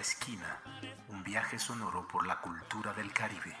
esquina, 0.00 0.60
un 1.08 1.22
viaje 1.24 1.58
sonoro 1.58 2.06
por 2.10 2.26
la 2.26 2.40
cultura 2.40 2.92
del 2.94 3.12
Caribe. 3.12 3.54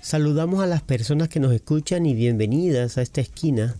Saludamos 0.00 0.62
a 0.62 0.66
las 0.66 0.82
personas 0.82 1.28
que 1.28 1.38
nos 1.38 1.52
escuchan 1.52 2.04
y 2.04 2.14
bienvenidas 2.14 2.98
a 2.98 3.02
esta 3.02 3.20
esquina, 3.20 3.76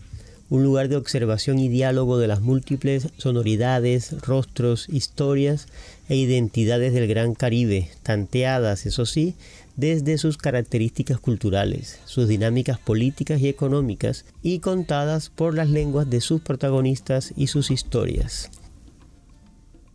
un 0.49 0.63
lugar 0.63 0.87
de 0.87 0.95
observación 0.95 1.59
y 1.59 1.67
diálogo 1.67 2.17
de 2.17 2.27
las 2.27 2.41
múltiples 2.41 3.07
sonoridades, 3.17 4.21
rostros, 4.21 4.87
historias 4.89 5.67
e 6.07 6.15
identidades 6.15 6.93
del 6.93 7.07
Gran 7.07 7.35
Caribe, 7.35 7.89
tanteadas, 8.03 8.85
eso 8.85 9.05
sí, 9.05 9.35
desde 9.75 10.17
sus 10.17 10.37
características 10.37 11.19
culturales, 11.19 11.99
sus 12.05 12.27
dinámicas 12.27 12.79
políticas 12.79 13.41
y 13.41 13.49
económicas, 13.49 14.25
y 14.41 14.59
contadas 14.59 15.29
por 15.29 15.55
las 15.55 15.69
lenguas 15.69 16.09
de 16.09 16.21
sus 16.21 16.41
protagonistas 16.41 17.33
y 17.35 17.47
sus 17.47 17.71
historias. 17.71 18.51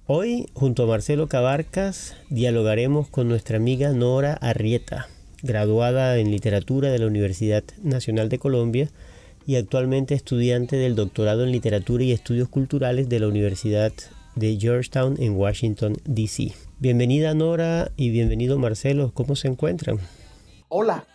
Hoy, 0.06 0.46
junto 0.54 0.84
a 0.84 0.86
Marcelo 0.86 1.26
Cabarcas, 1.26 2.14
dialogaremos 2.30 3.08
con 3.08 3.28
nuestra 3.28 3.56
amiga 3.56 3.90
Nora 3.90 4.34
Arrieta 4.34 5.08
graduada 5.42 6.18
en 6.18 6.30
literatura 6.30 6.90
de 6.90 6.98
la 6.98 7.06
Universidad 7.06 7.64
Nacional 7.82 8.28
de 8.28 8.38
Colombia 8.38 8.90
y 9.46 9.56
actualmente 9.56 10.14
estudiante 10.14 10.76
del 10.76 10.96
doctorado 10.96 11.44
en 11.44 11.52
literatura 11.52 12.04
y 12.04 12.12
estudios 12.12 12.48
culturales 12.48 13.08
de 13.08 13.20
la 13.20 13.28
Universidad 13.28 13.92
de 14.34 14.58
Georgetown 14.58 15.16
en 15.20 15.36
Washington, 15.36 15.96
D.C. 16.04 16.52
Bienvenida 16.78 17.32
Nora 17.32 17.90
y 17.96 18.10
bienvenido 18.10 18.58
Marcelo, 18.58 19.10
¿cómo 19.14 19.34
se 19.34 19.48
encuentran? 19.48 19.98
Hola, 20.68 21.06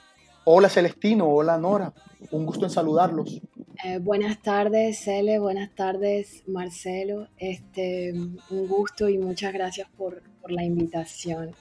hola 0.44 0.70
Celestino, 0.70 1.28
hola 1.28 1.60
Nora, 1.60 1.94
un 2.32 2.48
gusto 2.48 2.66
en 2.66 2.72
saludarlos. 2.72 3.40
Eh, 3.86 4.00
buenas 4.00 4.42
tardes, 4.42 5.04
Cele, 5.04 5.38
buenas 5.38 5.70
tardes, 5.76 6.42
Marcelo. 6.48 7.28
Este, 7.38 8.12
un 8.12 8.68
gusto 8.68 9.08
y 9.08 9.20
muchas 9.20 9.54
gracias 9.54 9.88
por, 9.96 10.24
por 10.42 10.52
la 10.52 10.64
invitación. 10.64 11.52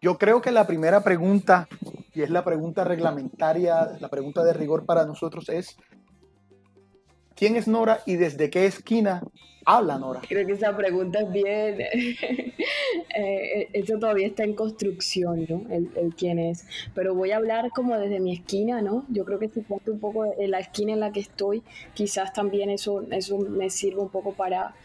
Yo 0.00 0.18
creo 0.18 0.42
que 0.42 0.50
la 0.50 0.66
primera 0.66 1.04
pregunta, 1.04 1.68
y 2.12 2.22
es 2.22 2.30
la 2.30 2.44
pregunta 2.44 2.82
reglamentaria, 2.82 3.98
la 4.00 4.08
pregunta 4.08 4.42
de 4.42 4.52
rigor 4.52 4.84
para 4.84 5.06
nosotros 5.06 5.48
es, 5.48 5.76
¿quién 7.42 7.56
es 7.56 7.66
Nora 7.66 8.04
y 8.06 8.14
desde 8.14 8.50
qué 8.50 8.66
esquina 8.66 9.20
habla 9.64 9.98
Nora? 9.98 10.20
Creo 10.28 10.46
que 10.46 10.52
esa 10.52 10.76
pregunta 10.76 11.22
es 11.22 11.32
bien, 11.32 11.80
eh, 13.16 13.68
eso 13.72 13.98
todavía 13.98 14.28
está 14.28 14.44
en 14.44 14.54
construcción, 14.54 15.44
¿no? 15.48 15.64
El, 15.68 16.14
quién 16.16 16.38
es. 16.38 16.64
Pero 16.94 17.16
voy 17.16 17.32
a 17.32 17.38
hablar 17.38 17.70
como 17.70 17.98
desde 17.98 18.20
mi 18.20 18.32
esquina, 18.32 18.80
¿no? 18.80 19.04
Yo 19.08 19.24
creo 19.24 19.40
que 19.40 19.48
si 19.48 19.60
pongo 19.60 19.82
un 19.88 19.98
poco 19.98 20.24
en 20.38 20.52
la 20.52 20.60
esquina 20.60 20.92
en 20.92 21.00
la 21.00 21.10
que 21.10 21.18
estoy, 21.18 21.64
quizás 21.94 22.32
también 22.32 22.70
eso, 22.70 23.04
eso 23.10 23.38
me 23.38 23.70
sirva 23.70 24.04
un 24.04 24.10
poco 24.10 24.34
para, 24.34 24.76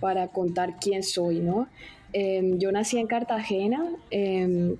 para 0.00 0.28
contar 0.28 0.76
quién 0.80 1.02
soy, 1.02 1.40
¿no? 1.40 1.68
Em, 2.14 2.58
yo 2.58 2.72
nací 2.72 2.96
en 2.96 3.08
Cartagena, 3.08 3.84
em, 4.10 4.76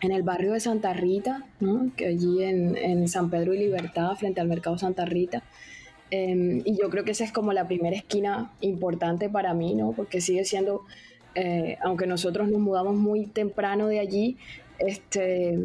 en 0.00 0.10
el 0.10 0.22
barrio 0.22 0.54
de 0.54 0.60
Santa 0.60 0.94
Rita, 0.94 1.44
que 1.98 2.06
allí 2.06 2.42
en, 2.42 3.08
San 3.08 3.28
Pedro 3.28 3.52
y 3.52 3.58
Libertad, 3.58 4.14
frente 4.16 4.40
al 4.40 4.48
mercado 4.48 4.78
Santa 4.78 5.04
Rita. 5.04 5.42
Em, 6.10 6.62
y 6.64 6.76
yo 6.80 6.88
creo 6.88 7.04
que 7.04 7.10
esa 7.10 7.24
es 7.24 7.32
como 7.32 7.52
la 7.52 7.68
primera 7.68 7.94
esquina 7.94 8.50
importante 8.60 9.28
para 9.28 9.52
mí, 9.52 9.74
¿no? 9.74 9.92
porque 9.92 10.20
sigue 10.20 10.44
siendo, 10.44 10.82
eh, 11.34 11.76
aunque 11.82 12.06
nosotros 12.06 12.48
nos 12.48 12.60
mudamos 12.60 12.96
muy 12.96 13.26
temprano 13.26 13.88
de 13.88 14.00
allí, 14.00 14.36
este, 14.78 15.58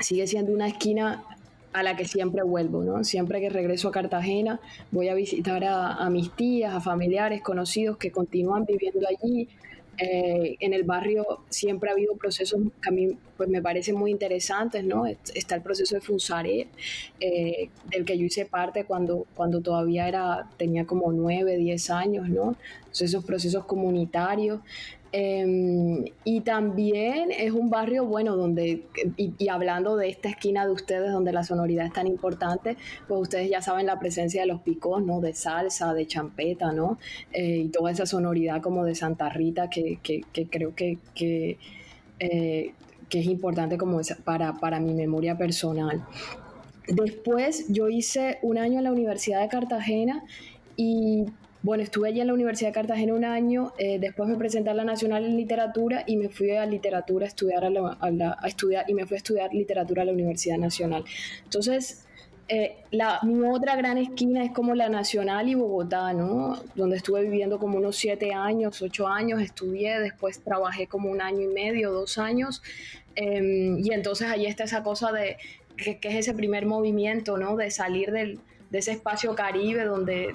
sigue 0.00 0.26
siendo 0.26 0.52
una 0.52 0.66
esquina 0.66 1.24
a 1.72 1.82
la 1.82 1.96
que 1.96 2.04
siempre 2.04 2.42
vuelvo, 2.42 2.82
¿no? 2.82 3.02
Siempre 3.02 3.40
que 3.40 3.48
regreso 3.48 3.88
a 3.88 3.92
Cartagena 3.92 4.60
voy 4.90 5.08
a 5.08 5.14
visitar 5.14 5.64
a, 5.64 5.94
a 5.94 6.10
mis 6.10 6.30
tías, 6.32 6.74
a 6.74 6.80
familiares, 6.80 7.40
conocidos 7.40 7.96
que 7.96 8.10
continúan 8.10 8.66
viviendo 8.66 9.06
allí, 9.08 9.48
eh, 9.98 10.56
en 10.60 10.72
el 10.72 10.84
barrio 10.84 11.24
siempre 11.50 11.90
ha 11.90 11.92
habido 11.92 12.16
procesos 12.16 12.60
que 12.80 12.88
a 12.88 12.92
mí 12.92 13.18
pues, 13.36 13.48
me 13.48 13.60
parecen 13.60 13.96
muy 13.96 14.10
interesantes, 14.10 14.82
¿no? 14.84 15.06
Está 15.06 15.56
el 15.56 15.62
proceso 15.62 15.94
de 15.94 16.00
Funsare, 16.00 16.68
eh, 17.20 17.68
del 17.90 18.04
que 18.04 18.16
yo 18.16 18.24
hice 18.24 18.46
parte 18.46 18.84
cuando, 18.84 19.26
cuando 19.34 19.60
todavía 19.60 20.08
era, 20.08 20.48
tenía 20.56 20.86
como 20.86 21.12
9, 21.12 21.56
10 21.56 21.90
años, 21.90 22.28
¿no? 22.28 22.56
esos 22.92 23.24
procesos 23.24 23.64
comunitarios. 23.64 24.60
Em, 25.14 26.06
y 26.24 26.40
también 26.40 27.30
es 27.32 27.52
un 27.52 27.68
barrio, 27.68 28.06
bueno, 28.06 28.34
donde, 28.34 28.84
y, 29.18 29.48
hablando 29.48 29.96
de 29.96 30.08
esta 30.08 30.30
esquina 30.30 30.64
de 30.64 30.72
ustedes, 30.72 31.12
donde 31.12 31.32
la 31.32 31.44
sonoridad 31.44 31.84
es 31.84 31.92
tan 31.92 32.06
importante, 32.06 32.78
pues 33.06 33.20
ustedes 33.20 33.50
ya 33.50 33.60
saben 33.60 33.84
la 33.84 33.98
presencia 33.98 34.40
de 34.40 34.46
los 34.46 34.62
picos, 34.62 35.02
¿no? 35.04 35.20
De 35.20 35.34
salsa, 35.34 35.92
de 35.92 36.06
champeta, 36.06 36.72
¿no? 36.72 36.98
Eh, 37.32 37.58
y 37.58 37.68
toda 37.68 37.90
esa 37.90 38.06
sonoridad 38.06 38.62
como 38.62 38.84
de 38.86 38.94
Santa 38.94 39.28
Rita 39.28 39.68
que, 39.68 39.98
que, 40.02 40.22
creo 40.48 40.74
que, 40.74 40.98
que, 41.14 41.58
eh, 42.18 42.72
que, 43.10 43.20
es 43.20 43.26
importante 43.26 43.76
como 43.76 44.00
para, 44.24 44.54
para 44.54 44.80
mi 44.80 44.94
memoria 44.94 45.36
personal. 45.36 46.02
Después 46.88 47.66
yo 47.68 47.90
hice 47.90 48.38
un 48.40 48.56
año 48.56 48.78
en 48.78 48.84
la 48.84 48.92
Universidad 48.92 49.42
de 49.42 49.48
Cartagena 49.48 50.24
y 50.76 51.26
bueno, 51.62 51.84
estuve 51.84 52.08
allí 52.08 52.20
en 52.20 52.26
la 52.26 52.34
Universidad 52.34 52.70
de 52.70 52.74
Cartagena 52.74 53.14
un 53.14 53.24
año, 53.24 53.72
eh, 53.78 53.98
después 54.00 54.28
me 54.28 54.36
presenté 54.36 54.70
a 54.70 54.74
la 54.74 54.84
Nacional 54.84 55.24
en 55.24 55.36
Literatura 55.36 56.02
y 56.06 56.16
me 56.16 56.28
fui 56.28 56.50
a 56.50 56.66
literatura 56.66 57.24
a 57.24 57.28
estudiar, 57.28 57.64
a, 57.64 58.48
estudiar 58.48 58.84
y 58.88 58.94
me 58.94 59.06
fui 59.06 59.14
a 59.14 59.18
estudiar 59.18 59.54
literatura 59.54 60.02
a 60.02 60.04
la 60.04 60.12
Universidad 60.12 60.58
Nacional. 60.58 61.04
Entonces, 61.44 62.04
eh, 62.48 62.78
la, 62.90 63.20
mi 63.22 63.48
otra 63.48 63.76
gran 63.76 63.96
esquina 63.96 64.44
es 64.44 64.50
como 64.50 64.74
la 64.74 64.88
Nacional 64.88 65.48
y 65.48 65.54
Bogotá, 65.54 66.12
¿no? 66.12 66.60
Donde 66.74 66.96
estuve 66.96 67.22
viviendo 67.22 67.60
como 67.60 67.78
unos 67.78 67.94
siete 67.94 68.32
años, 68.34 68.82
ocho 68.82 69.06
años, 69.06 69.40
estudié, 69.40 70.00
después 70.00 70.42
trabajé 70.42 70.88
como 70.88 71.10
un 71.10 71.20
año 71.20 71.42
y 71.42 71.54
medio, 71.54 71.92
dos 71.92 72.18
años, 72.18 72.60
em, 73.14 73.78
y 73.78 73.92
entonces 73.92 74.28
allí 74.28 74.46
está 74.46 74.64
esa 74.64 74.82
cosa 74.82 75.12
de 75.12 75.36
que, 75.76 75.98
que, 76.00 76.08
es 76.08 76.14
ese 76.16 76.34
primer 76.34 76.66
movimiento, 76.66 77.38
¿no? 77.38 77.56
De 77.56 77.70
salir 77.70 78.10
del, 78.10 78.40
de 78.70 78.78
ese 78.78 78.92
espacio 78.92 79.34
caribe 79.36 79.84
donde 79.84 80.34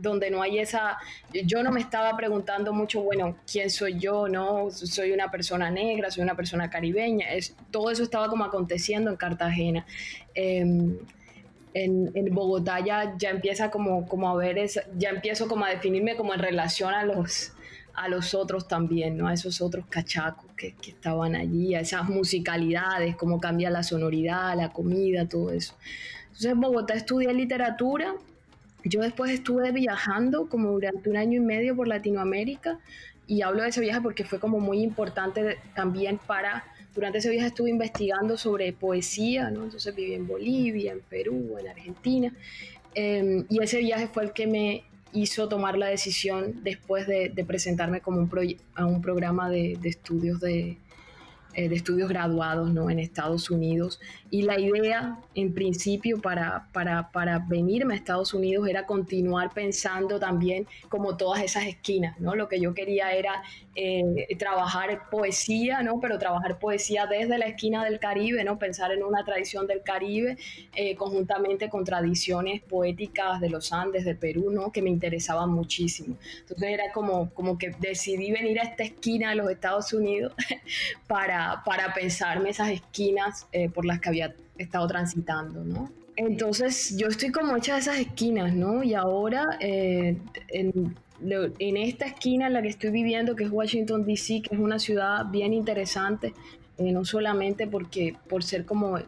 donde 0.00 0.30
no 0.30 0.42
hay 0.42 0.58
esa, 0.58 0.98
yo 1.32 1.62
no 1.62 1.70
me 1.70 1.80
estaba 1.80 2.16
preguntando 2.16 2.72
mucho, 2.72 3.02
bueno, 3.02 3.36
¿quién 3.50 3.70
soy 3.70 3.98
yo? 3.98 4.28
No, 4.28 4.70
soy 4.70 5.12
una 5.12 5.30
persona 5.30 5.70
negra, 5.70 6.10
soy 6.10 6.22
una 6.22 6.34
persona 6.34 6.70
caribeña, 6.70 7.32
es, 7.32 7.54
todo 7.70 7.90
eso 7.90 8.02
estaba 8.02 8.28
como 8.28 8.44
aconteciendo 8.44 9.10
en 9.10 9.16
Cartagena. 9.16 9.86
Em, 10.34 10.98
en, 11.72 12.10
en, 12.14 12.34
Bogotá 12.34 12.80
ya, 12.80 13.14
ya 13.16 13.30
empieza 13.30 13.70
como, 13.70 14.06
como 14.06 14.28
a 14.28 14.36
ver, 14.36 14.58
ya 14.96 15.10
empiezo 15.10 15.46
como 15.46 15.64
a 15.64 15.70
definirme 15.70 16.16
como 16.16 16.34
en 16.34 16.40
relación 16.40 16.92
a 16.92 17.04
los, 17.04 17.52
a 17.94 18.08
los 18.08 18.34
otros 18.34 18.66
también, 18.66 19.16
¿no? 19.16 19.28
A 19.28 19.34
esos 19.34 19.60
otros 19.60 19.86
cachacos 19.88 20.50
que, 20.56 20.74
que, 20.74 20.90
estaban 20.90 21.36
allí, 21.36 21.74
a 21.74 21.80
esas 21.80 22.08
musicalidades, 22.08 23.16
cómo 23.16 23.40
cambia 23.40 23.70
la 23.70 23.82
sonoridad, 23.82 24.56
la 24.56 24.72
comida, 24.72 25.28
todo 25.28 25.52
eso. 25.52 25.74
Entonces 26.24 26.52
en 26.52 26.60
Bogotá 26.60 26.94
estudié 26.94 27.32
literatura 27.34 28.14
yo 28.84 29.00
después 29.00 29.30
estuve 29.30 29.72
viajando 29.72 30.48
como 30.48 30.70
durante 30.72 31.10
un 31.10 31.16
año 31.16 31.38
y 31.38 31.44
medio 31.44 31.76
por 31.76 31.88
Latinoamérica 31.88 32.78
y 33.26 33.42
hablo 33.42 33.62
de 33.62 33.68
ese 33.68 33.80
viaje 33.80 34.00
porque 34.00 34.24
fue 34.24 34.40
como 34.40 34.60
muy 34.60 34.82
importante 34.82 35.58
también 35.74 36.18
para, 36.26 36.64
durante 36.94 37.18
ese 37.18 37.30
viaje 37.30 37.48
estuve 37.48 37.70
investigando 37.70 38.36
sobre 38.36 38.72
poesía, 38.72 39.50
¿no? 39.50 39.64
entonces 39.64 39.94
viví 39.94 40.14
en 40.14 40.26
Bolivia, 40.26 40.92
en 40.92 41.00
Perú, 41.00 41.56
en 41.58 41.68
Argentina, 41.68 42.32
em, 42.94 43.44
y 43.48 43.62
ese 43.62 43.78
viaje 43.78 44.08
fue 44.08 44.24
el 44.24 44.32
que 44.32 44.46
me 44.46 44.84
hizo 45.12 45.48
tomar 45.48 45.76
la 45.76 45.88
decisión 45.88 46.62
después 46.62 47.06
de, 47.06 47.32
presentarme 47.46 48.00
como 48.00 48.18
un 48.18 48.56
a 48.74 48.86
un 48.86 49.02
programa 49.02 49.48
de 49.50 49.78
estudios 49.84 50.40
de, 50.40 50.76
eh, 51.54 51.68
de 51.68 51.74
estudios 51.74 52.08
graduados 52.08 52.70
¿no? 52.70 52.90
en 52.90 53.00
Estados 53.00 53.50
Unidos. 53.50 54.00
Y 54.30 54.42
la 54.42 54.60
idea, 54.60 55.18
en 55.34 55.52
principio, 55.52 56.20
para, 56.20 56.68
para, 56.72 57.10
para, 57.10 57.40
venirme 57.40 57.94
a 57.94 57.96
Estados 57.96 58.32
Unidos 58.34 58.68
era 58.68 58.86
continuar 58.86 59.52
pensando 59.52 60.20
también 60.20 60.68
como 60.88 61.16
todas 61.16 61.42
esas 61.42 61.66
esquinas. 61.66 62.20
¿no? 62.20 62.36
Lo 62.36 62.48
que 62.48 62.60
yo 62.60 62.72
quería 62.72 63.12
era 63.12 63.42
eh, 63.74 64.28
trabajar 64.38 65.10
poesía, 65.10 65.82
¿no? 65.82 65.98
pero 65.98 66.18
trabajar 66.18 66.60
poesía 66.60 67.06
desde 67.06 67.36
la 67.38 67.46
esquina 67.46 67.84
del 67.84 67.98
Caribe, 67.98 68.44
¿no? 68.44 68.58
pensar 68.58 68.92
en 68.92 69.02
una 69.02 69.24
tradición 69.24 69.66
del 69.66 69.82
Caribe 69.82 70.36
eh, 70.76 70.94
conjuntamente 70.94 71.68
con 71.68 71.84
tradiciones 71.84 72.62
poéticas 72.62 73.40
de 73.40 73.50
los 73.50 73.72
Andes, 73.72 74.04
de 74.04 74.14
Perú, 74.14 74.50
¿no? 74.52 74.70
que 74.70 74.82
me 74.82 74.90
interesaban 74.90 75.50
muchísimo. 75.50 76.16
Entonces 76.40 76.68
era 76.68 76.92
como, 76.92 77.30
como 77.30 77.58
que 77.58 77.74
decidí 77.80 78.30
venir 78.30 78.60
a 78.60 78.62
esta 78.62 78.84
esquina 78.84 79.30
de 79.30 79.36
los 79.36 79.50
Estados 79.50 79.92
Unidos 79.92 80.32
para 81.08 81.39
para, 81.64 81.92
pensarme 81.94 82.50
esas 82.50 82.70
esquinas 82.70 83.46
eh, 83.52 83.68
por 83.68 83.84
las 83.84 84.00
que 84.00 84.08
había 84.08 84.34
estado 84.58 84.86
transitando, 84.86 85.64
¿no? 85.64 85.90
Entonces 86.16 86.96
yo 86.96 87.06
estoy 87.06 87.30
como 87.30 87.56
hecha 87.56 87.74
de 87.74 87.80
esas 87.80 87.98
esquinas, 87.98 88.52
¿no? 88.54 88.82
Y 88.82 88.94
ahora, 88.94 89.56
eh, 89.60 90.16
en 90.48 91.76
esta 91.76 92.06
esquina 92.06 92.46
en 92.46 92.52
la 92.52 92.62
que 92.62 92.68
estoy 92.68 92.90
viviendo, 92.90 93.36
que 93.36 93.44
es 93.44 93.50
Washington, 93.50 94.04
D.C., 94.04 94.42
que 94.42 94.54
es 94.54 94.60
una 94.60 94.78
ciudad 94.78 95.26
bien 95.30 95.52
interesante, 95.52 96.34
eh, 96.80 96.92
no 96.92 97.04
solamente 97.04 97.66
porque 97.66 98.16
por 98.28 98.42
ser 98.42 98.64
como 98.64 98.98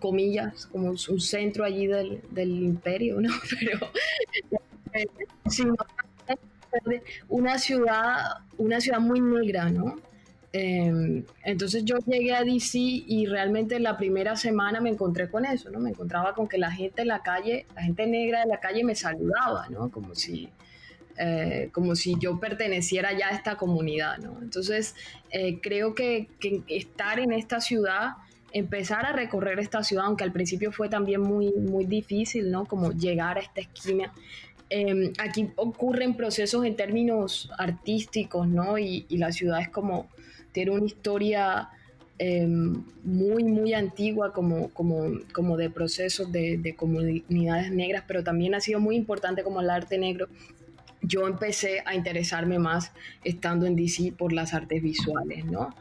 comillas, 0.00 0.66
como 0.66 0.90
un 0.90 1.20
centro 1.20 1.64
allí 1.64 1.86
del, 1.86 2.20
imperio, 2.34 3.20
¿no? 3.20 3.30
Pero 3.60 5.12
sino 5.48 5.76
una 7.28 7.58
ciudad, 7.58 8.16
una 8.58 8.80
ciudad 8.80 8.98
muy 8.98 9.20
negra, 9.20 9.70
¿no? 9.70 10.00
Em, 10.52 11.24
entonces 11.44 11.84
yo 11.84 11.98
llegué 11.98 12.34
a 12.34 12.42
DC 12.42 12.76
y 12.78 13.26
realmente 13.26 13.78
la 13.78 13.96
primera 13.96 14.34
semana 14.34 14.80
me 14.80 14.90
encontré 14.90 15.30
con 15.30 15.44
eso, 15.44 15.70
¿no? 15.70 15.78
Me 15.78 15.90
encontraba 15.90 16.34
con 16.34 16.48
que 16.48 16.58
la 16.58 16.72
gente 16.72 17.02
en 17.02 17.08
la 17.08 17.22
calle, 17.22 17.66
la 17.76 17.82
gente 17.82 18.06
negra 18.06 18.40
de 18.40 18.46
la 18.46 18.58
calle 18.58 18.82
me 18.82 18.96
saludaba, 18.96 19.68
¿no? 19.68 19.90
Como 19.90 20.16
si, 20.16 20.48
eh, 21.18 21.68
como 21.72 21.94
si 21.94 22.16
yo 22.18 22.40
perteneciera 22.40 23.16
ya 23.16 23.28
a 23.28 23.30
esta 23.30 23.56
comunidad, 23.56 24.18
¿no? 24.18 24.38
Entonces 24.42 24.96
eh, 25.30 25.60
creo 25.60 25.94
que, 25.94 26.28
que, 26.40 26.64
estar 26.66 27.20
en 27.20 27.32
esta 27.32 27.60
ciudad, 27.60 28.14
empezar 28.52 29.06
a 29.06 29.12
recorrer 29.12 29.60
esta 29.60 29.84
ciudad, 29.84 30.06
aunque 30.06 30.24
al 30.24 30.32
principio 30.32 30.72
fue 30.72 30.88
también 30.88 31.20
muy, 31.20 31.52
muy 31.52 31.84
difícil, 31.84 32.50
¿no? 32.50 32.64
Como 32.64 32.90
llegar 32.90 33.38
a 33.38 33.40
esta 33.40 33.60
esquina. 33.60 34.12
Em, 34.68 35.12
aquí 35.18 35.48
ocurren 35.54 36.16
procesos 36.16 36.64
en 36.64 36.74
términos 36.74 37.50
artísticos, 37.56 38.48
¿no? 38.48 38.78
Y, 38.78 39.06
y 39.08 39.18
la 39.18 39.30
ciudad 39.30 39.60
es 39.60 39.68
como 39.68 40.08
tiene 40.52 40.72
una 40.72 40.86
historia 40.86 41.68
em, 42.18 42.84
muy, 43.04 43.44
muy 43.44 43.74
antigua 43.74 44.32
como, 44.32 44.70
como, 44.70 45.20
como 45.32 45.56
de 45.56 45.70
procesos 45.70 46.30
de, 46.30 46.58
de, 46.58 46.74
comunidades 46.74 47.72
negras, 47.72 48.04
pero 48.06 48.22
también 48.22 48.54
ha 48.54 48.60
sido 48.60 48.80
muy 48.80 48.96
importante 48.96 49.42
como 49.42 49.60
el 49.60 49.70
arte 49.70 49.98
negro. 49.98 50.28
Yo 51.02 51.26
empecé 51.26 51.82
a 51.86 51.94
interesarme 51.94 52.58
más 52.58 52.92
estando 53.24 53.66
en 53.66 53.74
DC 53.74 54.12
por 54.18 54.32
las 54.32 54.52
artes 54.52 54.82
visuales, 54.82 55.44
¿no? 55.46 55.74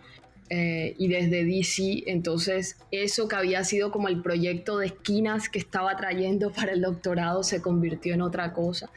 Eh, 0.51 0.95
y 0.97 1.07
desde 1.09 1.45
DC, 1.45 2.05
entonces 2.07 2.77
eso 2.89 3.27
que 3.27 3.35
había 3.35 3.63
sido 3.63 3.91
como 3.91 4.07
el 4.07 4.23
proyecto 4.23 4.79
de 4.79 4.87
esquinas 4.87 5.47
que 5.47 5.59
estaba 5.59 5.95
trayendo 5.95 6.51
para 6.55 6.71
el 6.71 6.81
doctorado 6.81 7.43
se 7.43 7.61
convirtió 7.61 8.15
en 8.15 8.21
otra 8.21 8.51
cosa, 8.53 8.89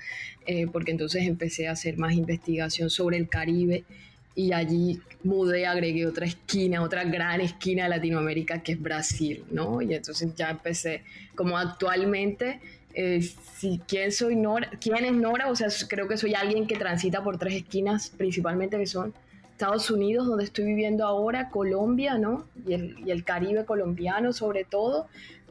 eh, 0.47 0.67
porque 0.67 0.93
entonces 0.93 1.27
empecé 1.27 1.69
a 1.69 1.73
hacer 1.73 1.99
más 1.99 2.15
investigación 2.15 2.89
sobre 2.89 3.19
el 3.19 3.29
Caribe 3.29 3.85
y 4.35 4.53
allí 4.53 5.01
mudé, 5.25 5.67
agregué 5.67 6.07
otra 6.07 6.27
esquina, 6.27 6.83
otra 6.83 7.05
gran 7.05 7.41
esquina 7.41 7.85
de 7.85 7.91
Latinoamérica 7.91 8.63
que 8.63 8.73
es 8.73 8.81
Brasil, 8.81 9.45
¿no? 9.51 9.83
Y 9.83 9.95
entonces 9.95 10.35
ya 10.35 10.51
empecé, 10.51 11.03
como 11.35 11.59
actualmente, 11.59 12.61
eh, 12.95 13.23
si, 13.23 13.81
¿quién, 13.87 14.13
soy 14.13 14.37
Nora? 14.37 14.71
¿quién 14.81 15.05
es 15.05 15.13
Nora? 15.13 15.51
O 15.51 15.57
sea, 15.57 15.69
creo 15.89 16.09
que 16.09 16.17
soy 16.17 16.35
alguien 16.35 16.67
que 16.67 16.77
transita 16.77 17.23
por 17.23 17.39
tres 17.39 17.55
esquinas, 17.55 18.11
principalmente 18.11 18.79
que 18.79 18.87
son 18.87 19.15
Estados 19.51 19.91
Unidos, 19.91 20.27
donde 20.27 20.45
estoy 20.45 20.65
viviendo 20.65 21.07
ahora, 21.07 21.49
Colombia, 21.51 22.19
¿no? 22.19 22.47
Y 22.67 22.75
el, 22.75 22.97
y 23.07 23.11
el 23.11 23.25
Caribe 23.25 23.65
colombiano 23.65 24.33
sobre 24.33 24.65
todo, 24.65 25.09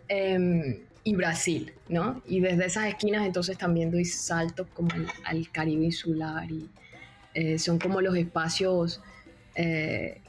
em, 0.08 0.80
y 1.04 1.16
Brasil, 1.16 1.74
¿no? 1.88 2.22
Y 2.28 2.42
desde 2.42 2.66
esas 2.66 2.88
esquinas 2.88 3.26
entonces 3.26 3.58
también 3.58 3.90
doy 3.90 4.06
saltos 4.06 4.68
como 4.74 4.90
al 5.24 5.50
Caribe 5.52 5.86
insular 5.86 6.52
y 6.52 6.70
eh, 7.34 7.60
son 7.60 7.80
como 7.80 8.02
los 8.02 8.16
espacios 8.16 9.02
eh, 9.56 10.22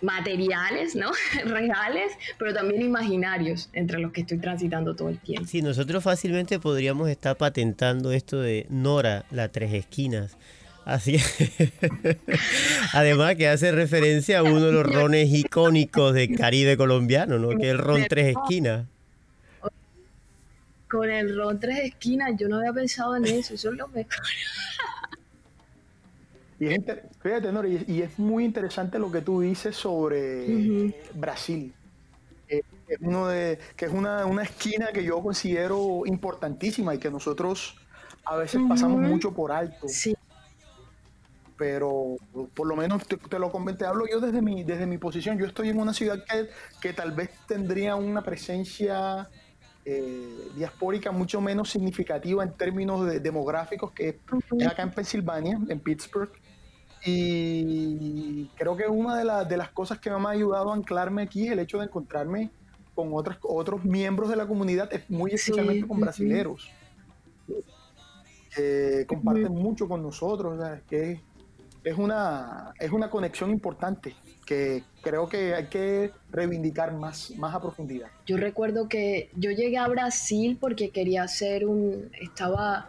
materiales, 0.00 0.94
¿no? 0.94 1.10
Reales, 1.44 2.12
pero 2.38 2.54
también 2.54 2.82
imaginarios 2.82 3.70
entre 3.72 3.98
los 3.98 4.12
que 4.12 4.20
estoy 4.20 4.38
transitando 4.38 4.94
todo 4.94 5.08
el 5.08 5.18
tiempo. 5.18 5.48
Sí, 5.48 5.62
nosotros 5.62 6.04
fácilmente 6.04 6.60
podríamos 6.60 7.08
estar 7.08 7.36
patentando 7.36 8.12
esto 8.12 8.40
de 8.40 8.66
Nora, 8.68 9.24
la 9.30 9.48
tres 9.48 9.72
esquinas. 9.72 10.36
Así 10.84 11.16
Además 12.92 13.36
que 13.36 13.48
hace 13.48 13.72
referencia 13.72 14.40
a 14.40 14.42
uno 14.42 14.66
de 14.66 14.72
los 14.72 14.84
rones 14.84 15.32
icónicos 15.32 16.12
del 16.12 16.36
Caribe 16.36 16.76
colombiano, 16.76 17.38
¿no? 17.38 17.56
Que 17.56 17.68
es 17.68 17.72
el 17.72 17.78
ron 17.78 18.04
tres 18.06 18.36
esquinas. 18.36 18.86
Con 20.90 21.10
el 21.10 21.34
ron 21.36 21.58
tres 21.58 21.78
esquinas, 21.84 22.32
yo 22.38 22.48
no 22.48 22.58
había 22.58 22.72
pensado 22.72 23.16
en 23.16 23.24
eso, 23.24 23.54
eso 23.54 23.70
es 23.70 23.76
lo 23.76 23.88
mejor. 23.88 24.22
Y 26.64 26.74
es, 26.74 26.82
fíjate, 27.20 27.50
y, 27.86 28.02
es 28.02 28.18
muy 28.18 28.44
interesante 28.44 28.98
lo 28.98 29.10
que 29.10 29.20
tú 29.20 29.40
dices 29.40 29.76
sobre 29.76 30.94
Brasil. 31.14 31.74
Eh, 32.48 32.62
es 32.88 32.98
uno 33.00 33.28
de, 33.28 33.58
que 33.76 33.86
es 33.86 33.92
una, 33.92 34.24
esquina 34.42 34.88
que 34.92 35.04
yo 35.04 35.22
considero 35.22 36.02
importantísima 36.06 36.94
y 36.94 36.98
que 36.98 37.10
nosotros 37.10 37.76
a 38.24 38.36
veces 38.36 38.60
pasamos 38.68 39.00
mucho 39.00 39.32
por 39.32 39.52
alto. 39.52 39.88
Sí. 39.88 40.16
Pero 41.56 42.16
por 42.54 42.66
lo 42.66 42.74
menos 42.74 43.06
te, 43.06 43.38
lo 43.38 43.52
comenté, 43.52 43.84
hablo 43.86 44.06
yo 44.10 44.20
desde 44.20 44.42
mi, 44.42 44.64
desde 44.64 44.86
mi 44.86 44.98
posición. 44.98 45.38
Yo 45.38 45.46
estoy 45.46 45.68
en 45.68 45.78
una 45.78 45.92
ciudad 45.92 46.24
que, 46.24 46.48
que 46.80 46.92
tal 46.92 47.12
vez 47.12 47.30
tendría 47.46 47.94
una 47.94 48.22
presencia 48.22 49.28
eh, 49.86 50.48
diaspórica 50.56 51.12
mucho 51.12 51.42
menos 51.42 51.68
significativa 51.68 52.42
en 52.42 52.52
términos 52.52 53.06
de, 53.06 53.20
demográficos 53.20 53.92
que 53.92 54.08
es 54.08 54.66
acá 54.66 54.82
en 54.82 54.90
Pensilvania, 54.90 55.60
en 55.68 55.78
Pittsburgh. 55.78 56.32
Y 57.04 58.46
creo 58.56 58.76
que 58.76 58.86
una 58.86 59.16
de, 59.16 59.48
de 59.48 59.56
las 59.56 59.70
cosas 59.70 59.98
que 59.98 60.10
me 60.10 60.16
ha 60.16 60.30
ayudado 60.30 60.70
a 60.70 60.74
anclarme 60.74 61.22
aquí 61.22 61.46
es 61.46 61.52
el 61.52 61.58
hecho 61.58 61.78
de 61.78 61.84
encontrarme 61.84 62.50
con 62.94 63.10
otros, 63.12 63.36
otros 63.42 63.84
miembros 63.84 64.30
de 64.30 64.36
la 64.36 64.46
comunidad, 64.46 64.90
muy 65.08 65.32
especialmente 65.32 65.86
con 65.86 66.00
brasileros, 66.00 66.70
que 68.54 69.04
comparten 69.06 69.52
mucho 69.52 69.88
con 69.88 70.02
nosotros, 70.02 70.58
que 70.88 71.20
es 71.82 71.98
una, 71.98 72.72
es 72.78 72.90
una 72.90 73.10
conexión 73.10 73.50
importante 73.50 74.14
que 74.46 74.84
creo 75.02 75.28
que 75.28 75.54
hay 75.54 75.66
que 75.66 76.12
reivindicar 76.30 76.92
más, 76.94 77.32
más 77.36 77.54
a 77.54 77.60
profundidad. 77.60 78.08
Yo 78.26 78.36
recuerdo 78.36 78.88
que 78.88 79.30
yo 79.36 79.50
llegué 79.50 79.78
a 79.78 79.88
Brasil 79.88 80.58
porque 80.60 80.90
quería 80.90 81.22
hacer 81.22 81.66
un, 81.66 82.10
estaba 82.20 82.88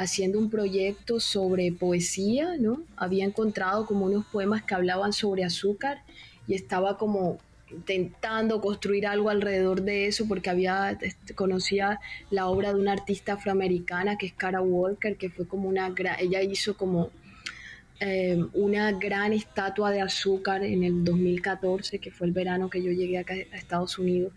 haciendo 0.00 0.38
un 0.38 0.48
proyecto 0.48 1.20
sobre 1.20 1.72
poesía, 1.72 2.56
¿no? 2.58 2.82
Había 2.96 3.24
encontrado 3.24 3.86
como 3.86 4.06
unos 4.06 4.24
poemas 4.26 4.62
que 4.62 4.74
hablaban 4.74 5.12
sobre 5.12 5.44
azúcar 5.44 6.02
y 6.46 6.54
estaba 6.54 6.96
como 6.96 7.38
intentando 7.70 8.60
construir 8.60 9.06
algo 9.06 9.30
alrededor 9.30 9.82
de 9.82 10.06
eso 10.06 10.26
porque 10.26 10.50
había 10.50 10.90
este, 11.00 11.34
conocía 11.34 12.00
la 12.30 12.48
obra 12.48 12.72
de 12.72 12.80
una 12.80 12.92
artista 12.92 13.34
afroamericana 13.34 14.18
que 14.18 14.26
es 14.26 14.32
Cara 14.32 14.60
Walker 14.60 15.16
que 15.16 15.30
fue 15.30 15.46
como 15.46 15.68
una 15.68 15.94
ella 16.18 16.42
hizo 16.42 16.76
como 16.76 17.10
eh, 18.00 18.42
una 18.54 18.90
gran 18.92 19.34
estatua 19.34 19.90
de 19.90 20.00
azúcar 20.00 20.64
en 20.64 20.82
el 20.82 21.04
2014, 21.04 21.98
que 21.98 22.10
fue 22.10 22.26
el 22.26 22.32
verano 22.32 22.70
que 22.70 22.82
yo 22.82 22.90
llegué 22.90 23.18
a 23.18 23.56
Estados 23.56 23.98
Unidos, 23.98 24.32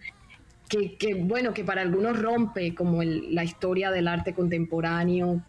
que 0.67 1.15
bueno, 1.15 1.53
que 1.53 1.63
para 1.63 1.82
algunos 1.82 2.20
rompe 2.20 2.75
como 2.75 3.03
la 3.03 3.43
historia 3.43 3.89
del 3.91 4.08
arte 4.08 4.34
contemporáneo, 4.34 5.41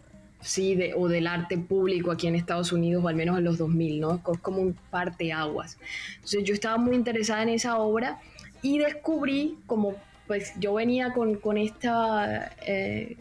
sí, 0.45 0.75
de, 0.75 0.95
o 0.95 1.09
del 1.09 1.27
arte 1.27 1.59
público 1.59 2.11
aquí 2.11 2.27
en 2.27 2.35
Estados 2.35 2.73
Unidos, 2.73 3.03
o 3.03 3.09
al 3.09 3.17
menos 3.17 3.39
en 3.39 3.45
los 3.45 3.59
2000, 3.59 4.01
¿no? 4.01 4.23
Es 4.33 4.39
como 4.41 4.61
un 4.61 4.77
parteaguas. 4.91 5.79
Entonces 6.17 6.45
yo 6.45 6.55
estaba 6.55 6.77
muy 6.77 6.95
interesada 6.95 7.43
en 7.43 7.49
esa 7.49 7.79
obra 7.79 8.21
y 8.63 8.79
descubrí 8.79 9.59
como 9.67 9.95
pues 10.27 10.53
yo 10.59 10.75
venía 10.75 11.13
con, 11.13 11.35
con 11.37 11.59
esta 11.59 12.53
eh, 12.67 13.17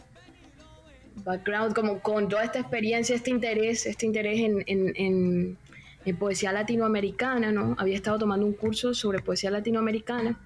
background, 1.16 1.74
como 1.74 2.00
con 2.00 2.28
toda 2.28 2.44
esta 2.44 2.60
experiencia, 2.60 3.14
este 3.14 3.30
interés, 3.30 3.86
este 3.86 4.06
interés 4.06 4.40
en, 4.66 5.58
poesía 6.18 6.52
latinoamericana, 6.52 7.50
¿no? 7.50 7.74
Había 7.78 7.96
estado 7.96 8.18
tomando 8.18 8.44
un 8.44 8.52
curso 8.52 8.92
sobre 8.92 9.20
poesía 9.20 9.50
latinoamericana 9.50 10.38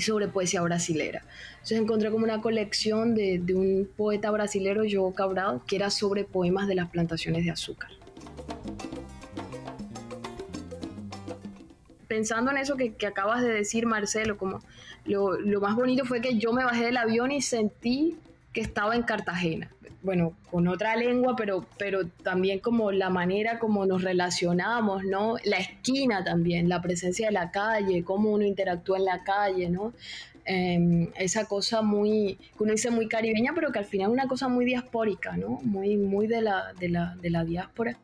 sobre 0.00 0.28
poesía 0.28 0.62
brasilera. 0.62 1.22
Entonces 1.52 1.78
encontré 1.78 2.10
como 2.10 2.24
una 2.24 2.40
colección 2.40 3.14
de, 3.14 3.42
un 3.54 3.88
poeta 3.96 4.30
brasilero, 4.30 4.84
João 4.84 5.12
Cabral, 5.14 5.60
que 5.66 5.76
era 5.76 5.90
sobre 5.90 6.24
poemas 6.24 6.66
de 6.68 6.74
las 6.74 6.90
plantaciones 6.90 7.44
de 7.44 7.50
azúcar. 7.50 7.90
Pensando 12.08 12.50
en 12.50 12.58
eso 12.58 12.76
que, 12.76 12.94
acabas 13.06 13.42
de 13.42 13.52
decir, 13.52 13.86
Marcelo, 13.86 14.36
como 14.36 14.60
lo, 15.04 15.38
lo 15.40 15.60
más 15.60 15.76
bonito 15.76 16.04
fue 16.04 16.20
que 16.20 16.38
yo 16.38 16.52
me 16.52 16.64
bajé 16.64 16.84
del 16.84 16.96
avión 16.96 17.32
y 17.32 17.42
sentí 17.42 18.16
que 18.52 18.60
estaba 18.60 18.94
en 18.94 19.02
Cartagena 19.02 19.70
bueno, 20.02 20.36
con 20.50 20.66
otra 20.68 20.96
lengua, 20.96 21.34
pero, 21.36 21.64
pero 21.78 22.06
también 22.22 22.58
como 22.58 22.90
la 22.90 23.08
manera 23.08 23.58
como 23.58 23.86
nos 23.86 24.02
relacionamos, 24.02 25.04
¿no? 25.04 25.36
La 25.44 25.58
esquina 25.58 26.24
también, 26.24 26.68
la 26.68 26.82
presencia 26.82 27.26
de 27.26 27.32
la 27.32 27.50
calle, 27.50 28.02
cómo 28.02 28.30
uno 28.30 28.44
interactúa 28.44 28.98
en 28.98 29.04
la 29.04 29.22
calle, 29.22 29.70
¿no? 29.70 29.92
Em, 30.44 31.08
esa 31.16 31.44
cosa 31.44 31.82
muy, 31.82 32.36
que 32.56 32.64
uno 32.64 32.72
dice 32.72 32.90
muy 32.90 33.06
caribeña, 33.08 33.52
pero 33.54 33.70
que 33.70 33.78
al 33.78 33.84
final 33.84 34.10
es 34.10 34.14
una 34.14 34.26
cosa 34.26 34.48
muy 34.48 34.64
diaspórica, 34.64 35.36
¿no? 35.36 35.60
Muy, 35.62 35.96
muy 35.96 36.26
de 36.26 36.42
la, 36.42 36.72
de 36.78 36.88
la, 36.88 37.16
de 37.20 37.30
la 37.30 37.44
diáspora. 37.44 37.96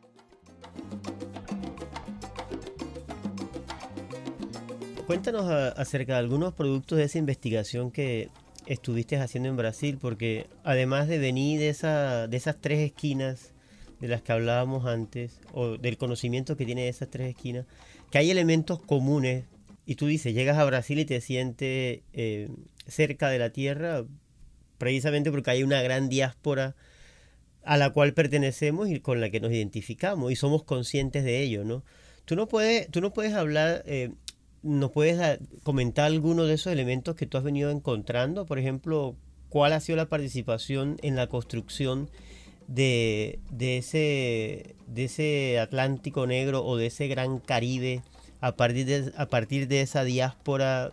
Cuéntanos 5.06 5.50
acerca 5.50 6.12
de 6.12 6.18
algunos 6.18 6.52
productos 6.54 6.98
de 6.98 7.04
esa 7.04 7.18
investigación 7.18 7.90
que 7.90 8.28
estuviste 8.68 9.16
haciendo 9.16 9.48
en 9.48 9.56
Brasil, 9.56 9.98
porque 10.00 10.46
además 10.62 11.08
de 11.08 11.18
venir 11.18 11.58
de, 11.58 11.70
esa, 11.70 12.28
de 12.28 12.36
esas 12.36 12.60
tres 12.60 12.80
esquinas 12.80 13.52
de 14.00 14.08
las 14.08 14.22
que 14.22 14.32
hablábamos 14.32 14.86
antes, 14.86 15.40
o 15.52 15.78
del 15.78 15.96
conocimiento 15.96 16.56
que 16.56 16.66
tiene 16.66 16.82
de 16.82 16.88
esas 16.88 17.10
tres 17.10 17.28
esquinas, 17.28 17.66
que 18.10 18.18
hay 18.18 18.30
elementos 18.30 18.80
comunes, 18.80 19.44
y 19.86 19.94
tú 19.94 20.06
dices, 20.06 20.34
llegas 20.34 20.58
a 20.58 20.64
Brasil 20.64 20.98
y 20.98 21.06
te 21.06 21.20
sientes 21.20 22.00
eh, 22.12 22.48
cerca 22.86 23.30
de 23.30 23.38
la 23.38 23.50
tierra, 23.50 24.04
precisamente 24.76 25.30
porque 25.30 25.50
hay 25.50 25.62
una 25.62 25.80
gran 25.80 26.08
diáspora 26.08 26.76
a 27.64 27.76
la 27.76 27.90
cual 27.90 28.12
pertenecemos 28.12 28.88
y 28.90 29.00
con 29.00 29.20
la 29.20 29.30
que 29.30 29.40
nos 29.40 29.50
identificamos 29.50 30.30
y 30.30 30.36
somos 30.36 30.62
conscientes 30.62 31.24
de 31.24 31.42
ello, 31.42 31.64
¿no? 31.64 31.84
Tú 32.26 32.36
no 32.36 32.46
puedes, 32.46 32.90
tú 32.90 33.00
no 33.00 33.12
puedes 33.12 33.32
hablar, 33.32 33.82
eh, 33.86 34.10
nos 34.62 34.90
puedes 34.90 35.38
comentar 35.62 36.06
alguno 36.06 36.44
de 36.44 36.54
esos 36.54 36.72
elementos 36.72 37.14
que 37.16 37.26
tú 37.26 37.38
has 37.38 37.44
venido 37.44 37.70
encontrando, 37.70 38.46
por 38.46 38.58
ejemplo, 38.58 39.16
cuál 39.48 39.72
ha 39.72 39.80
sido 39.80 39.96
la 39.96 40.08
participación 40.08 40.98
en 41.02 41.16
la 41.16 41.28
construcción 41.28 42.10
de, 42.66 43.40
ese, 43.58 44.76
de 44.86 45.04
ese 45.04 45.58
Atlántico 45.58 46.26
Negro 46.26 46.64
o 46.64 46.76
de 46.76 46.86
ese 46.86 47.08
Gran 47.08 47.38
Caribe 47.38 48.02
a 48.40 48.52
partir 48.52 48.86
de, 48.86 49.12
a 49.16 49.26
partir 49.26 49.68
de 49.68 49.80
esa 49.80 50.04
diáspora 50.04 50.92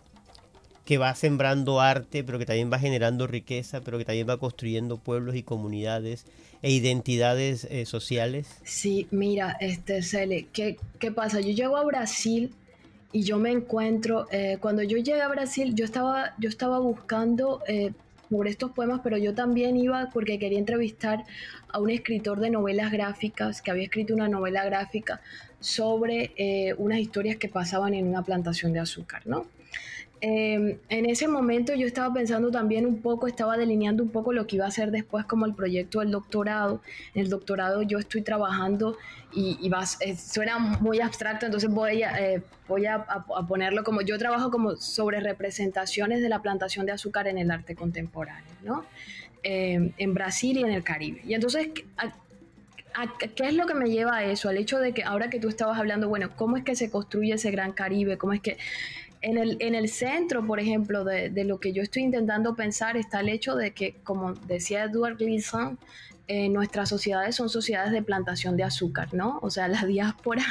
que 0.84 0.98
va 0.98 1.14
sembrando 1.14 1.80
arte, 1.80 2.22
pero 2.24 2.38
que 2.38 2.46
también 2.46 2.72
va 2.72 2.78
generando 2.78 3.26
riqueza, 3.26 3.80
pero 3.80 3.98
que 3.98 4.04
también 4.04 4.28
va 4.28 4.38
construyendo 4.38 4.98
pueblos 4.98 5.34
y 5.34 5.42
comunidades 5.42 6.24
e 6.62 6.70
identidades 6.70 7.64
eh, 7.64 7.86
sociales? 7.86 8.46
Sí, 8.62 9.08
mira, 9.10 9.56
este 9.60 10.02
Cele, 10.02 10.46
¿qué, 10.52 10.76
¿qué, 10.98 11.10
pasa? 11.10 11.40
Yo 11.40 11.50
llego 11.50 11.76
a 11.76 11.84
Brasil 11.84 12.54
y 13.12 13.22
yo 13.22 13.38
me 13.38 13.50
encuentro, 13.50 14.26
eh, 14.30 14.58
cuando 14.60 14.82
yo 14.82 14.98
llegué 14.98 15.22
a 15.22 15.28
Brasil, 15.28 15.74
yo 15.74 15.84
estaba, 15.84 16.34
yo 16.38 16.48
estaba 16.48 16.78
buscando 16.78 17.62
eh, 17.66 17.92
sobre 18.28 18.50
estos 18.50 18.72
poemas, 18.72 19.00
pero 19.02 19.16
yo 19.16 19.34
también 19.34 19.76
iba 19.76 20.10
porque 20.12 20.38
quería 20.38 20.58
entrevistar 20.58 21.24
a 21.68 21.78
un 21.80 21.90
escritor 21.90 22.40
de 22.40 22.50
novelas 22.50 22.90
gráficas 22.90 23.62
que 23.62 23.70
había 23.70 23.84
escrito 23.84 24.14
una 24.14 24.28
novela 24.28 24.64
gráfica 24.64 25.20
sobre 25.60 26.32
eh, 26.36 26.74
unas 26.78 26.98
historias 26.98 27.36
que 27.36 27.48
pasaban 27.48 27.94
en 27.94 28.06
una 28.06 28.22
plantación 28.22 28.72
de 28.72 28.80
azúcar, 28.80 29.22
¿no? 29.26 29.46
Em, 30.22 30.78
en 30.88 31.06
ese 31.06 31.28
momento 31.28 31.74
yo 31.74 31.86
estaba 31.86 32.12
pensando 32.12 32.50
también 32.50 32.86
un 32.86 33.02
poco, 33.02 33.26
estaba 33.26 33.58
delineando 33.58 34.02
un 34.02 34.08
poco 34.08 34.32
lo 34.32 34.46
que 34.46 34.56
iba 34.56 34.66
a 34.66 34.70
ser 34.70 34.90
después 34.90 35.26
como 35.26 35.44
el 35.44 35.54
proyecto 35.54 36.00
del 36.00 36.10
doctorado. 36.10 36.80
En 37.14 37.22
el 37.22 37.30
doctorado 37.30 37.82
yo 37.82 37.98
estoy 37.98 38.22
trabajando 38.22 38.96
y, 39.34 39.58
y 39.60 39.70
eh, 40.00 40.16
suena 40.16 40.58
muy 40.58 41.00
abstracto, 41.00 41.44
entonces 41.44 41.70
voy, 41.70 42.02
a, 42.02 42.18
eh, 42.18 42.42
voy 42.66 42.86
a, 42.86 43.04
ponerlo 43.46 43.84
como 43.84 44.00
yo 44.00 44.16
trabajo 44.16 44.50
como 44.50 44.76
sobre 44.76 45.20
representaciones 45.20 46.22
de 46.22 46.30
la 46.30 46.40
plantación 46.40 46.86
de 46.86 46.92
azúcar 46.92 47.28
en 47.28 47.36
el 47.36 47.50
arte 47.50 47.74
contemporáneo, 47.74 48.52
¿no? 48.62 48.84
Em, 49.42 49.92
en 49.98 50.14
Brasil 50.14 50.56
y 50.56 50.62
en 50.62 50.70
el 50.70 50.82
Caribe. 50.82 51.20
Y 51.24 51.34
entonces, 51.34 51.68
¿qué 51.68 53.46
es 53.46 53.54
lo 53.54 53.66
que 53.66 53.74
me 53.74 53.90
lleva 53.90 54.16
a 54.16 54.24
eso? 54.24 54.48
Al 54.48 54.56
hecho 54.56 54.78
de 54.78 54.92
que 54.92 55.04
ahora 55.04 55.28
que 55.28 55.38
tú 55.38 55.48
estabas 55.48 55.78
hablando, 55.78 56.08
bueno, 56.08 56.30
¿cómo 56.34 56.56
es 56.56 56.64
que 56.64 56.74
se 56.74 56.90
construye 56.90 57.34
ese 57.34 57.50
gran 57.50 57.72
Caribe? 57.72 58.16
¿Cómo 58.16 58.32
es 58.32 58.40
que 58.40 58.56
en 59.26 59.38
el, 59.38 59.56
en 59.58 59.74
el 59.74 59.88
centro, 59.88 60.46
por 60.46 60.60
ejemplo, 60.60 61.02
de, 61.04 61.30
de, 61.30 61.42
lo 61.42 61.58
que 61.58 61.72
yo 61.72 61.82
estoy 61.82 62.04
intentando 62.04 62.54
pensar 62.54 62.96
está 62.96 63.18
el 63.20 63.28
hecho 63.28 63.56
de 63.56 63.72
que, 63.72 63.96
como 64.04 64.34
decía 64.34 64.84
Edward 64.84 65.16
Gleason, 65.16 65.80
eh, 66.28 66.48
nuestras 66.48 66.88
sociedades 66.88 67.34
son 67.34 67.48
sociedades 67.48 67.90
de 67.90 68.02
plantación 68.02 68.56
de 68.56 68.62
azúcar, 68.62 69.12
¿no? 69.14 69.40
O 69.42 69.50
sea, 69.50 69.66
la 69.66 69.84
diáspora 69.86 70.44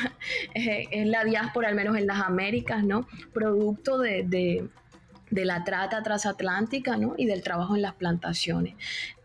eh, 0.54 0.88
es 0.92 1.08
la 1.08 1.24
diáspora, 1.24 1.70
al 1.70 1.76
menos 1.76 1.96
en 1.98 2.06
las 2.06 2.20
Américas, 2.20 2.84
¿no? 2.84 3.08
Producto 3.34 3.98
de, 3.98 4.24
de 4.24 4.68
de 5.36 5.44
la 5.44 5.66
trata 5.66 6.02
transatlántica 6.02 6.96
¿no? 6.96 7.14
y 7.18 7.26
del 7.26 7.44
trabajo 7.44 7.76
en 7.76 7.82
las 7.82 7.94
plantaciones. 7.94 8.74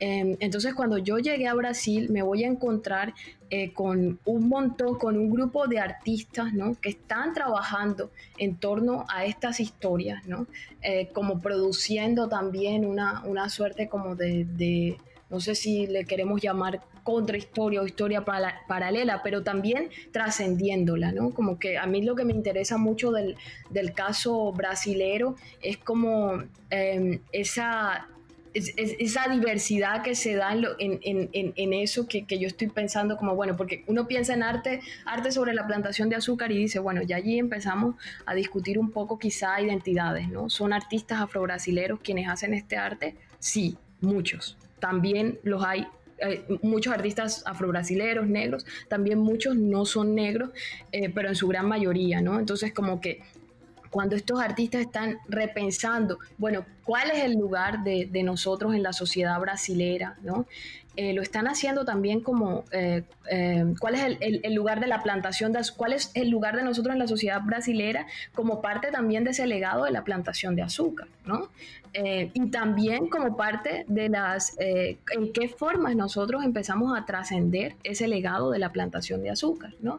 Em, 0.00 0.36
entonces, 0.40 0.74
cuando 0.74 0.98
yo 0.98 1.18
llegué 1.18 1.46
a 1.46 1.54
Brasil, 1.54 2.08
me 2.10 2.22
voy 2.22 2.42
a 2.42 2.48
encontrar 2.48 3.14
eh, 3.48 3.72
con 3.72 4.18
un 4.24 4.48
montón, 4.48 4.98
con 4.98 5.16
un 5.16 5.30
grupo 5.30 5.68
de 5.68 5.78
artistas 5.78 6.52
¿no? 6.52 6.74
que 6.80 6.88
están 6.90 7.32
trabajando 7.32 8.10
en 8.38 8.56
torno 8.56 9.06
a 9.08 9.24
estas 9.24 9.60
historias, 9.60 10.26
¿no? 10.26 10.46
Eh, 10.82 11.08
como 11.12 11.40
produciendo 11.40 12.28
también 12.28 12.84
una, 12.84 13.22
una 13.24 13.48
suerte 13.48 13.88
como 13.88 14.16
de, 14.16 14.44
de, 14.44 14.98
no 15.30 15.38
sé 15.40 15.54
si 15.54 15.86
le 15.86 16.04
queremos 16.04 16.40
llamar 16.42 16.80
contrahistoria 17.12 17.80
o 17.82 17.86
historia 17.86 18.24
paralela, 18.24 19.22
pero 19.22 19.42
también 19.42 19.90
trascendiéndola, 20.12 21.12
¿no? 21.12 21.30
Como 21.30 21.58
que 21.58 21.78
a 21.78 21.86
mí 21.86 22.02
lo 22.02 22.14
que 22.14 22.24
me 22.24 22.32
interesa 22.32 22.76
mucho 22.78 23.10
del, 23.12 23.36
del 23.70 23.92
caso 23.92 24.52
brasilero 24.52 25.36
es 25.62 25.78
como 25.78 26.42
em, 26.70 27.20
esa 27.32 28.08
esa 28.52 29.28
diversidad 29.28 30.02
que 30.02 30.14
se 30.14 30.34
da 30.34 30.52
en, 30.78 31.72
eso 31.72 32.06
que, 32.06 32.26
que, 32.26 32.38
yo 32.38 32.48
estoy 32.48 32.68
pensando 32.68 33.16
como, 33.16 33.34
bueno, 33.34 33.56
porque 33.56 33.84
uno 33.86 34.08
piensa 34.08 34.34
en 34.34 34.42
arte, 34.42 34.80
arte 35.04 35.30
sobre 35.30 35.54
la 35.54 35.66
plantación 35.66 36.08
de 36.08 36.16
azúcar 36.16 36.50
y 36.50 36.58
dice, 36.58 36.78
bueno, 36.78 37.02
ya 37.02 37.16
allí 37.16 37.38
empezamos 37.38 37.94
a 38.26 38.34
discutir 38.34 38.78
un 38.78 38.90
poco 38.90 39.18
quizá 39.18 39.60
identidades, 39.60 40.28
¿no? 40.28 40.50
¿Son 40.50 40.72
artistas 40.72 41.20
afrobrasileros 41.20 42.00
quienes 42.00 42.28
hacen 42.28 42.54
este 42.54 42.76
arte? 42.76 43.14
Sí, 43.38 43.76
muchos. 44.00 44.56
También 44.80 45.38
los 45.42 45.64
hay 45.64 45.86
muchos 46.62 46.92
artistas 46.92 47.42
afrobrasileros, 47.46 48.26
negros, 48.26 48.66
también 48.88 49.18
muchos 49.18 49.56
no 49.56 49.84
son 49.84 50.14
negros, 50.14 50.50
eh, 50.92 51.10
pero 51.10 51.28
en 51.28 51.34
su 51.34 51.48
gran 51.48 51.66
mayoría, 51.66 52.20
¿no? 52.20 52.38
Entonces 52.38 52.72
como 52.72 53.00
que 53.00 53.20
cuando 53.90 54.14
estos 54.14 54.40
artistas 54.40 54.82
están 54.82 55.18
repensando, 55.28 56.18
bueno, 56.38 56.64
¿cuál 56.84 57.10
es 57.10 57.24
el 57.24 57.32
lugar 57.32 57.82
de, 57.82 58.08
de 58.10 58.22
nosotros 58.22 58.74
en 58.74 58.82
la 58.84 58.92
sociedad 58.92 59.38
brasilera? 59.40 60.16
¿no? 60.22 60.46
Eh, 61.00 61.14
lo 61.14 61.22
están 61.22 61.48
haciendo 61.48 61.86
también 61.86 62.20
como 62.20 62.64
eh, 62.72 63.04
eh, 63.30 63.64
cuál 63.80 63.94
es 63.94 64.18
el, 64.20 64.54
lugar 64.54 64.80
de 64.80 64.86
la 64.86 65.02
plantación, 65.02 65.50
de, 65.50 65.60
cuál 65.74 65.94
es 65.94 66.10
el 66.12 66.28
lugar 66.28 66.56
de 66.56 66.62
nosotros 66.62 66.92
en 66.92 66.98
la 66.98 67.06
sociedad 67.06 67.40
brasilera 67.42 68.06
como 68.34 68.60
parte 68.60 68.90
también 68.90 69.24
de 69.24 69.30
ese 69.30 69.46
legado 69.46 69.84
de 69.84 69.92
la 69.92 70.04
plantación 70.04 70.56
de 70.56 70.62
azúcar, 70.62 71.08
¿no? 71.24 71.48
y 71.92 72.50
también 72.50 73.08
como 73.08 73.36
parte 73.36 73.84
de 73.88 74.08
las, 74.10 74.56
en 74.60 75.32
qué 75.32 75.48
formas 75.48 75.96
nosotros 75.96 76.44
empezamos 76.44 76.96
a 76.96 77.04
trascender 77.04 77.74
ese 77.82 78.06
legado 78.06 78.52
de 78.52 78.60
la 78.60 78.70
plantación 78.70 79.24
de 79.24 79.30
azúcar, 79.30 79.72
¿no? 79.80 79.98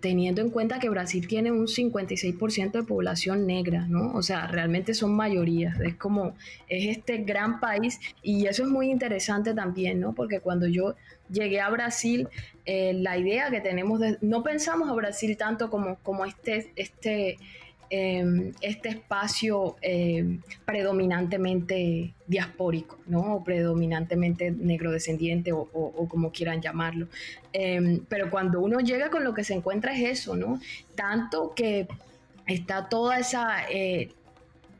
Teniendo 0.00 0.40
en 0.40 0.50
cuenta 0.50 0.78
que 0.78 0.88
Brasil 0.88 1.26
tiene 1.26 1.50
un 1.50 1.66
56% 1.66 2.72
de 2.72 2.82
población 2.84 3.46
negra, 3.46 3.86
¿no? 3.88 4.12
O 4.14 4.22
sea, 4.22 4.46
realmente 4.46 4.94
son 4.94 5.14
mayorías, 5.14 5.78
es 5.80 5.96
como, 5.96 6.34
es 6.68 6.96
este 6.96 7.18
gran 7.18 7.60
país 7.60 7.98
y 8.22 8.46
eso 8.46 8.62
es 8.62 8.68
muy 8.68 8.90
interesante 8.90 9.54
también, 9.54 10.00
¿no? 10.00 10.14
Porque 10.14 10.40
cuando 10.40 10.66
yo 10.66 10.94
llegué 11.30 11.60
a 11.60 11.68
Brasil, 11.70 12.28
eh, 12.64 12.92
la 12.94 13.18
idea 13.18 13.50
que 13.50 13.60
tenemos 13.60 14.00
de, 14.00 14.18
no 14.20 14.42
pensamos 14.42 14.88
a 14.88 14.92
Brasil 14.92 15.36
tanto 15.36 15.70
como, 15.70 15.96
como 15.96 16.24
este, 16.24 16.72
este, 16.76 17.36
Em, 17.90 18.52
este 18.60 18.90
espacio 18.90 19.76
em, 19.80 20.40
predominantemente 20.66 22.12
diaspórico, 22.26 22.98
¿no? 23.06 23.36
O 23.36 23.44
predominantemente 23.44 24.50
negrodescendiente 24.50 25.52
o, 25.52 25.60
o, 25.72 26.06
como 26.06 26.30
quieran 26.30 26.60
llamarlo. 26.60 27.08
Em, 27.52 28.00
pero 28.06 28.30
cuando 28.30 28.60
uno 28.60 28.80
llega 28.80 29.08
con 29.08 29.24
lo 29.24 29.32
que 29.32 29.42
se 29.42 29.54
encuentra 29.54 29.94
es 29.94 30.20
eso, 30.20 30.36
¿no? 30.36 30.60
Tanto 30.94 31.54
que 31.54 31.88
está 32.46 32.90
toda 32.90 33.18
esa 33.18 33.62
eh, 33.70 34.10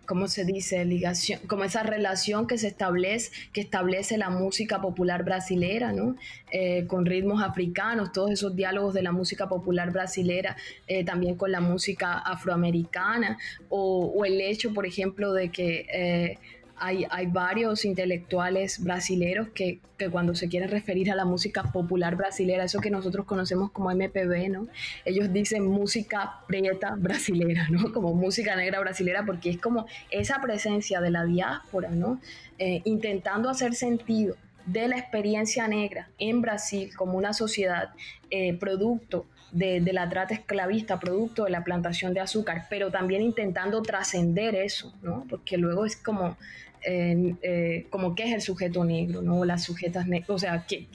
¿cómo 0.08 0.26
se 0.26 0.46
dice? 0.46 0.86
Ligación, 0.86 1.38
como 1.46 1.64
esa 1.64 1.82
relación 1.82 2.46
que 2.46 2.56
se 2.56 2.68
establece, 2.68 3.30
que 3.52 3.60
establece 3.60 4.16
la 4.16 4.30
música 4.30 4.80
popular 4.80 5.22
brasilera, 5.22 5.92
¿no? 5.92 6.16
Eh, 6.50 6.86
con 6.86 7.04
ritmos 7.04 7.42
africanos, 7.42 8.10
todos 8.12 8.30
esos 8.30 8.56
diálogos 8.56 8.94
de 8.94 9.02
la 9.02 9.12
música 9.12 9.50
popular 9.50 9.90
brasilera, 9.92 10.56
eh, 10.86 11.04
también 11.04 11.36
con 11.36 11.52
la 11.52 11.60
música 11.60 12.18
afroamericana, 12.18 13.36
o, 13.68 14.06
o, 14.06 14.24
el 14.24 14.40
hecho, 14.40 14.72
por 14.72 14.86
ejemplo, 14.86 15.34
de 15.34 15.50
que 15.50 15.86
eh, 15.92 16.38
hay, 16.80 17.26
varios 17.26 17.84
intelectuales 17.84 18.82
brasileros 18.82 19.48
que, 19.48 19.80
cuando 20.10 20.34
se 20.34 20.48
quieren 20.48 20.70
referir 20.70 21.10
a 21.10 21.16
la 21.16 21.24
música 21.24 21.64
popular 21.64 22.16
brasilera, 22.16 22.64
eso 22.64 22.80
que 22.80 22.90
nosotros 22.90 23.26
conocemos 23.26 23.70
como 23.72 23.90
MPB, 23.90 24.48
¿no? 24.50 24.68
Ellos 25.04 25.32
dicen 25.32 25.66
música 25.66 26.40
prieta 26.46 26.94
brasilera, 26.96 27.68
¿no? 27.68 27.92
Como 27.98 28.14
música 28.14 28.54
negra 28.54 28.80
brasilera, 28.80 29.24
porque 29.26 29.50
es 29.50 29.58
como 29.58 29.86
esa 30.10 30.40
presencia 30.40 31.00
de 31.00 31.10
la 31.10 31.24
diáspora, 31.24 31.90
¿no? 31.90 32.20
Eh, 32.58 32.82
intentando 32.84 33.50
hacer 33.50 33.74
sentido 33.74 34.36
de 34.66 34.86
la 34.88 34.98
experiencia 34.98 35.66
negra 35.66 36.10
en 36.18 36.42
Brasil 36.42 36.94
como 36.94 37.16
una 37.16 37.32
sociedad 37.32 37.90
eh, 38.30 38.54
producto 38.58 39.26
de, 39.52 39.80
la 39.92 40.08
trata 40.08 40.34
esclavista, 40.34 41.00
producto 41.00 41.44
de 41.44 41.50
la 41.50 41.64
plantación 41.64 42.12
de 42.14 42.20
azúcar, 42.20 42.66
pero 42.68 42.90
también 42.90 43.22
intentando 43.22 43.82
trascender 43.82 44.54
eso, 44.54 44.94
¿no? 45.02 45.24
Porque 45.28 45.56
luego 45.56 45.86
es 45.86 45.96
como 45.96 46.36
eh, 46.82 47.86
como 47.90 48.14
qué 48.14 48.24
es 48.24 48.34
el 48.34 48.40
sujeto 48.40 48.84
negro, 48.84 49.22
¿no? 49.22 49.44
Las 49.44 49.64
sujetas 49.64 50.06
negras, 50.06 50.30
o 50.30 50.38
sea, 50.38 50.64
que, 50.66 50.86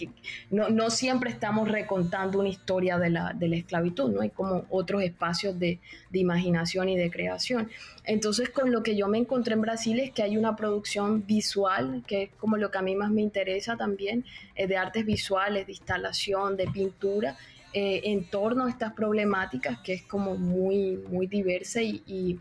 no, 0.49 0.69
no, 0.69 0.89
siempre 0.89 1.29
estamos 1.29 1.69
recontando 1.69 2.39
una 2.39 2.49
historia 2.49 2.97
de 2.97 3.09
la, 3.09 3.33
de 3.33 3.47
la 3.47 3.55
esclavitud, 3.57 4.11
¿no? 4.11 4.21
Hay 4.21 4.29
como 4.29 4.65
otros 4.69 5.03
espacios 5.03 5.59
de, 5.59 5.79
de, 6.09 6.19
imaginación 6.19 6.89
y 6.89 6.97
de 6.97 7.11
creación. 7.11 7.69
Entonces, 8.05 8.49
con 8.49 8.71
lo 8.71 8.83
que 8.83 8.95
yo 8.95 9.07
me 9.07 9.17
encontré 9.17 9.53
en 9.53 9.61
Brasil 9.61 9.99
es 9.99 10.11
que 10.11 10.23
hay 10.23 10.37
una 10.37 10.55
producción 10.55 11.25
visual, 11.25 12.03
que 12.07 12.23
es 12.23 12.29
como 12.39 12.57
lo 12.57 12.71
que 12.71 12.77
a 12.77 12.81
mí 12.81 12.95
más 12.95 13.11
me 13.11 13.21
interesa 13.21 13.77
también, 13.77 14.25
eh, 14.55 14.67
de 14.67 14.77
artes 14.77 15.05
visuales, 15.05 15.65
de 15.65 15.73
instalación, 15.73 16.57
de 16.57 16.67
pintura, 16.67 17.37
eh, 17.75 18.01
en 18.05 18.25
torno 18.25 18.65
a 18.65 18.69
estas 18.69 18.93
problemáticas, 18.93 19.79
que 19.79 19.93
es 19.93 20.03
como 20.03 20.35
muy, 20.35 20.97
muy 21.09 21.25
diversa 21.25 21.81
y 21.81 22.03
y 22.05 22.39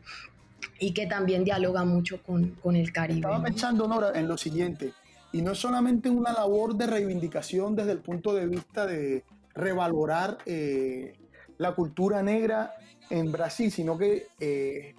que 0.93 1.07
también 1.07 1.45
dialoga 1.45 1.85
mucho 1.85 2.23
con, 2.23 2.51
con 2.63 2.77
el 2.77 2.93
Caribe. 2.93 3.21
Estaba 3.21 3.43
pensando, 3.43 3.89
Nora, 3.89 4.13
en 4.15 4.29
lo 4.29 4.37
siguiente, 4.37 4.93
y 5.33 5.43
no 5.43 5.53
es 5.53 5.59
solamente 5.59 6.11
una 6.11 6.33
labor 6.33 6.77
de 6.77 6.87
reivindicación 6.87 7.75
desde 7.75 7.93
el 7.93 7.99
punto 8.01 8.35
de 8.35 8.47
vista 8.47 8.87
de 8.87 9.25
revalorar 9.55 10.39
eh, 10.47 11.15
la 11.59 11.75
cultura 11.75 12.23
negra 12.23 12.75
en 13.11 13.33
Brasil, 13.33 13.71
sino 13.71 13.97
que 13.97 14.27
eh, 14.41 14.95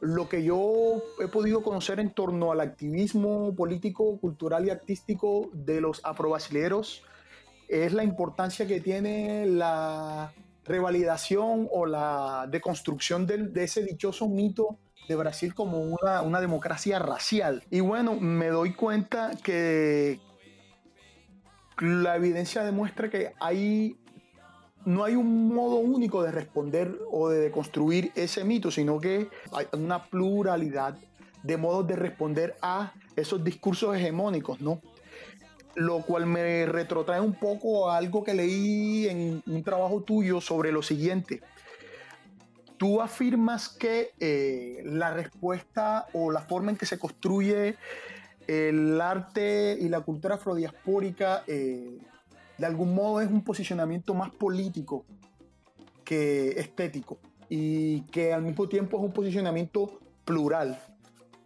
lo 0.00 0.28
que 0.28 0.42
yo 0.44 1.02
he 1.20 1.28
podido 1.28 1.62
conocer 1.62 2.00
en 2.00 2.10
torno 2.10 2.52
al 2.52 2.60
activismo 2.60 3.54
político, 3.54 4.18
cultural 4.18 4.66
y 4.66 4.70
artístico 4.70 5.50
de 5.52 5.80
los 5.80 6.00
afrobrasileros 6.04 7.02
es 7.68 7.92
la 7.92 8.04
importancia 8.04 8.66
que 8.66 8.80
tiene 8.80 9.46
la 9.46 10.32
revalidación 10.64 11.68
o 11.72 11.86
la 11.86 12.46
deconstrucción 12.50 13.26
de, 13.26 13.38
de 13.48 13.64
ese 13.64 13.82
dichoso 13.82 14.28
mito 14.28 14.78
de 15.08 15.14
Brasil 15.14 15.54
como 15.54 15.80
una, 15.80 16.40
democracia 16.40 16.98
racial. 16.98 17.62
Y 17.70 17.80
bueno, 17.80 18.14
me 18.14 18.48
doy 18.48 18.72
cuenta 18.72 19.32
que 19.42 20.20
la 21.78 22.16
evidencia 22.16 22.64
demuestra 22.64 23.10
que 23.10 23.32
no 24.84 25.04
hay 25.04 25.14
un 25.14 25.54
modo 25.54 25.76
único 25.76 26.22
de 26.22 26.32
responder 26.32 26.98
o 27.10 27.28
de 27.28 27.50
construir 27.50 28.12
ese 28.14 28.44
mito, 28.44 28.70
sino 28.70 29.00
que 29.00 29.28
hay 29.52 29.66
una 29.72 30.04
pluralidad 30.04 30.96
de 31.42 31.56
modos 31.56 31.86
de 31.86 31.96
responder 31.96 32.56
a 32.62 32.92
esos 33.14 33.42
discursos 33.44 33.96
hegemónicos, 33.96 34.60
¿no? 34.60 34.80
Lo 35.74 36.00
cual 36.00 36.26
me 36.26 36.66
retrotrae 36.66 37.20
un 37.20 37.34
poco 37.34 37.90
a 37.90 37.98
algo 37.98 38.24
que 38.24 38.34
leí 38.34 39.08
en 39.08 39.42
un 39.46 39.62
trabajo 39.62 40.02
tuyo 40.02 40.40
sobre 40.40 40.72
lo 40.72 40.82
siguiente 40.82 41.42
tú 42.76 43.00
afirmas 43.00 43.68
que 43.68 44.10
eh, 44.20 44.82
la 44.84 45.12
respuesta 45.12 46.06
o 46.12 46.30
la 46.30 46.40
forma 46.40 46.70
en 46.70 46.76
que 46.76 46.86
se 46.86 46.98
construye 46.98 47.76
el 48.46 49.00
arte 49.00 49.76
y 49.80 49.88
la 49.88 50.00
cultura 50.00 50.36
afrodiaspórica 50.36 51.42
eh, 51.46 51.98
de 52.58 52.66
algún 52.66 52.94
modo 52.94 53.20
es 53.20 53.28
un 53.30 53.42
posicionamiento 53.42 54.14
más 54.14 54.30
político 54.30 55.04
que 56.04 56.50
estético 56.50 57.18
y 57.48 58.02
que 58.02 58.32
al 58.32 58.42
mismo 58.42 58.68
tiempo 58.68 58.98
es 58.98 59.04
un 59.04 59.12
posicionamiento 59.12 60.00
plural. 60.24 60.78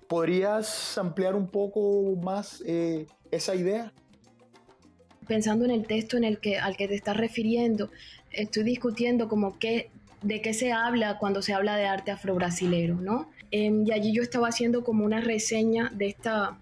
¿Podrías 0.08 0.98
ampliar 0.98 1.34
un 1.34 1.48
poco 1.48 2.16
más 2.22 2.62
eh, 2.66 3.06
esa 3.30 3.54
idea? 3.54 3.92
Pensando 5.26 5.64
en 5.64 5.70
el 5.70 5.86
texto 5.86 6.16
en 6.16 6.24
el 6.24 6.40
que, 6.40 6.58
al 6.58 6.76
que 6.76 6.88
te 6.88 6.94
estás 6.94 7.16
refiriendo, 7.16 7.90
estoy 8.30 8.64
discutiendo 8.64 9.28
como 9.28 9.58
qué 9.58 9.90
de 10.22 10.42
qué 10.42 10.54
se 10.54 10.72
habla 10.72 11.18
cuando 11.18 11.42
se 11.42 11.54
habla 11.54 11.76
de 11.76 11.86
arte 11.86 12.10
afro-brasilero, 12.10 12.96
¿no? 12.96 13.30
Em, 13.50 13.86
y 13.86 13.92
allí 13.92 14.12
yo 14.12 14.22
estaba 14.22 14.48
haciendo 14.48 14.84
como 14.84 15.04
una 15.04 15.20
reseña 15.20 15.90
de 15.94 16.06
esta, 16.06 16.58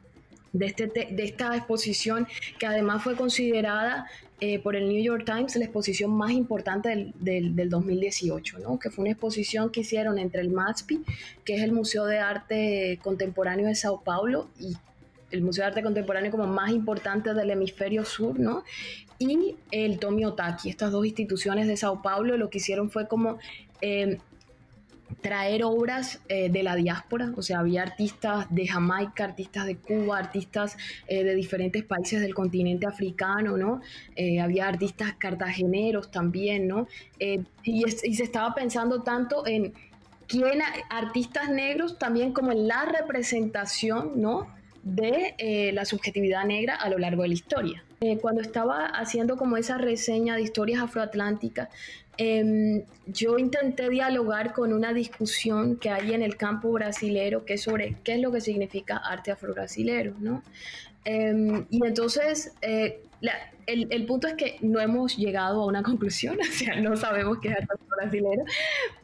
de, 0.52 0.66
este, 0.66 0.86
de 0.86 1.24
esta 1.24 1.54
exposición 1.56 2.26
que 2.58 2.66
además 2.66 3.02
fue 3.02 3.16
considerada 3.16 4.06
eh, 4.40 4.60
por 4.60 4.76
el 4.76 4.88
New 4.88 5.02
York 5.02 5.24
Times 5.26 5.56
la 5.56 5.64
exposición 5.64 6.12
más 6.12 6.30
importante 6.30 6.88
del, 6.90 7.12
del, 7.18 7.56
del, 7.56 7.68
2018, 7.68 8.60
¿no? 8.60 8.78
que 8.78 8.88
fue 8.88 9.02
una 9.02 9.10
exposición 9.10 9.70
que 9.70 9.80
hicieron 9.80 10.18
entre 10.18 10.40
el 10.40 10.50
MASPI, 10.50 11.02
que 11.44 11.56
es 11.56 11.62
el 11.62 11.72
Museo 11.72 12.04
de 12.04 12.18
Arte 12.20 13.00
Contemporáneo 13.02 13.66
de 13.66 13.74
Sao 13.74 14.00
Paulo, 14.02 14.48
y 14.60 14.76
el 15.32 15.42
Museo 15.42 15.64
de 15.64 15.68
Arte 15.68 15.82
Contemporáneo 15.82 16.30
como 16.30 16.46
más 16.46 16.70
importante 16.70 17.34
del 17.34 17.50
hemisferio 17.50 18.04
sur, 18.04 18.38
¿no? 18.38 18.62
Y 19.18 19.56
el 19.72 19.98
Tomi 19.98 20.24
Otaki, 20.24 20.70
estas 20.70 20.92
dos 20.92 21.04
instituciones 21.04 21.66
de 21.66 21.76
Sao 21.76 22.02
Paulo, 22.02 22.36
lo 22.36 22.50
que 22.50 22.58
hicieron 22.58 22.88
fue 22.90 23.08
como 23.08 23.38
eh, 23.80 24.18
traer 25.20 25.64
obras 25.64 26.20
eh, 26.28 26.50
de 26.50 26.62
la 26.62 26.76
diáspora, 26.76 27.32
o 27.36 27.42
sea, 27.42 27.58
había 27.60 27.82
artistas 27.82 28.46
de 28.50 28.68
Jamaica, 28.68 29.24
artistas 29.24 29.66
de 29.66 29.76
Cuba, 29.76 30.18
artistas 30.18 30.76
eh, 31.08 31.24
de 31.24 31.34
diferentes 31.34 31.82
países 31.82 32.20
del 32.20 32.34
continente 32.34 32.86
africano, 32.86 33.56
¿no? 33.56 33.80
había 34.40 34.68
artistas 34.68 35.14
cartageneros 35.18 36.10
también, 36.10 36.68
¿no? 36.68 36.86
Y, 37.18 37.40
y, 37.64 38.14
se 38.14 38.22
estaba 38.22 38.54
pensando 38.54 39.02
tanto 39.02 39.46
en 39.46 39.72
quién, 40.26 40.60
artistas 40.90 41.48
negros 41.50 41.98
también 41.98 42.32
como 42.32 42.52
en 42.52 42.68
la 42.68 42.84
representación, 42.84 44.20
¿no? 44.20 44.46
De 44.94 45.34
eh, 45.38 45.72
la 45.72 45.84
subjetividad 45.84 46.44
negra 46.44 46.74
a 46.74 46.88
lo 46.88 46.98
largo 46.98 47.22
de 47.22 47.28
la 47.28 47.34
historia. 47.34 47.84
Eh, 48.00 48.18
cuando 48.18 48.40
estaba 48.40 48.86
haciendo 48.86 49.36
como 49.36 49.56
esa 49.56 49.76
reseña 49.76 50.36
de 50.36 50.42
historias 50.42 50.80
afroatlánticas, 50.80 51.68
em, 52.16 52.84
yo 53.06 53.38
intenté 53.38 53.88
dialogar 53.88 54.52
con 54.52 54.72
una 54.72 54.92
discusión 54.92 55.76
que 55.76 55.90
hay 55.90 56.12
en 56.12 56.22
el 56.22 56.36
campo 56.36 56.70
brasilero, 56.72 57.44
que 57.44 57.54
es 57.54 57.62
sobre 57.62 57.96
qué 58.04 58.14
es 58.14 58.20
lo 58.20 58.32
que 58.32 58.40
significa 58.40 58.96
arte 58.96 59.30
afro-brasilero, 59.30 60.14
¿no? 60.20 60.42
Em, 61.04 61.66
y 61.70 61.84
entonces, 61.84 62.52
eh, 62.62 63.00
el, 63.66 63.88
el, 63.90 64.06
punto 64.06 64.28
es 64.28 64.34
que 64.34 64.56
no 64.60 64.80
hemos 64.80 65.16
llegado 65.16 65.62
a 65.62 65.66
una 65.66 65.82
conclusión, 65.90 66.38
o 66.40 66.52
sea, 66.52 66.80
no 66.80 66.96
sabemos 66.96 67.38
qué 67.40 67.48
es 67.48 67.56
arte 67.56 67.74
afro-brasilero, 67.74 68.44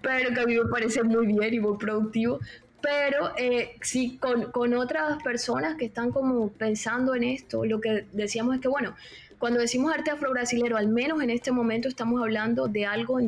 pero 0.03 0.35
que 0.35 0.41
a 0.41 0.47
mí 0.47 0.55
me 0.57 0.69
parece 0.71 1.03
muy 1.03 1.27
bien 1.27 1.55
y 1.55 1.61
muy 1.61 1.77
productivo 1.79 2.41
pero 2.85 3.33
eh, 3.39 3.77
sí, 3.81 4.19
con, 4.21 4.53
con, 4.53 4.75
otras 4.75 5.23
personas 5.23 5.77
que 5.77 5.87
están 5.87 6.13
como 6.13 6.51
pensando 6.51 7.15
en 7.15 7.25
esto, 7.25 7.65
lo 7.65 7.81
que 7.81 8.05
decíamos 8.13 8.57
es 8.57 8.61
que, 8.61 8.69
bueno, 8.69 8.95
cuando 9.39 9.59
decimos 9.59 9.91
arte 9.91 10.11
afro-brasilero, 10.11 10.77
al 10.77 10.89
menos 10.89 11.23
en 11.23 11.31
este 11.31 11.51
momento 11.51 11.89
estamos 11.89 12.21
hablando 12.21 12.69
de 12.69 12.85
algo, 12.85 13.19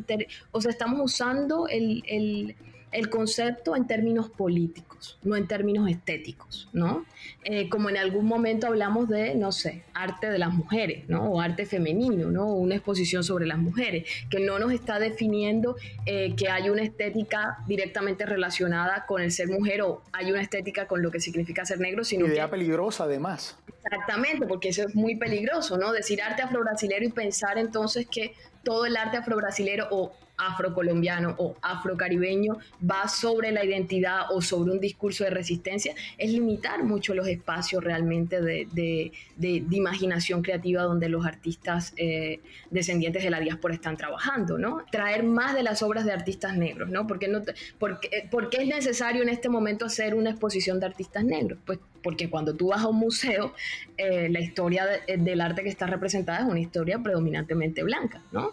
o 0.51 0.61
sea, 0.61 0.71
estamos 0.71 1.01
usando 1.03 1.69
el, 1.69 2.03
el 2.07 2.55
el 2.92 3.11
concepto 3.11 3.77
en 3.77 3.87
términos 3.87 4.31
políticos, 4.31 5.18
no 5.22 5.37
en 5.37 5.46
términos 5.46 5.88
estéticos, 5.88 6.68
¿no? 6.72 7.05
Eh, 7.44 7.68
como 7.68 7.90
en 7.90 7.96
algún 7.96 8.27
momento 8.27 8.66
hablamos 8.66 9.09
de, 9.09 9.35
no 9.35 9.53
sé, 9.53 9.83
arte 9.92 10.31
de 10.31 10.38
las 10.38 10.53
mujeres, 10.53 11.09
¿no? 11.09 11.25
O 11.25 11.40
arte 11.40 11.66
femenino, 11.66 12.31
¿no? 12.31 12.46
una 12.53 12.77
exposición 12.77 13.25
sobre 13.25 13.46
las 13.46 13.59
mujeres, 13.59 14.09
que 14.31 14.40
no 14.40 14.59
nos 14.59 14.72
está 14.72 14.99
definiendo 14.99 15.77
eh, 16.07 16.35
que 16.37 16.49
hay 16.49 16.70
una 16.70 16.83
estética 16.83 17.59
directamente 17.66 18.25
relacionada 18.25 19.05
con 19.07 19.20
el 19.20 19.31
ser 19.33 19.49
mujer 19.49 19.83
o 19.83 20.03
hay 20.12 20.31
una 20.31 20.40
estética 20.40 20.87
con 20.87 21.03
lo 21.03 21.11
que 21.11 21.20
significa 21.20 21.64
ser 21.64 21.81
negro, 21.81 22.05
sino 22.05 22.27
Idea 22.27 22.51
peligrosa 22.51 23.05
además. 23.05 23.59
Exactamente, 23.85 24.46
porque 24.46 24.70
eso 24.70 24.83
es 24.83 24.94
muy 24.94 25.16
peligroso, 25.16 25.77
¿no? 25.77 25.92
Decir 25.92 26.22
arte 26.22 26.42
afrobrasilero 26.42 27.05
y 27.05 27.11
pensar 27.11 27.59
entonces 27.59 28.07
que 28.07 28.35
todo 28.64 28.85
el 28.87 28.96
arte 28.96 29.16
afrobrasilero 29.16 29.87
o 29.90 30.12
afrocolombiano 30.37 31.35
o 31.38 31.57
afrocaribeño 31.62 32.59
va 32.88 33.09
sobre 33.09 33.53
la 33.53 33.64
identidad 33.64 34.31
o 34.31 34.42
sobre 34.42 34.72
un 34.72 34.81
discurso 34.81 35.25
de 35.25 35.31
resistencia, 35.31 35.94
es 36.18 36.31
limitar 36.31 36.85
mucho 36.85 37.14
los 37.14 37.27
espacios 37.27 37.83
realmente 37.83 38.40
de, 38.40 38.68
de, 38.72 39.12
de, 39.37 39.77
imaginación 39.77 40.42
creativa 40.42 40.83
donde 40.83 41.09
los 41.09 41.27
artistas 41.27 41.92
eh, 41.96 42.40
descendientes 42.70 43.22
de 43.22 43.31
la 43.31 43.40
diáspora 43.40 43.75
están 43.75 43.96
trabajando, 43.96 44.59
¿no? 44.59 44.85
Traer 44.90 45.22
más 45.22 45.55
de 45.55 45.62
las 45.62 45.83
obras 45.83 46.05
de 46.05 46.12
artistas 46.12 46.57
negros, 46.57 46.88
¿no? 46.88 47.07
Porque 47.07 47.29
no 47.29 47.42
porque, 47.79 48.09
eh, 48.12 48.29
es 48.59 48.68
necesario 48.68 49.22
en 49.22 49.29
este 49.29 49.49
momento 49.49 49.85
hacer 49.85 50.14
una 50.14 50.31
exposición 50.31 50.81
de 50.81 50.87
artistas 50.87 51.25
negros? 51.25 51.59
Pues 51.64 51.79
porque 52.03 52.31
cuando 52.31 52.55
tú 52.55 52.68
vas 52.68 52.83
a 52.83 52.88
un 52.88 52.99
museo, 52.99 53.53
eh, 53.96 54.29
la 54.31 54.40
historia 54.40 54.87
del 55.07 55.40
arte 55.40 55.62
que 55.62 55.68
está 55.68 55.87
representada 55.87 56.38
es 56.38 56.44
una 56.44 56.61
historia 56.61 57.01
predominantemente 57.01 57.83
blanca, 57.83 58.22
¿no? 58.33 58.53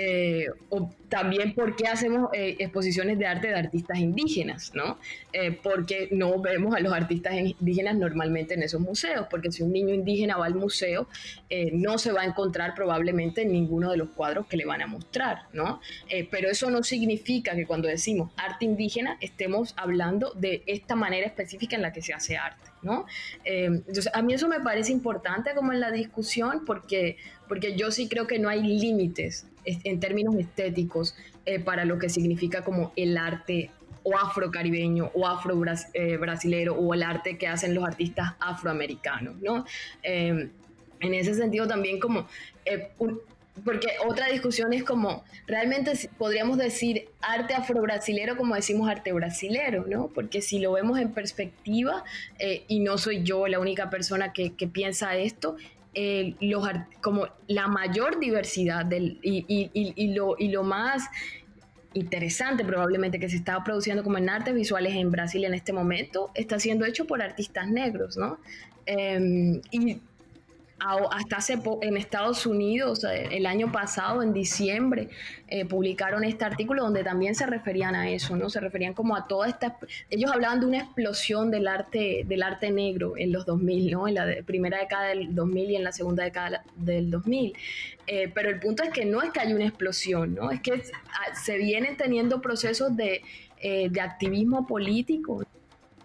Eh, 0.00 0.46
o 0.68 0.94
también 1.08 1.54
por 1.54 1.74
qué 1.74 1.88
hacemos 1.88 2.28
eh, 2.32 2.54
exposiciones 2.60 3.18
de 3.18 3.26
arte 3.26 3.48
de 3.48 3.54
artistas 3.54 3.98
indígenas, 3.98 4.70
¿no? 4.72 4.96
Eh, 5.32 5.58
porque 5.60 6.08
no 6.12 6.40
vemos 6.40 6.72
a 6.76 6.78
los 6.78 6.92
artistas 6.92 7.34
indígenas 7.34 7.96
normalmente 7.96 8.54
en 8.54 8.62
esos 8.62 8.80
museos, 8.80 9.26
porque 9.28 9.50
si 9.50 9.64
un 9.64 9.72
niño 9.72 9.92
indígena 9.92 10.36
va 10.36 10.46
al 10.46 10.54
museo, 10.54 11.08
no 11.72 11.98
se 11.98 12.12
va 12.12 12.20
a 12.20 12.24
encontrar 12.26 12.74
probablemente 12.76 13.42
en 13.42 13.50
ninguno 13.50 13.90
de 13.90 13.96
los 13.96 14.10
cuadros 14.10 14.46
que 14.46 14.56
le 14.56 14.66
van 14.66 14.82
a 14.82 14.86
mostrar, 14.86 15.44
¿no? 15.52 15.80
pero 16.30 16.50
eso 16.50 16.70
no 16.70 16.82
significa 16.82 17.56
que 17.56 17.66
cuando 17.66 17.88
decimos 17.88 18.30
arte 18.36 18.66
indígena 18.66 19.16
estemos 19.20 19.72
hablando 19.78 20.32
de 20.34 20.62
esta 20.66 20.94
manera 20.94 21.26
específica 21.26 21.74
en 21.74 21.82
la 21.82 21.92
que 21.92 22.02
se 22.02 22.12
hace 22.12 22.36
arte, 22.36 22.70
¿no? 22.82 23.06
entonces, 23.44 24.10
a 24.12 24.20
mí 24.20 24.34
eso 24.34 24.46
me 24.46 24.60
parece 24.60 24.92
importante 24.92 25.54
como 25.54 25.72
en 25.72 25.80
la 25.80 25.90
discusión, 25.90 26.64
porque, 26.66 27.16
porque 27.48 27.74
yo 27.74 27.90
sí 27.90 28.08
creo 28.08 28.26
que 28.26 28.38
no 28.38 28.50
hay 28.50 28.62
límites 28.62 29.46
en 29.84 30.00
términos 30.00 30.34
estéticos 30.36 31.14
eh, 31.46 31.60
para 31.60 31.84
lo 31.84 31.98
que 31.98 32.08
significa 32.08 32.62
como 32.62 32.92
el 32.96 33.16
arte 33.16 33.70
o 34.02 34.16
afrocaribeño 34.16 35.10
o 35.14 35.26
afro 35.26 35.60
eh, 35.94 36.18
o 36.70 36.94
el 36.94 37.02
arte 37.02 37.36
que 37.36 37.46
hacen 37.46 37.74
los 37.74 37.84
artistas 37.84 38.34
afroamericanos, 38.40 39.36
¿no? 39.40 39.64
Em, 40.02 40.50
en 41.00 41.14
ese 41.14 41.34
sentido 41.34 41.66
también 41.68 42.00
como 42.00 42.26
eh, 42.64 42.88
porque 43.64 43.88
otra 44.06 44.28
discusión 44.28 44.72
es 44.72 44.84
como, 44.84 45.24
realmente 45.46 45.92
podríamos 46.16 46.58
decir 46.58 47.08
arte 47.20 47.54
afro-brasilero 47.54 48.36
como 48.36 48.54
decimos 48.54 48.88
arte 48.88 49.12
brasilero, 49.12 49.84
¿no? 49.86 50.08
Porque 50.08 50.42
si 50.42 50.58
lo 50.58 50.72
vemos 50.72 50.98
en 50.98 51.12
perspectiva, 51.12 52.04
eh, 52.38 52.64
y 52.68 52.80
no 52.80 52.98
soy 52.98 53.22
yo 53.22 53.46
la 53.48 53.58
única 53.58 53.90
persona 53.90 54.32
que, 54.32 54.50
piensa 54.68 55.16
esto, 55.16 55.56
eh, 55.94 56.34
los, 56.40 56.68
como 57.00 57.26
la 57.46 57.66
mayor 57.66 58.20
diversidad 58.20 58.84
del, 58.84 59.18
y, 59.22 59.44
y, 59.72 60.14
lo, 60.14 60.36
y 60.38 60.48
lo 60.48 60.62
más 60.62 61.04
interesante 61.94 62.64
probablemente 62.64 63.18
que 63.18 63.28
se 63.28 63.36
está 63.36 63.62
produciendo 63.64 64.04
como 64.04 64.18
en 64.18 64.28
artes 64.28 64.54
visuales 64.54 64.94
en 64.94 65.10
Brasil 65.10 65.44
en 65.44 65.54
este 65.54 65.72
momento, 65.72 66.30
está 66.34 66.58
siendo 66.58 66.84
hecho 66.84 67.06
por 67.06 67.22
artistas 67.22 67.68
negros, 67.68 68.16
¿no? 68.16 68.38
Em, 68.86 69.60
y 69.70 70.00
hasta 70.80 71.36
hace 71.36 71.58
en 71.82 71.96
Estados 71.96 72.46
Unidos, 72.46 73.04
eh, 73.04 73.28
el 73.32 73.46
año 73.46 73.72
pasado, 73.72 74.22
en 74.22 74.32
diciembre, 74.32 75.08
eh, 75.48 75.64
publicaron 75.64 76.24
este 76.24 76.44
artículo 76.44 76.84
donde 76.84 77.02
también 77.02 77.34
se 77.34 77.46
referían 77.46 77.94
a 77.94 78.10
eso, 78.10 78.36
¿no? 78.36 78.48
Se 78.48 78.60
referían 78.60 78.94
como 78.94 79.16
a 79.16 79.26
toda 79.26 79.48
esta... 79.48 79.76
Ellos 80.08 80.30
hablaban 80.30 80.60
de 80.60 80.66
una 80.66 80.78
explosión 80.78 81.50
del 81.50 81.66
arte, 81.66 82.22
del 82.26 82.42
arte 82.42 82.70
negro 82.70 83.16
en 83.16 83.32
los 83.32 83.44
2000, 83.44 83.90
¿no? 83.90 84.08
En 84.08 84.14
la 84.14 84.26
primera 84.46 84.78
década 84.78 85.08
del 85.08 85.34
2000 85.34 85.70
y 85.70 85.76
en 85.76 85.84
la 85.84 85.92
segunda 85.92 86.24
década 86.24 86.62
del 86.76 87.10
2000. 87.10 87.54
Eh, 88.06 88.30
pero 88.34 88.48
el 88.48 88.60
punto 88.60 88.82
es 88.82 88.90
que 88.90 89.04
no 89.04 89.20
es 89.22 89.30
que 89.30 89.40
haya 89.40 89.54
una 89.54 89.66
explosión, 89.66 90.34
¿no? 90.34 90.50
Es 90.50 90.60
que 90.60 90.72
ah, 90.72 91.34
se 91.34 91.58
vienen 91.58 91.96
teniendo 91.96 92.40
procesos 92.40 92.96
de, 92.96 93.22
de 93.60 94.00
activismo 94.00 94.66
político 94.66 95.42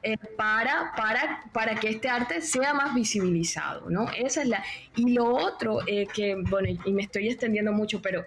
eh, 0.04 0.18
para, 0.38 0.94
para, 0.96 1.44
para 1.54 1.76
que 1.76 1.90
este 1.90 2.10
arte 2.10 2.42
sea 2.42 2.74
más 2.74 2.94
visibilizado, 2.94 3.90
¿no? 3.90 4.12
Esa 4.12 4.42
es 4.42 4.48
la... 4.50 4.64
Y 4.96 5.14
lo 5.14 5.34
otro, 5.34 5.80
eh, 5.88 6.08
que, 6.14 6.36
bueno, 6.36 6.68
y 6.86 6.92
me 6.92 7.04
estoy 7.04 7.30
extendiendo 7.30 7.72
mucho, 7.72 8.02
pero 8.02 8.26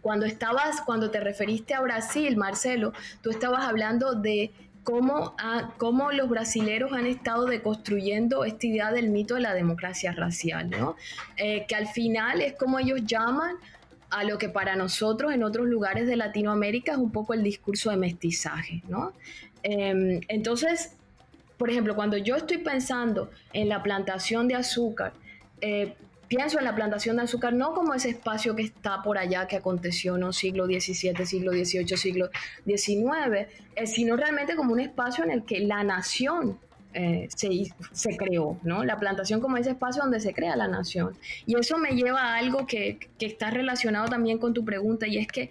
cuando 0.00 0.26
estabas, 0.26 0.80
cuando 0.82 1.10
te 1.10 1.20
referiste 1.20 1.72
a 1.72 1.80
Brasil, 1.80 2.36
Marcelo, 2.36 2.92
tú 3.22 3.30
estabas 3.30 3.64
hablando 3.64 4.14
de 4.14 4.52
cómo, 4.82 5.34
cómo 5.78 6.12
los 6.12 6.28
brasileros 6.28 6.92
han 6.92 7.06
estado 7.06 7.46
deconstruyendo 7.46 8.44
esta 8.44 8.66
idea 8.66 8.92
del 8.92 9.08
mito 9.08 9.34
de 9.34 9.40
la 9.40 9.54
democracia 9.54 10.12
racial, 10.12 10.68
¿no? 10.70 10.96
Eh, 11.36 11.64
que 11.66 11.74
al 11.74 11.88
final 11.88 12.42
es 12.42 12.52
como 12.52 12.78
ellos 12.78 13.00
llaman 13.06 13.56
a 14.10 14.24
lo 14.24 14.36
que 14.36 14.48
para 14.48 14.76
nosotros 14.76 15.32
en 15.32 15.42
otros 15.42 15.66
lugares 15.66 16.06
de 16.06 16.16
Latinoamérica 16.16 16.92
es 16.92 16.98
un 16.98 17.10
poco 17.10 17.34
el 17.34 17.42
discurso 17.42 17.90
de 17.90 17.96
mestizaje, 17.96 18.82
¿no? 18.88 19.12
Em, 19.62 20.20
entonces, 20.28 20.96
por 21.56 21.70
ejemplo, 21.70 21.94
cuando 21.94 22.16
yo 22.16 22.36
estoy 22.36 22.58
pensando 22.58 23.30
en 23.52 23.68
la 23.68 23.82
plantación 23.82 24.48
de 24.48 24.56
azúcar, 24.56 25.12
eh, 25.60 25.94
pienso 26.28 26.58
en 26.58 26.64
la 26.64 26.74
plantación 26.74 27.16
de 27.16 27.22
azúcar 27.22 27.52
no 27.52 27.74
como 27.74 27.94
ese 27.94 28.10
espacio 28.10 28.56
que 28.56 28.62
está 28.62 29.02
por 29.02 29.18
allá 29.18 29.46
que 29.46 29.56
aconteció 29.56 30.16
en 30.16 30.24
el 30.24 30.32
siglo 30.32 30.66
XVII, 30.66 31.26
siglo 31.26 31.52
XVIII, 31.52 31.96
siglo 31.96 32.30
XIX, 32.66 33.46
eh, 33.76 33.86
sino 33.86 34.16
realmente 34.16 34.56
como 34.56 34.72
un 34.72 34.80
espacio 34.80 35.24
en 35.24 35.30
el 35.30 35.44
que 35.44 35.60
la 35.60 35.84
nación 35.84 36.58
eh, 36.92 37.28
se, 37.34 37.48
se, 37.92 38.16
creó, 38.16 38.58
¿no? 38.62 38.84
La 38.84 38.98
plantación 38.98 39.40
como 39.40 39.56
ese 39.56 39.70
espacio 39.70 40.02
donde 40.02 40.20
se 40.20 40.32
crea 40.32 40.54
la 40.54 40.68
nación. 40.68 41.16
Y 41.44 41.58
eso 41.58 41.76
me 41.76 41.90
lleva 41.90 42.20
a 42.20 42.36
algo 42.36 42.66
que, 42.66 42.98
que 43.18 43.26
está 43.26 43.50
relacionado 43.50 44.08
también 44.08 44.38
con 44.38 44.54
tu 44.54 44.64
pregunta 44.64 45.08
y 45.08 45.18
es 45.18 45.26
que 45.26 45.50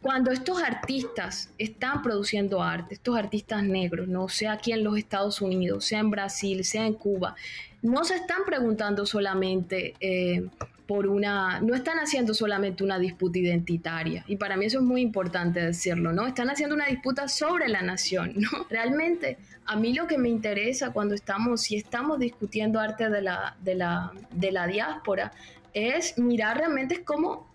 cuando 0.00 0.30
estos 0.30 0.62
artistas 0.62 1.50
están 1.58 2.02
produciendo 2.02 2.62
arte, 2.62 2.94
estos 2.94 3.16
artistas 3.16 3.64
negros, 3.64 4.06
no 4.06 4.28
sea 4.28 4.52
aquí 4.52 4.72
en 4.72 4.84
los 4.84 4.96
Estados 4.96 5.40
Unidos, 5.40 5.84
sea 5.84 6.00
en 6.00 6.10
Brasil, 6.10 6.64
sea 6.64 6.86
en 6.86 6.94
Cuba, 6.94 7.34
no 7.82 8.04
se 8.04 8.16
están 8.16 8.44
preguntando 8.46 9.06
solamente 9.06 9.94
eh, 10.00 10.46
por 10.86 11.06
una, 11.06 11.60
no 11.60 11.74
están 11.74 11.98
haciendo 11.98 12.32
solamente 12.32 12.82
una 12.82 12.98
disputa 12.98 13.38
identitaria, 13.38 14.24
y 14.26 14.36
para 14.36 14.56
mí 14.56 14.66
eso 14.66 14.78
es 14.78 14.84
muy 14.84 15.00
importante 15.00 15.60
decirlo, 15.60 16.12
¿no? 16.12 16.26
Están 16.26 16.48
haciendo 16.48 16.74
una 16.74 16.86
disputa 16.86 17.28
sobre 17.28 17.68
la 17.68 17.82
nación, 17.82 18.34
¿no? 18.36 18.48
Realmente, 18.70 19.36
a 19.66 19.76
mí 19.76 19.92
lo 19.92 20.06
que 20.06 20.16
me 20.16 20.28
interesa 20.28 20.92
cuando 20.92 21.14
estamos, 21.14 21.62
si 21.62 21.76
estamos 21.76 22.18
discutiendo 22.18 22.80
arte 22.80 23.10
de 23.10 23.20
la, 23.20 23.56
de 23.60 23.74
la, 23.74 24.12
de 24.30 24.52
la 24.52 24.66
diáspora, 24.66 25.32
es 25.74 26.18
mirar 26.18 26.56
realmente 26.56 27.04
cómo 27.04 27.47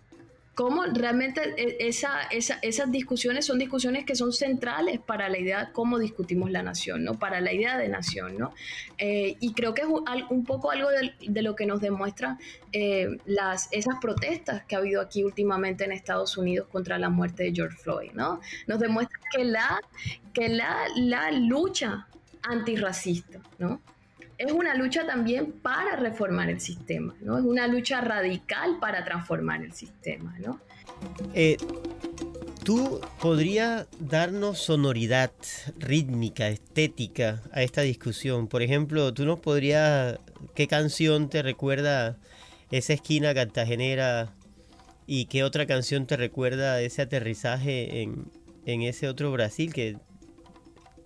cómo 0.54 0.84
realmente 0.84 1.54
e, 1.56 1.88
esa, 1.88 2.22
esas 2.30 2.90
discusiones 2.90 3.46
son 3.46 3.58
discusiones 3.58 4.04
que 4.04 4.14
son 4.14 4.32
centrales 4.32 5.00
para 5.00 5.28
la 5.28 5.38
idea 5.38 5.66
de 5.66 5.72
cómo 5.72 5.98
discutimos 5.98 6.50
la 6.50 6.62
nación, 6.62 7.04
¿no? 7.04 7.14
Para 7.14 7.40
la 7.40 7.52
idea 7.52 7.76
de 7.76 7.88
nación, 7.88 8.38
¿no? 8.38 8.54
Eh, 8.98 9.36
y 9.40 9.52
creo 9.52 9.74
que 9.74 9.82
es 9.82 9.88
un, 9.88 10.44
poco 10.44 10.70
algo 10.70 10.88
de, 10.90 11.42
lo 11.42 11.56
que 11.56 11.66
nos 11.66 11.80
demuestra 11.80 12.38
eh, 12.72 13.08
las, 13.24 13.68
esas 13.72 13.96
protestas 14.00 14.64
que 14.64 14.76
ha 14.76 14.78
habido 14.78 15.00
aquí 15.00 15.24
últimamente 15.24 15.84
en 15.84 15.92
Estados 15.92 16.36
Unidos 16.36 16.68
contra 16.70 16.98
la 16.98 17.10
muerte 17.10 17.44
de 17.44 17.52
George 17.52 17.76
Floyd, 17.76 18.12
¿no? 18.12 18.40
Nos 18.66 18.78
demuestra 18.78 19.18
que 19.32 19.44
la, 19.44 19.80
que 20.32 20.48
la, 20.48 20.76
la 20.96 21.30
lucha 21.32 22.06
antirracista, 22.42 23.40
¿no? 23.58 23.80
Es 24.44 24.52
una 24.52 24.74
lucha 24.74 25.06
también 25.06 25.52
para 25.52 25.96
reformar 25.96 26.50
el 26.50 26.60
sistema, 26.60 27.14
¿no? 27.20 27.38
Es 27.38 27.44
una 27.44 27.66
lucha 27.66 28.00
radical 28.00 28.78
para 28.80 29.04
transformar 29.04 29.62
el 29.62 29.72
sistema, 29.72 30.34
¿no? 30.38 30.60
Eh, 31.32 31.56
¿Tú 32.62 33.00
podrías 33.20 33.86
darnos 33.98 34.58
sonoridad 34.58 35.32
rítmica, 35.78 36.48
estética 36.48 37.42
a 37.52 37.62
esta 37.62 37.82
discusión? 37.82 38.48
Por 38.48 38.62
ejemplo, 38.62 39.12
¿tú 39.12 39.24
nos 39.24 39.40
podrías... 39.40 40.18
¿Qué 40.54 40.66
canción 40.66 41.28
te 41.28 41.42
recuerda 41.42 42.18
esa 42.70 42.92
esquina 42.92 43.34
cartagenera 43.34 44.34
y 45.06 45.26
qué 45.26 45.44
otra 45.44 45.66
canción 45.66 46.06
te 46.06 46.16
recuerda 46.16 46.80
ese 46.80 47.02
aterrizaje 47.02 48.02
en, 48.02 48.30
en 48.66 48.82
ese 48.82 49.08
otro 49.08 49.30
Brasil 49.32 49.72
que 49.72 49.96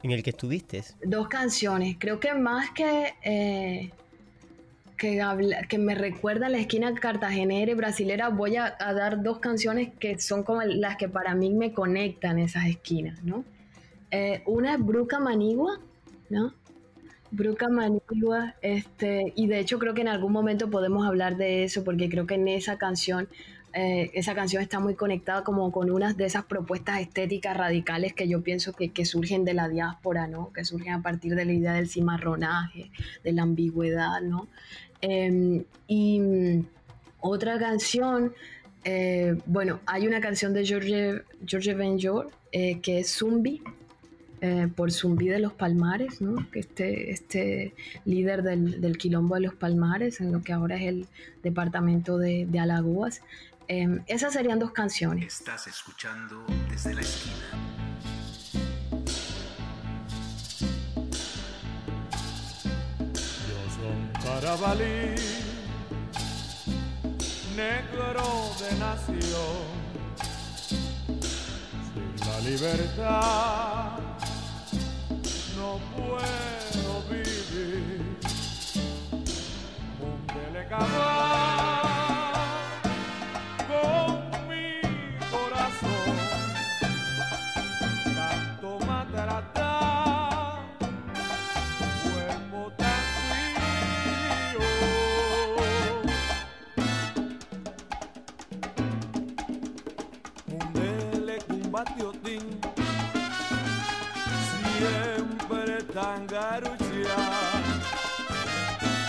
en 0.02 0.10
el 0.10 0.22
que 0.22 0.30
estuviste? 0.30 0.84
Dos 1.04 1.28
canciones. 1.28 1.96
Creo 1.98 2.20
que 2.20 2.34
más 2.34 2.70
que, 2.70 3.14
eh, 3.22 3.90
que, 4.96 5.78
me 5.78 5.94
recuerda 5.94 6.48
la 6.48 6.58
esquina 6.58 6.94
cartagenera 6.94 7.70
y 7.70 7.74
brasilera, 7.74 8.28
voy 8.28 8.56
a, 8.56 8.76
dar 8.78 9.22
dos 9.22 9.38
canciones 9.38 9.90
que 9.98 10.18
son 10.18 10.42
como 10.42 10.62
las 10.62 10.96
que 10.96 11.08
para 11.08 11.34
mí 11.34 11.50
me 11.50 11.72
conectan 11.72 12.38
esas 12.38 12.66
esquinas, 12.66 13.22
¿no? 13.22 13.44
Eh, 14.10 14.42
una 14.46 14.74
es 14.74 14.84
Bruca 14.84 15.18
Manigua, 15.18 15.80
¿no? 16.30 16.54
Bruca 17.30 17.68
Manigua, 17.68 18.54
este, 18.62 19.32
y 19.36 19.46
de 19.48 19.58
hecho 19.58 19.78
creo 19.78 19.92
que 19.92 20.00
en 20.00 20.08
algún 20.08 20.32
momento 20.32 20.70
podemos 20.70 21.06
hablar 21.06 21.36
de 21.36 21.64
eso, 21.64 21.84
porque 21.84 22.08
creo 22.08 22.26
que 22.26 22.34
en 22.34 22.48
esa 22.48 22.78
canción 22.78 23.28
eh, 23.80 24.10
esa 24.14 24.34
canción 24.34 24.60
está 24.60 24.80
muy 24.80 24.96
conectada 24.96 25.44
como 25.44 25.70
con 25.70 25.88
unas 25.88 26.16
de 26.16 26.24
esas 26.24 26.44
propuestas 26.46 27.00
estéticas 27.00 27.56
radicales 27.56 28.12
que 28.12 28.26
yo 28.26 28.42
pienso 28.42 28.72
que, 28.72 29.04
surgen 29.04 29.44
de 29.44 29.54
la 29.54 29.68
diáspora, 29.68 30.26
¿no? 30.26 30.52
Que 30.52 30.64
surgen 30.64 30.94
a 30.94 31.00
partir 31.00 31.36
de 31.36 31.44
la 31.44 31.52
idea 31.52 31.74
del 31.74 31.88
cimarronaje, 31.88 32.90
de 33.22 33.32
la 33.32 33.42
ambigüedad, 33.42 34.20
¿no? 34.20 34.48
Em, 35.00 35.62
y 35.86 36.18
mm, 36.18 36.66
otra 37.20 37.56
canción, 37.60 38.32
eh, 38.82 39.38
bueno, 39.46 39.78
hay 39.86 40.08
una 40.08 40.20
canción 40.20 40.52
de 40.54 40.66
George, 40.66 41.22
George 41.46 41.72
Benjor 41.74 42.32
eh, 42.50 42.80
que 42.80 42.98
es 42.98 43.16
Zumbi, 43.16 43.62
por 44.76 44.92
Zumbi 44.92 45.26
de 45.26 45.40
los 45.40 45.52
Palmares, 45.52 46.20
¿no? 46.20 46.48
que 46.52 46.60
este, 46.60 47.10
este 47.10 47.74
líder 48.04 48.44
del, 48.44 48.80
del, 48.80 48.96
quilombo 48.96 49.34
de 49.34 49.40
los 49.40 49.54
Palmares, 49.54 50.20
en 50.20 50.30
lo 50.30 50.42
que 50.42 50.52
ahora 50.52 50.76
es 50.76 50.82
el 50.82 51.06
departamento 51.42 52.18
de, 52.18 52.46
de 52.46 52.58
Alagoas, 52.60 53.20
Em, 53.70 54.02
esas 54.06 54.32
serían 54.32 54.58
dos 54.58 54.72
canciones. 54.72 55.40
Estás 55.40 55.66
escuchando 55.66 56.42
desde 56.70 56.94
la 56.94 57.02
esquina. 57.02 57.50
Yo 63.46 63.60
soy 63.76 64.22
Carabalí, 64.24 65.14
negro 67.54 68.56
de 68.58 68.74
nación. 68.78 69.78
Sin 71.92 72.26
la 72.26 72.40
libertad 72.40 73.98
no 75.58 75.78
puedo 75.94 77.02
vivir. 77.10 78.16
Un 80.00 80.26
delegado 80.26 81.57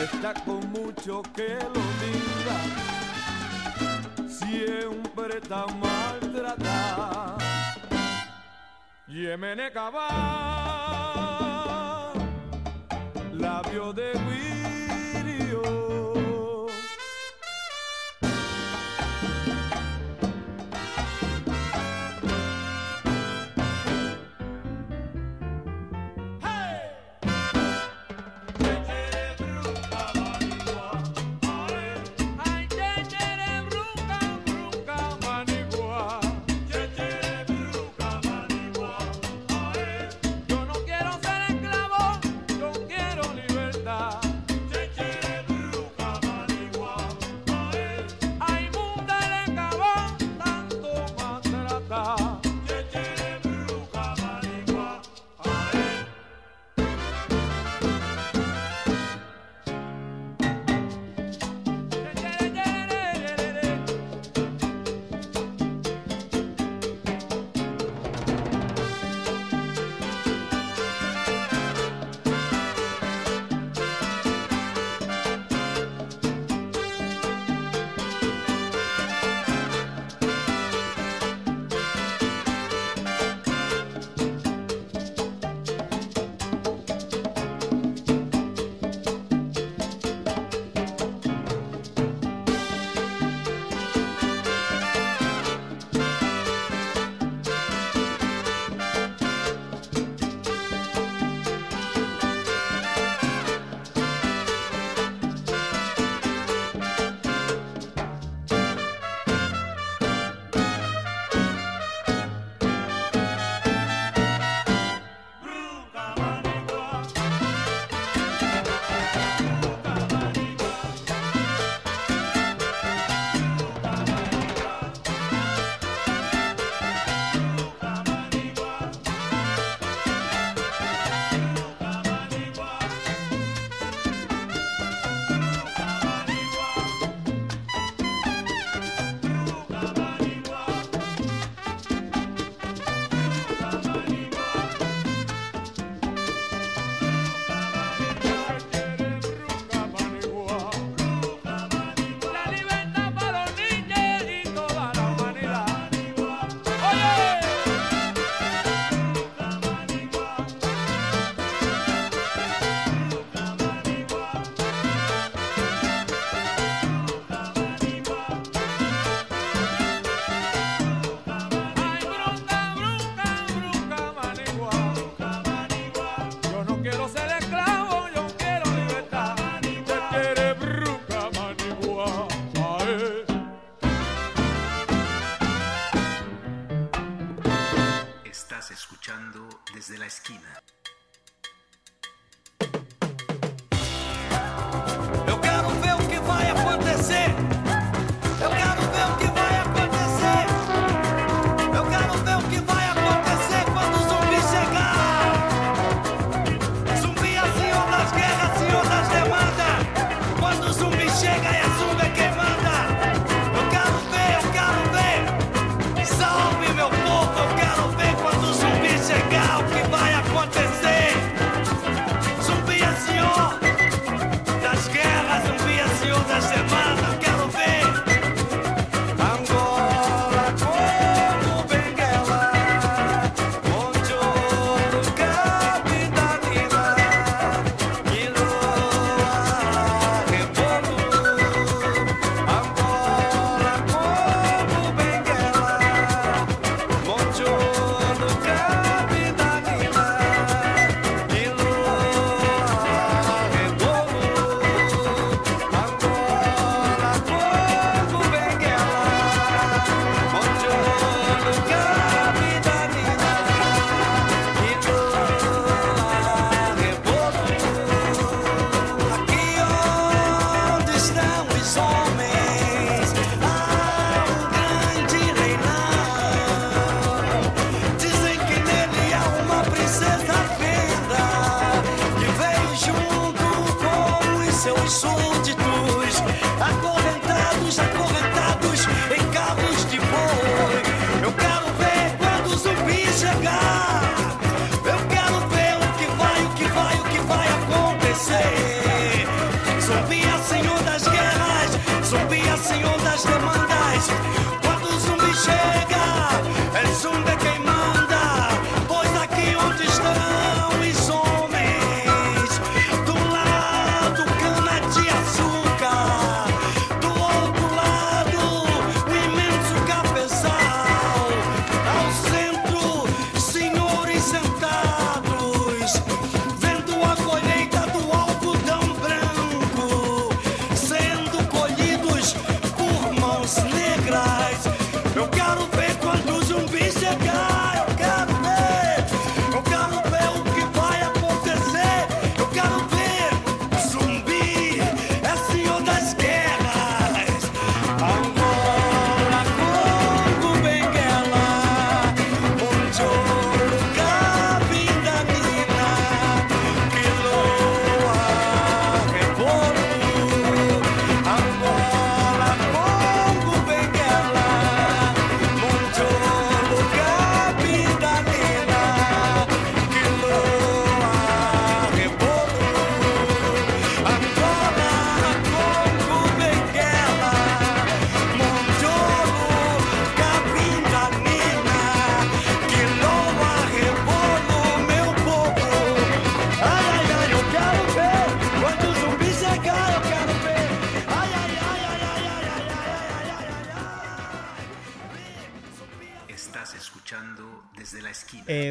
está 0.03 0.33
con 0.45 0.71
mucho 0.71 1.21
que 1.35 1.55
lo 1.75 1.83
diga, 2.01 2.57
siempre 4.27 5.41
tan 5.41 5.79
maltratada. 5.79 7.37
Yemene 9.07 9.71
Cabal, 9.71 10.03
labio 13.33 13.91
de 13.93 14.13
Guía. 14.13 14.58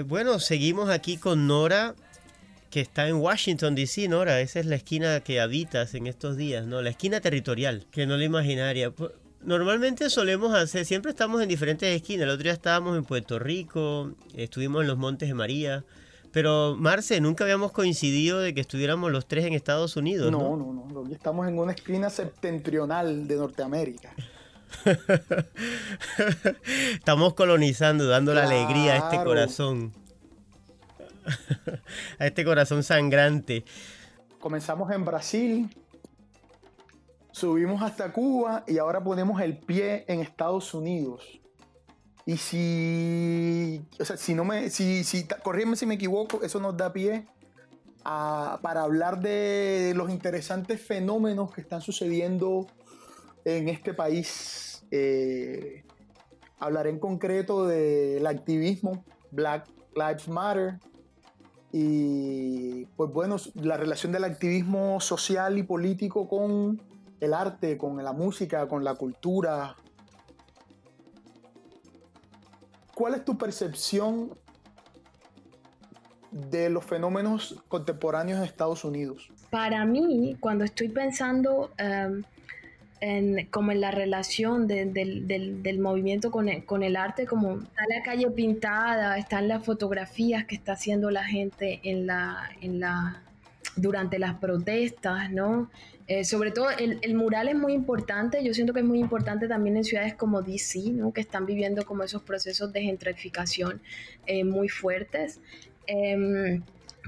Bueno, 0.08 0.38
seguimos 0.40 0.88
aquí 0.88 1.18
con 1.18 1.46
Nora, 1.46 1.94
que 2.70 2.80
está 2.80 3.08
en 3.08 3.16
Washington, 3.16 3.74
D.C., 3.74 4.08
Nora. 4.08 4.40
Esa 4.40 4.58
es 4.58 4.64
la 4.64 4.76
esquina 4.76 5.20
que 5.20 5.38
habitas 5.38 5.92
en 5.94 6.06
estos 6.06 6.38
días, 6.38 6.66
¿no? 6.66 6.80
La 6.80 6.88
esquina 6.88 7.20
territorial, 7.20 7.84
que 7.90 8.06
no 8.06 8.16
la 8.16 8.24
imaginaria. 8.24 8.90
Normalmente 9.42 10.08
solemos 10.08 10.54
hacer, 10.54 10.86
siempre 10.86 11.10
estamos 11.10 11.42
en 11.42 11.48
diferentes 11.50 11.94
esquinas. 11.94 12.24
El 12.24 12.30
otro 12.30 12.44
día 12.44 12.52
estábamos 12.54 12.96
en 12.96 13.04
Puerto 13.04 13.38
Rico, 13.38 14.12
estuvimos 14.34 14.80
en 14.80 14.88
los 14.88 14.96
Montes 14.96 15.28
de 15.28 15.34
María. 15.34 15.84
Pero, 16.32 16.74
Marce, 16.78 17.20
nunca 17.20 17.44
habíamos 17.44 17.72
coincidido 17.72 18.38
de 18.40 18.54
que 18.54 18.62
estuviéramos 18.62 19.12
los 19.12 19.28
tres 19.28 19.44
en 19.44 19.52
Estados 19.52 19.96
Unidos, 19.96 20.32
¿no? 20.32 20.56
No, 20.56 20.56
no, 20.56 21.04
no. 21.04 21.12
Estamos 21.12 21.46
en 21.48 21.58
una 21.58 21.72
esquina 21.72 22.08
septentrional 22.08 23.28
de 23.28 23.36
Norteamérica. 23.36 24.14
Estamos 26.92 27.34
colonizando, 27.34 28.06
dando 28.06 28.34
la 28.34 28.44
alegría 28.44 28.94
a 28.94 28.96
este 28.96 29.24
corazón. 29.24 29.92
a 32.18 32.26
este 32.26 32.44
corazón 32.44 32.82
sangrante. 32.82 33.64
Comenzamos 34.40 34.90
en 34.92 35.04
Brasil, 35.04 35.76
subimos 37.32 37.82
hasta 37.82 38.12
Cuba 38.12 38.64
y 38.66 38.78
ahora 38.78 39.02
ponemos 39.02 39.40
el 39.40 39.58
pie 39.58 40.04
en 40.08 40.20
Estados 40.20 40.72
Unidos. 40.74 41.24
Y 42.24 42.36
si, 42.36 43.80
o 43.98 44.04
sea, 44.04 44.16
si 44.16 44.34
no 44.34 44.44
me, 44.44 44.70
si, 44.70 45.02
si, 45.02 45.26
corrígeme 45.42 45.76
si 45.76 45.86
me 45.86 45.94
equivoco, 45.94 46.42
eso 46.42 46.60
nos 46.60 46.76
da 46.76 46.92
pie 46.92 47.26
a- 48.04 48.58
para 48.62 48.82
hablar 48.82 49.20
de 49.20 49.92
los 49.96 50.10
interesantes 50.10 50.80
fenómenos 50.80 51.52
que 51.52 51.62
están 51.62 51.80
sucediendo 51.80 52.66
en 53.56 53.68
este 53.68 53.94
país. 53.94 54.84
Eh, 54.90 55.84
hablaré 56.58 56.90
en 56.90 56.98
concreto 56.98 57.66
del 57.66 58.26
activismo 58.26 59.04
Black 59.30 59.68
Lives 59.94 60.28
Matter, 60.28 60.78
y 61.72 62.86
pues 62.96 63.12
bueno, 63.12 63.36
la 63.54 63.76
relación 63.76 64.12
del 64.12 64.24
activismo 64.24 65.00
social 65.00 65.58
y 65.58 65.62
político 65.62 66.28
con 66.28 66.80
el 67.20 67.34
arte, 67.34 67.76
con 67.76 68.02
la 68.02 68.12
música, 68.12 68.66
con 68.68 68.84
la 68.84 68.94
cultura. 68.94 69.76
¿Cuál 72.94 73.14
es 73.14 73.24
tu 73.24 73.36
percepción 73.36 74.30
de 76.30 76.70
los 76.70 76.84
fenómenos 76.84 77.62
contemporáneos 77.68 78.38
en 78.38 78.44
Estados 78.44 78.84
Unidos? 78.84 79.30
Para 79.50 79.84
mí, 79.84 80.36
cuando 80.40 80.64
estoy 80.64 80.88
pensando 80.88 81.70
em, 81.76 82.22
en, 83.00 83.46
como 83.46 83.72
en 83.72 83.80
la 83.80 83.90
relación 83.90 84.66
de- 84.66 84.86
del, 84.86 85.26
del- 85.62 85.78
movimiento 85.78 86.30
con 86.30 86.48
el, 86.48 86.64
con 86.64 86.82
el 86.82 86.96
arte, 86.96 87.26
como 87.26 87.58
está 87.58 87.82
la 87.94 88.02
calle 88.02 88.30
pintada, 88.30 89.16
están 89.18 89.48
las 89.48 89.64
fotografías 89.64 90.44
que 90.46 90.54
está 90.56 90.72
haciendo 90.72 91.10
la 91.10 91.24
gente 91.24 91.80
en 91.84 92.06
la, 92.06 92.50
en 92.60 92.80
la, 92.80 93.22
durante 93.76 94.18
las 94.18 94.34
protestas, 94.34 95.30
¿no? 95.30 95.70
Eh, 96.08 96.24
sobre 96.24 96.50
todo 96.52 96.70
el, 96.70 96.98
el 97.02 97.14
mural 97.14 97.48
es 97.48 97.54
muy 97.54 97.74
importante, 97.74 98.42
yo 98.42 98.54
siento 98.54 98.72
que 98.72 98.80
es 98.80 98.86
muy 98.86 98.98
importante 98.98 99.46
también 99.46 99.76
en 99.76 99.84
ciudades 99.84 100.14
como 100.14 100.40
DC, 100.40 100.90
¿no? 100.92 101.12
Que 101.12 101.20
están 101.20 101.44
viviendo 101.44 101.84
como 101.84 102.02
esos 102.02 102.22
procesos 102.22 102.72
de 102.72 102.80
gentrificación 102.82 103.82
eh, 104.26 104.42
muy 104.42 104.68
fuertes. 104.70 105.40
Em, 105.86 106.62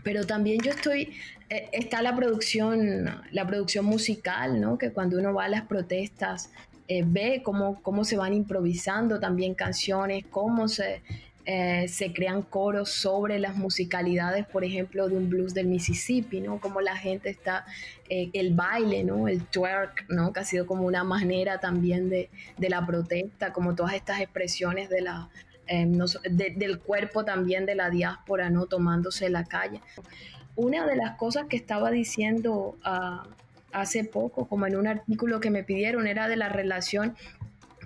pero 0.05 0.24
también 0.26 0.61
yo 0.61 0.70
estoy, 0.70 1.03
eh, 1.03 1.14
está 1.50 2.00
la 2.02 2.14
producción, 2.14 3.22
la 3.32 3.46
producción 3.46 3.84
musical, 3.84 4.60
¿no? 4.60 4.78
Que 4.78 4.92
cuando 4.92 5.18
uno 5.18 5.34
va 5.34 5.44
a 5.44 5.48
las 5.48 5.62
protestas 5.62 6.50
eh, 6.88 7.04
ve 7.06 7.42
cómo, 7.44 7.80
cómo 7.82 8.04
se 8.04 8.16
van 8.16 8.34
improvisando 8.34 9.20
también 9.20 9.54
canciones, 9.54 10.24
cómo 10.30 10.68
se, 10.68 11.02
eh, 11.46 11.88
se 11.88 12.12
crean 12.12 12.42
coros 12.42 12.90
sobre 12.90 13.38
las 13.38 13.56
musicalidades, 13.56 14.46
por 14.46 14.64
ejemplo, 14.64 15.08
de 15.08 15.16
un 15.16 15.30
blues 15.30 15.54
del 15.54 15.66
Mississippi, 15.66 16.40
¿no? 16.40 16.60
Cómo 16.60 16.80
la 16.80 16.96
gente 16.96 17.30
está, 17.30 17.64
eh, 18.08 18.30
el 18.32 18.54
baile, 18.54 19.04
¿no? 19.04 19.26
El 19.26 19.44
twerk, 19.46 20.04
¿no? 20.08 20.32
Que 20.32 20.40
ha 20.40 20.44
sido 20.44 20.66
como 20.66 20.84
una 20.84 21.02
manera 21.02 21.58
también 21.58 22.08
de, 22.08 22.28
de 22.58 22.68
la 22.68 22.84
protesta, 22.84 23.52
como 23.52 23.74
todas 23.74 23.94
estas 23.94 24.20
expresiones 24.20 24.90
de 24.90 25.00
la, 25.00 25.30
eh, 25.66 25.86
del 26.56 26.80
cuerpo 26.80 27.24
también 27.24 27.64
de 27.64 27.76
la 27.76 27.90
diáspora, 27.90 28.50
¿no? 28.50 28.66
Tomándose 28.66 29.30
la 29.30 29.44
calle. 29.44 29.80
Una 30.56 30.86
de 30.86 30.96
las 30.96 31.16
cosas 31.16 31.46
que 31.48 31.56
estaba 31.56 31.90
diciendo 31.90 32.76
ah, 32.84 33.24
hace 33.72 34.04
poco, 34.04 34.46
como 34.46 34.66
en 34.66 34.76
un 34.76 34.86
artículo 34.86 35.40
que 35.40 35.50
me 35.50 35.64
pidieron, 35.64 36.06
era 36.06 36.28
de 36.28 36.36
la 36.36 36.48
relación 36.48 37.16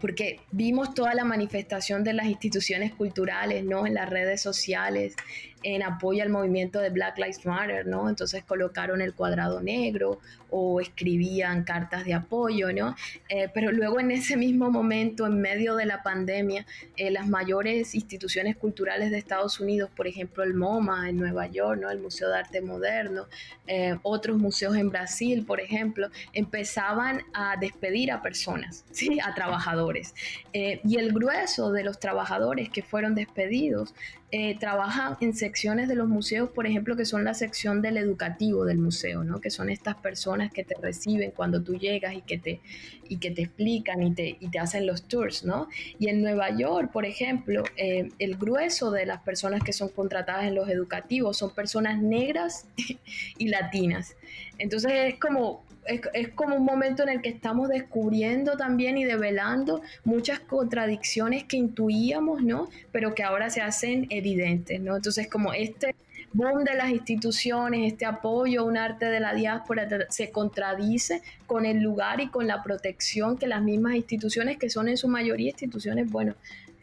porque 0.01 0.41
vimos 0.51 0.93
toda 0.93 1.15
la 1.15 1.25
manifestación 1.25 2.05
de 2.05 2.13
las 2.13 2.27
instituciones 2.27 2.93
culturales, 2.93 3.65
¿no? 3.65 3.87
En 3.87 3.95
las 3.95 4.11
redes 4.11 4.43
sociales, 4.43 5.17
en 5.65 5.83
apoyo 5.83 6.23
al 6.23 6.29
movimiento 6.29 6.79
de 6.79 6.91
Black 6.91 7.19
Lives 7.19 7.45
Matter, 7.45 7.87
¿no? 7.87 8.09
Entonces 8.09 8.45
colocaron 8.45 9.01
el 9.01 9.15
cuadrado 9.15 9.61
negro 9.61 10.21
o 10.51 10.81
escribían 10.81 11.65
cartas 11.65 12.05
de 12.05 12.15
apoyo, 12.15 12.73
¿no? 12.73 12.95
Eh, 13.29 13.49
pero 13.53 13.73
luego 13.73 13.99
en 13.99 14.13
ese 14.13 14.37
mismo 14.37 14.71
momento, 14.71 15.27
en 15.27 15.41
medio 15.41 15.75
de 15.75 15.87
la 15.87 16.03
pandemia, 16.03 16.67
eh, 16.97 17.11
las 17.11 17.27
mayores 17.27 17.95
instituciones 17.95 18.57
culturales 18.57 19.11
de 19.11 19.19
Estados 19.19 19.59
Unidos, 19.59 19.91
por 19.97 20.07
ejemplo 20.07 20.45
el 20.45 20.55
MoMA 20.55 21.09
en 21.09 21.17
Nueva 21.17 21.47
York, 21.47 21.81
¿no? 21.81 21.91
El 21.91 21.99
Museo 21.99 22.29
de 22.29 22.39
Arte 22.39 22.61
Moderno, 22.61 23.27
eh, 23.67 23.97
otros 24.03 24.37
museos 24.37 24.77
en 24.77 24.91
Brasil, 24.91 25.45
por 25.47 25.61
ejemplo, 25.61 26.09
empezaban 26.35 27.23
a 27.33 27.57
despedir 27.57 28.13
a 28.13 28.21
personas, 28.21 28.85
¿sí? 28.93 29.19
a 29.25 29.35
trabajadores. 29.35 30.15
Eh, 30.53 30.81
y 30.85 30.99
el 30.99 31.13
grueso 31.13 31.73
de 31.73 31.85
los 31.85 31.99
trabajadores 31.99 32.69
que 32.69 32.83
fueron 32.83 33.15
despedidos 33.15 33.95
eh, 34.37 34.57
trabajan 34.59 35.17
en 35.21 35.33
secciones 35.33 35.87
de 35.87 35.95
los 35.95 36.09
museos, 36.09 36.51
por 36.51 36.67
ejemplo, 36.67 36.97
que 36.97 37.05
son 37.05 37.23
la 37.23 37.35
sección 37.35 37.83
del 37.83 37.97
educativo 37.97 38.65
del 38.65 38.79
museo, 38.79 39.23
¿no? 39.23 39.41
que 39.41 39.49
son 39.49 39.71
estas 39.71 39.95
personas 39.95 40.53
que 40.53 40.65
te 40.65 40.75
reciben 40.75 41.31
cuando 41.31 41.63
tú 41.63 41.77
llegas 41.77 42.15
y 42.15 42.21
que 42.21 42.39
te, 42.39 42.61
y 43.09 43.19
que 43.19 43.31
te 43.31 43.43
explican 43.43 44.03
y 44.03 44.13
te, 44.13 44.37
y 44.41 44.49
te 44.49 44.59
hacen 44.59 44.89
los 44.89 45.07
tours. 45.07 45.45
¿no? 45.45 45.69
Y 46.01 46.09
en 46.09 46.21
Nueva 46.21 46.51
York, 46.51 46.91
por 46.91 47.07
ejemplo, 47.07 47.63
eh, 47.77 48.09
el 48.19 48.37
grueso 48.37 48.91
de 48.91 49.07
las 49.07 49.23
personas 49.23 49.63
que 49.63 49.73
son 49.73 49.89
contratadas 49.89 50.47
en 50.47 50.57
los 50.57 50.69
educativos 50.69 51.37
son 51.37 51.55
personas 51.55 52.03
negras 52.03 52.67
y 53.39 53.47
latinas. 53.47 54.17
Entonces 54.59 54.91
es 55.15 55.21
como, 55.21 55.63
es, 55.87 56.01
es 56.13 56.29
como 56.31 56.57
un 56.57 56.65
momento 56.65 57.03
en 57.03 57.09
el 57.09 57.23
que 57.23 57.29
estamos 57.29 57.69
descubriendo 57.69 58.57
también 58.57 58.99
y 58.99 59.05
develando 59.05 59.83
muchas 60.05 60.41
contradicciones 60.41 61.45
que 61.45 61.57
intuíamos, 61.57 62.43
¿no? 62.43 62.69
Pero 62.93 63.15
que 63.15 63.23
ahora 63.23 63.51
se 63.51 63.61
hacen 63.61 64.07
evidentes, 64.11 64.81
¿no? 64.81 64.97
Entonces 64.97 65.29
como 65.29 65.53
este 65.53 65.95
boom 66.35 66.65
de 66.65 66.75
las 66.75 66.91
instituciones, 66.91 67.93
este 67.93 68.05
apoyo 68.05 68.63
a 68.63 68.65
un 68.65 68.77
arte 68.77 69.07
de 69.07 69.21
la 69.21 69.33
diáspora 69.35 69.89
se 70.11 70.31
contradice 70.31 71.23
con 71.47 71.65
el 71.65 71.81
lugar 71.81 72.21
y 72.21 72.29
con 72.29 72.47
la 72.47 72.63
protección 72.63 73.39
que 73.39 73.47
las 73.47 73.63
mismas 73.63 73.95
instituciones, 73.95 74.59
que 74.59 74.69
son 74.69 74.89
en 74.89 74.97
su 74.97 75.09
mayoría 75.09 75.51
instituciones, 75.51 76.11
bueno, 76.11 76.35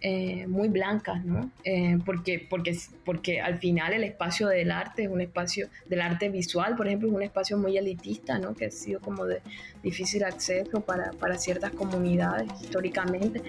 eh, 0.02 0.48
muy 0.48 0.68
blancas, 0.70 1.24
¿no? 1.24 1.52
Eh, 1.64 2.00
porque, 2.04 2.46
porque, 2.50 2.76
porque 3.06 3.40
al 3.40 3.60
final 3.60 3.94
el 3.94 4.04
espacio 4.04 4.48
del 4.48 4.72
arte 4.72 5.04
es 5.04 5.10
un 5.10 5.22
espacio, 5.22 5.70
del 5.86 6.02
arte 6.02 6.30
visual, 6.30 6.76
por 6.76 6.88
ejemplo, 6.88 7.08
es 7.08 7.14
un 7.14 7.22
espacio 7.22 7.58
muy 7.58 7.78
elitista, 7.78 8.40
¿no? 8.40 8.56
Que 8.56 8.66
ha 8.66 8.72
sido 8.72 9.00
como 9.00 9.26
de 9.26 9.42
difícil 9.84 10.24
acceso 10.24 10.82
para, 10.82 11.12
para 11.12 11.38
ciertas 11.38 11.72
comunidades 11.72 12.52
históricamente. 12.62 13.44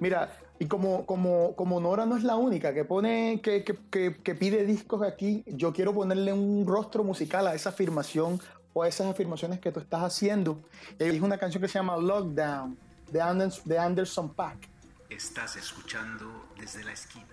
Mira, 0.00 0.30
y 0.58 0.66
como, 0.66 1.04
como, 1.06 1.54
como 1.54 1.80
Nora 1.80 2.06
no 2.06 2.16
es 2.16 2.22
la 2.22 2.36
única 2.36 2.72
que 2.72 2.84
pone, 2.84 3.40
que, 3.42 3.62
que, 3.64 3.78
que, 3.90 4.16
que 4.22 4.34
pide 4.34 4.64
discos 4.64 5.02
aquí, 5.02 5.44
yo 5.46 5.72
quiero 5.72 5.92
ponerle 5.92 6.32
un 6.32 6.66
rostro 6.66 7.04
musical 7.04 7.46
a 7.46 7.54
esa 7.54 7.70
afirmación 7.70 8.40
o 8.72 8.82
a 8.82 8.88
esas 8.88 9.08
afirmaciones 9.08 9.60
que 9.60 9.72
tú 9.72 9.80
estás 9.80 10.02
haciendo. 10.02 10.60
Es 10.98 11.20
una 11.20 11.38
canción 11.38 11.62
que 11.62 11.68
se 11.68 11.78
llama 11.78 11.96
Lockdown 11.96 12.76
de 13.10 13.20
Anderson, 13.20 13.62
de 13.66 13.78
Anderson 13.78 14.28
Paak. 14.30 14.68
Estás 15.10 15.56
escuchando 15.56 16.48
desde 16.58 16.84
la 16.84 16.92
esquina. 16.92 17.26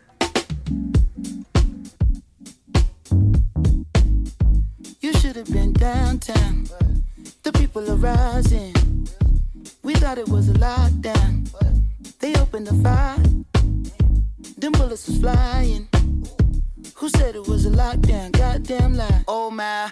You 5.01 5.11
should 5.13 5.35
have 5.35 5.51
been 5.51 5.73
downtown. 5.73 6.65
The 7.43 7.51
people 7.51 7.89
are 7.89 7.95
rising. 7.95 8.73
We 9.81 9.95
thought 9.95 10.17
it 10.17 10.29
was 10.29 10.49
a 10.49 10.53
lockdown. 10.53 11.43
They 12.23 12.33
opened 12.35 12.67
the 12.67 12.75
fire. 12.75 13.17
Them 14.57 14.71
bullets 14.71 15.07
was 15.09 15.17
flying. 15.17 15.89
Who 16.95 17.09
said 17.09 17.35
it 17.35 17.45
was 17.49 17.65
a 17.65 17.69
lockdown? 17.69 18.31
Goddamn 18.31 18.95
lie. 18.95 19.25
Oh 19.27 19.51
my, 19.51 19.91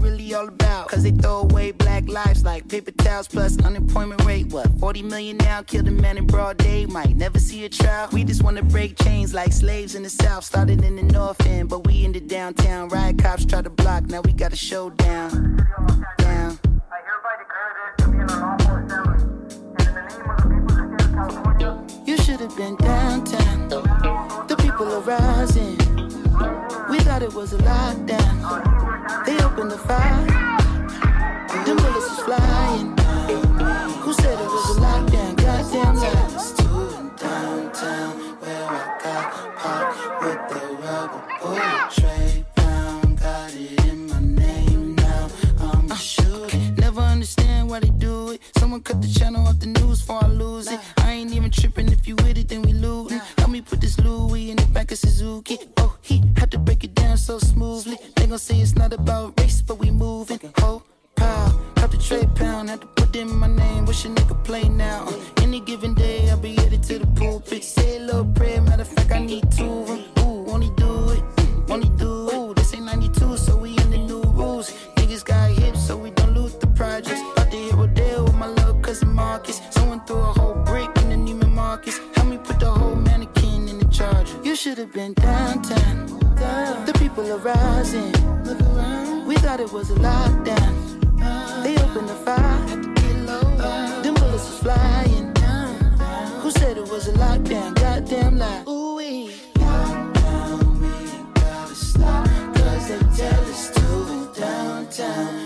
really 0.00 0.34
all 0.34 0.48
about? 0.48 0.88
Cause 0.88 1.02
they 1.02 1.10
throw 1.10 1.40
away 1.40 1.72
black 1.72 2.08
lives 2.08 2.44
like 2.44 2.68
paper 2.68 2.90
towels 2.90 3.28
plus 3.28 3.58
unemployment 3.64 4.24
rate. 4.24 4.46
What, 4.46 4.68
40 4.78 5.02
million 5.02 5.36
now? 5.36 5.62
Killed 5.62 5.88
a 5.88 5.90
man 5.90 6.18
in 6.18 6.26
broad 6.26 6.56
day, 6.56 6.86
might 6.86 7.16
never 7.16 7.38
see 7.38 7.64
a 7.64 7.68
trial. 7.68 8.08
We 8.12 8.24
just 8.24 8.42
wanna 8.42 8.62
break 8.62 8.96
chains 9.02 9.34
like 9.34 9.52
slaves 9.52 9.94
in 9.94 10.02
the 10.02 10.10
south. 10.10 10.44
Started 10.44 10.82
in 10.82 10.96
the 10.96 11.02
north 11.02 11.44
end, 11.46 11.68
but 11.68 11.86
we 11.86 12.04
in 12.04 12.12
the 12.12 12.20
downtown. 12.20 12.88
Riot 12.88 13.18
cops 13.18 13.44
try 13.44 13.62
to 13.62 13.70
block, 13.70 14.04
now 14.04 14.20
we 14.22 14.32
got 14.32 14.52
a 14.52 14.56
showdown. 14.56 15.66
Down. 16.18 16.58
You 22.06 22.16
should 22.16 22.40
have 22.40 22.56
been 22.56 22.76
downtown. 22.76 23.68
The 23.68 24.56
people 24.58 24.90
are 24.92 25.00
rising. 25.00 25.79
We 26.90 26.98
thought 27.00 27.22
it 27.22 27.34
was 27.34 27.52
a 27.52 27.58
lockdown. 27.58 29.24
They 29.26 29.36
opened 29.44 29.70
the 29.70 29.78
fire. 29.78 30.26
Them 31.64 31.76
bullets 31.76 32.08
was 32.10 32.20
flying. 32.20 32.96
Who 34.02 34.12
said 34.14 34.38
it 34.40 34.50
was 34.56 34.76
a 34.76 34.80
lockdown? 34.80 35.36
Goddamn 35.36 35.96
lies. 35.96 36.52
Downtown, 37.20 38.12
where 38.40 38.66
I 38.66 38.98
got 39.04 39.56
popped 39.56 40.22
with 40.22 40.42
the 40.50 40.60
rubber 40.82 41.22
bullet 41.42 41.90
tray 41.92 42.44
pound. 42.56 43.20
Got 43.20 43.54
it 43.54 43.84
in 43.86 44.06
my 44.08 44.20
name 44.20 44.94
now. 44.96 45.28
I'm 45.58 45.90
uh, 45.90 45.94
a 45.94 45.96
shooter. 45.96 46.56
Never 46.78 47.02
understand 47.02 47.68
why 47.68 47.80
they 47.80 47.90
do 47.90 48.30
it. 48.30 48.40
Someone 48.56 48.80
cut 48.82 49.02
the 49.02 49.08
channel 49.08 49.46
off 49.46 49.58
the 49.58 49.66
news 49.66 50.00
before 50.00 50.24
I 50.24 50.28
lose 50.28 50.68
it. 50.72 50.80
I 50.98 51.12
ain't 51.12 51.32
even 51.34 51.50
tripping 51.50 51.92
if 51.92 52.08
you 52.08 52.16
with 52.16 52.38
it, 52.38 52.48
then 52.48 52.62
we 52.62 52.72
lootin'. 52.72 53.20
Help 53.36 53.50
me 53.50 53.60
put 53.60 53.80
this 53.82 53.98
Louis 54.00 54.50
in 54.50 54.56
the 54.56 54.66
back 54.68 54.90
of 54.90 54.98
Suzuki. 54.98 55.58
So 57.20 57.38
smoothly. 57.38 57.98
They 58.16 58.26
gon' 58.26 58.38
say 58.38 58.60
it's 58.60 58.74
not 58.76 58.92
about 58.92 59.38
race, 59.38 59.62
but 59.62 59.78
we 59.78 59.90
moving. 59.90 60.40
Oh, 60.58 60.82
pow, 61.16 61.52
cut 61.76 61.90
the 61.90 61.98
tray 61.98 62.26
pound, 62.34 62.70
had 62.70 62.80
to 62.80 62.86
put 62.86 63.14
in 63.14 63.28
my 63.36 63.46
name. 63.46 63.84
Wish 63.84 64.04
a 64.04 64.08
nigga 64.08 64.42
play 64.44 64.68
now. 64.68 65.04
Uh, 65.06 65.42
any 65.42 65.60
given 65.60 65.94
day, 65.94 66.28
I'll 66.30 66.38
be 66.38 66.54
headed 66.54 66.82
to 66.84 66.98
the 66.98 67.06
pulpit. 67.08 67.62
Say 67.62 67.98
a 67.98 68.00
little 68.00 68.24
prayer, 68.24 68.60
matter 68.62 68.82
of 68.82 68.88
fact, 68.88 69.10
I 69.12 69.18
need 69.18 69.50
two 69.52 69.70
of 69.70 69.90
'em. 69.90 70.00
Ooh, 70.24 70.42
won't 70.48 70.64
he 70.64 70.70
do 70.76 71.10
it? 71.10 71.22
Won't 71.68 71.84
he 71.84 71.90
do 71.90 72.28
it? 72.28 72.34
Ooh, 72.34 72.54
this 72.54 72.74
ain't 72.74 72.84
92, 72.86 73.36
so 73.36 73.56
we 73.56 73.70
in 73.82 73.90
the 73.90 73.98
new 73.98 74.22
rules. 74.22 74.72
Niggas 74.96 75.24
got 75.24 75.50
hips, 75.50 75.86
so 75.86 75.96
we 75.96 76.10
don't 76.10 76.34
lose 76.34 76.54
the 76.54 76.68
projects. 76.68 77.20
About 77.32 77.50
to 77.50 77.56
hit 77.56 77.74
Rodale 77.74 78.24
with 78.24 78.36
my 78.36 78.48
little 78.48 78.80
cousin 78.80 79.12
Marcus. 79.14 79.60
Someone 79.70 80.00
threw 80.06 80.16
a 80.16 80.32
whole 80.38 80.54
brick 80.64 80.90
in 81.02 81.10
the 81.10 81.16
Neiman 81.16 81.52
Marcus. 81.52 82.00
Help 82.14 82.28
me 82.28 82.38
put 82.38 82.58
the 82.60 82.70
whole 82.70 82.96
mannequin 82.96 83.68
in 83.68 83.78
the 83.78 83.88
charger. 83.96 84.36
You 84.42 84.56
should 84.56 84.78
have 84.78 84.92
been 84.92 85.12
downtown. 85.14 86.19
The 86.86 86.92
people 86.98 87.30
are 87.32 87.38
rising. 87.38 88.12
We 89.26 89.36
thought 89.36 89.60
it 89.60 89.72
was 89.72 89.90
a 89.90 89.94
lockdown. 89.94 90.74
They 91.62 91.76
opened 91.76 92.08
the 92.08 92.14
fire. 92.26 92.66
Them 94.02 94.14
bullets 94.14 94.46
was 94.50 94.58
flying. 94.58 95.34
Who 96.42 96.50
said 96.50 96.78
it 96.78 96.88
was 96.88 97.08
a 97.08 97.12
lockdown? 97.12 97.74
Goddamn 97.74 98.38
lie. 98.38 98.64
Ooh, 98.68 98.96
we 98.96 99.30
lockdown, 99.54 100.80
we 100.80 101.40
gotta 101.40 101.74
stop. 101.74 102.26
Cause 102.54 102.88
they 102.88 102.98
tell 103.16 103.44
us 103.44 103.70
to 103.70 103.86
in 104.12 104.32
downtown. 104.32 105.39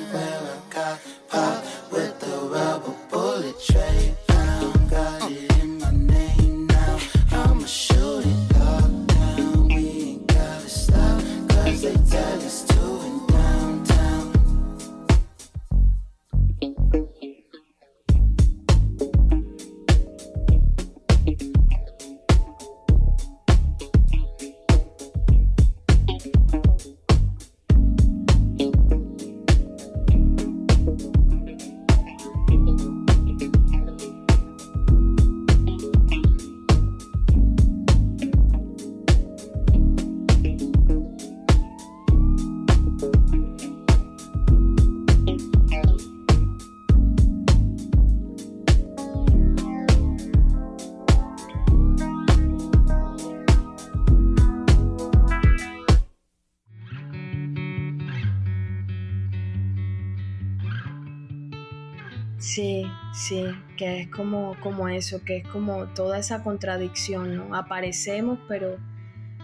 Como, 64.14 64.56
como 64.60 64.88
eso, 64.88 65.22
que 65.24 65.38
es 65.38 65.48
como 65.48 65.86
toda 65.86 66.18
esa 66.18 66.42
contradicción, 66.42 67.36
¿no? 67.36 67.54
Aparecemos, 67.54 68.38
pero 68.48 68.76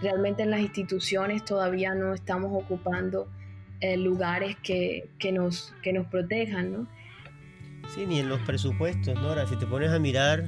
realmente 0.01 0.43
en 0.43 0.51
las 0.51 0.61
instituciones 0.61 1.45
todavía 1.45 1.93
no 1.93 2.13
estamos 2.13 2.51
ocupando 2.53 3.27
eh, 3.79 3.97
lugares 3.97 4.57
que, 4.63 5.09
que 5.19 5.31
nos, 5.31 5.73
que 5.81 5.93
nos 5.93 6.07
protejan, 6.07 6.71
¿no? 6.71 6.87
Sí, 7.93 8.05
ni 8.05 8.19
en 8.19 8.29
los 8.29 8.39
presupuestos, 8.41 9.15
Nora. 9.15 9.45
Si 9.47 9.57
te 9.57 9.65
pones 9.65 9.91
a 9.91 9.99
mirar, 9.99 10.45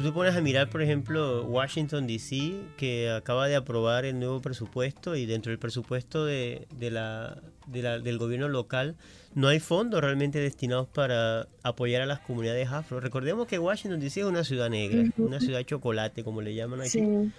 tú 0.00 0.06
te 0.08 0.12
pones 0.12 0.34
a 0.34 0.40
mirar, 0.40 0.70
por 0.70 0.80
ejemplo, 0.80 1.44
Washington, 1.44 2.06
D.C., 2.06 2.52
que 2.78 3.10
acaba 3.10 3.48
de 3.48 3.56
aprobar 3.56 4.04
el 4.06 4.18
nuevo 4.18 4.40
presupuesto 4.40 5.14
y 5.16 5.26
dentro 5.26 5.50
del 5.50 5.58
presupuesto 5.58 6.24
de, 6.24 6.66
de 6.78 6.90
la, 6.90 7.36
de 7.66 7.82
la- 7.82 7.98
del 7.98 8.16
gobierno 8.16 8.48
local 8.48 8.94
no 9.34 9.48
hay 9.48 9.60
fondos 9.60 10.00
realmente 10.00 10.38
destinados 10.40 10.88
para 10.88 11.46
apoyar 11.62 12.02
a 12.02 12.06
las 12.06 12.20
comunidades 12.20 12.68
afro. 12.70 12.98
Recordemos 13.00 13.46
que 13.46 13.58
Washington, 13.58 14.00
D.C. 14.00 14.20
es 14.20 14.26
una 14.26 14.42
ciudad 14.44 14.70
negra, 14.70 15.04
una 15.18 15.38
ciudad 15.38 15.62
chocolate, 15.64 16.24
como 16.24 16.40
le 16.42 16.54
llaman 16.54 16.80
aquí. 16.80 16.90
Sí, 16.90 17.30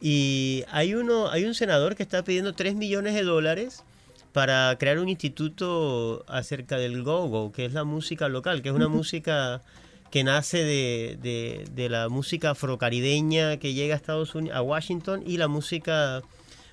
Y 0.00 0.64
hay 0.70 0.94
uno, 0.94 1.28
hay 1.30 1.44
un 1.44 1.54
senador 1.54 1.94
que 1.94 2.02
está 2.02 2.22
pidiendo 2.24 2.54
3 2.54 2.74
millones 2.74 3.14
de 3.14 3.22
dólares 3.22 3.84
para 4.32 4.74
crear 4.78 4.98
un 4.98 5.08
instituto 5.08 6.24
acerca 6.28 6.76
del 6.76 7.02
go-go, 7.02 7.52
que 7.52 7.64
es 7.64 7.72
la 7.72 7.84
música 7.84 8.28
local, 8.28 8.62
que 8.62 8.68
es 8.70 8.74
una 8.74 8.88
música 8.88 9.62
que 10.10 10.24
nace 10.24 10.58
de, 10.64 11.18
de- 11.22 11.64
de 11.74 11.88
la 11.88 12.08
música 12.08 12.50
afrocaribeña 12.50 13.58
que 13.58 13.74
llega 13.74 13.94
a 13.94 13.96
Estados 13.96 14.34
Unidos, 14.34 14.56
a 14.56 14.62
Washington, 14.62 15.22
y 15.26 15.36
la 15.36 15.48
música 15.48 16.22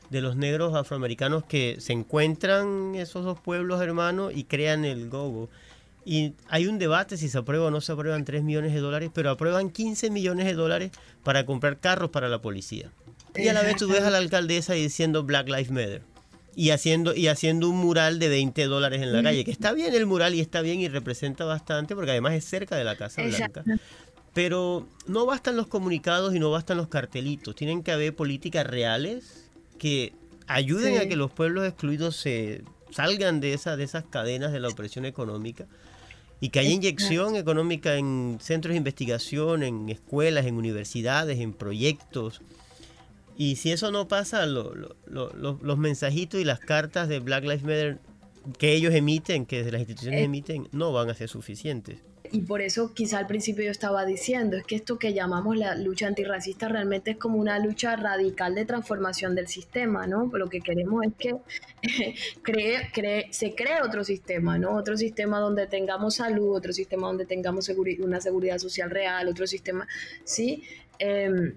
de 0.10 0.22
los 0.22 0.36
negros 0.36 0.76
afroamericanos 0.76 1.44
que 1.44 1.78
se 1.80 1.92
encuentran 1.94 2.96
esos 2.96 3.26
dos 3.26 3.40
pueblos 3.40 3.82
hermanos 3.82 4.32
y 4.36 4.44
crean 4.44 4.86
el 4.86 5.10
go-go. 5.10 5.50
Y 6.06 6.34
hay 6.50 6.68
un 6.68 6.78
debate 6.78 7.18
si 7.18 7.28
se 7.30 7.40
aprueba 7.40 7.66
o 7.66 7.72
no 7.72 7.82
se 7.82 7.92
aprueban 7.92 8.26
3 8.26 8.44
millones 8.44 8.74
de 8.74 8.80
dólares, 8.80 9.10
pero 9.14 9.32
aprueban 9.32 9.72
15 9.72 10.12
millones 10.12 10.46
de 10.46 10.54
dólares 10.54 10.92
para 11.24 11.46
comprar 11.48 11.80
carros 11.80 12.12
para 12.12 12.30
la 12.30 12.40
policía. 12.42 12.92
Y 13.36 13.48
a 13.48 13.54
la 13.54 13.64
vez 13.64 13.76
tú 13.78 13.88
ves 13.88 14.04
a 14.04 14.12
la 14.12 14.20
alcaldesa 14.20 14.74
diciendo 14.74 15.24
Black 15.24 15.48
Lives 15.48 15.72
Matter. 15.72 16.04
Y 16.56 16.70
haciendo, 16.70 17.14
y 17.14 17.28
haciendo 17.28 17.70
un 17.70 17.78
mural 17.78 18.18
de 18.18 18.30
20 18.30 18.66
dólares 18.66 19.02
en 19.02 19.12
la 19.12 19.22
calle, 19.22 19.44
que 19.44 19.52
está 19.52 19.74
bien 19.74 19.94
el 19.94 20.06
mural 20.06 20.34
y 20.36 20.40
está 20.40 20.62
bien 20.62 20.80
y 20.80 20.88
representa 20.88 21.44
bastante, 21.44 21.96
porque 21.96 22.12
además 22.12 22.34
es 22.34 22.46
cerca 22.46 22.78
de 22.78 22.86
la 22.86 22.96
Casa 22.96 23.22
Blanca. 23.22 23.38
Exacto. 23.38 23.64
Pero 24.34 24.88
no 25.08 25.26
bastan 25.26 25.56
los 25.56 25.68
comunicados 25.68 26.34
y 26.36 26.40
no 26.40 26.52
bastan 26.52 26.78
los 26.78 26.88
cartelitos. 26.88 27.56
Tienen 27.56 27.84
que 27.84 27.92
haber 27.92 28.16
políticas 28.16 28.66
reales 28.66 29.50
que 29.78 30.14
ayuden 30.48 30.94
Sí. 30.94 31.00
a 31.00 31.08
que 31.10 31.16
los 31.16 31.32
pueblos 31.32 31.66
excluidos 31.68 32.16
se 32.16 32.64
salgan 32.92 33.40
de, 33.42 33.54
esa, 33.54 33.76
de 33.76 33.84
esas 33.84 34.06
cadenas 34.06 34.52
de 34.54 34.60
la 34.62 34.70
opresión 34.70 35.06
económica 35.06 35.66
y 36.40 36.50
que 36.50 36.60
haya 36.60 36.70
inyección 36.70 37.36
económica 37.36 37.96
en 37.96 38.38
centros 38.42 38.72
de 38.74 38.78
investigación, 38.78 39.64
en 39.64 39.90
escuelas, 39.90 40.46
en 40.46 40.56
universidades, 40.56 41.40
en 41.40 41.54
proyectos. 41.54 42.42
Y 43.38 43.58
si 43.58 43.72
eso 43.72 43.92
no 43.92 44.08
pasa, 44.08 44.46
lo- 44.46 44.74
lo- 44.76 44.96
lo- 45.06 45.34
lo- 45.34 45.60
los 45.62 45.78
mensajitos 45.78 46.40
y 46.40 46.44
las 46.46 46.60
cartas 46.60 47.10
de 47.10 47.20
Black 47.20 47.44
Lives 47.44 47.64
Matter 47.64 48.00
que 48.60 48.74
ellos 48.74 48.94
emiten, 48.94 49.46
que 49.46 49.64
las 49.72 49.82
instituciones 49.82 50.22
Eh. 50.22 50.26
emiten, 50.26 50.68
no 50.72 50.92
van 50.94 51.10
a 51.10 51.14
ser 51.16 51.30
suficientes. 51.30 51.98
Y 52.32 52.42
por 52.42 52.62
eso 52.62 52.92
quizá 52.94 53.20
al 53.20 53.28
principio 53.28 53.64
yo 53.66 53.72
estaba 53.72 54.04
diciendo, 54.06 54.58
es 54.58 54.64
que 54.66 54.76
esto 54.76 54.98
que 54.98 55.14
llamamos 55.14 55.58
la 55.58 55.76
lucha 55.76 56.08
antirracista 56.08 56.68
realmente 56.68 57.12
es 57.12 57.18
como 57.18 57.38
una 57.38 57.60
lucha 57.60 57.96
radical 57.96 58.56
de 58.56 58.66
transformación 58.66 59.36
del 59.36 59.48
sistema, 59.48 60.08
¿no? 60.08 60.30
Lo 60.34 60.48
que 60.50 60.60
queremos 60.62 61.04
es 61.06 61.14
que 61.18 61.36
cree, 62.42 62.90
cree- 62.94 63.28
se 63.32 63.54
cree 63.56 63.82
otro 63.84 64.04
sistema, 64.04 64.58
¿no? 64.58 64.76
Otro 64.76 64.98
sistema 64.98 65.40
donde 65.40 65.68
tengamos 65.68 66.16
salud, 66.16 66.56
otro 66.56 66.74
sistema 66.74 67.08
donde 67.08 67.26
tengamos 67.26 67.70
seguri- 67.70 68.00
una 68.04 68.20
seguridad 68.22 68.58
social 68.58 68.90
real, 68.90 69.28
otro 69.28 69.46
sistema, 69.48 69.88
¿sí? 70.24 70.64
Em, 71.00 71.54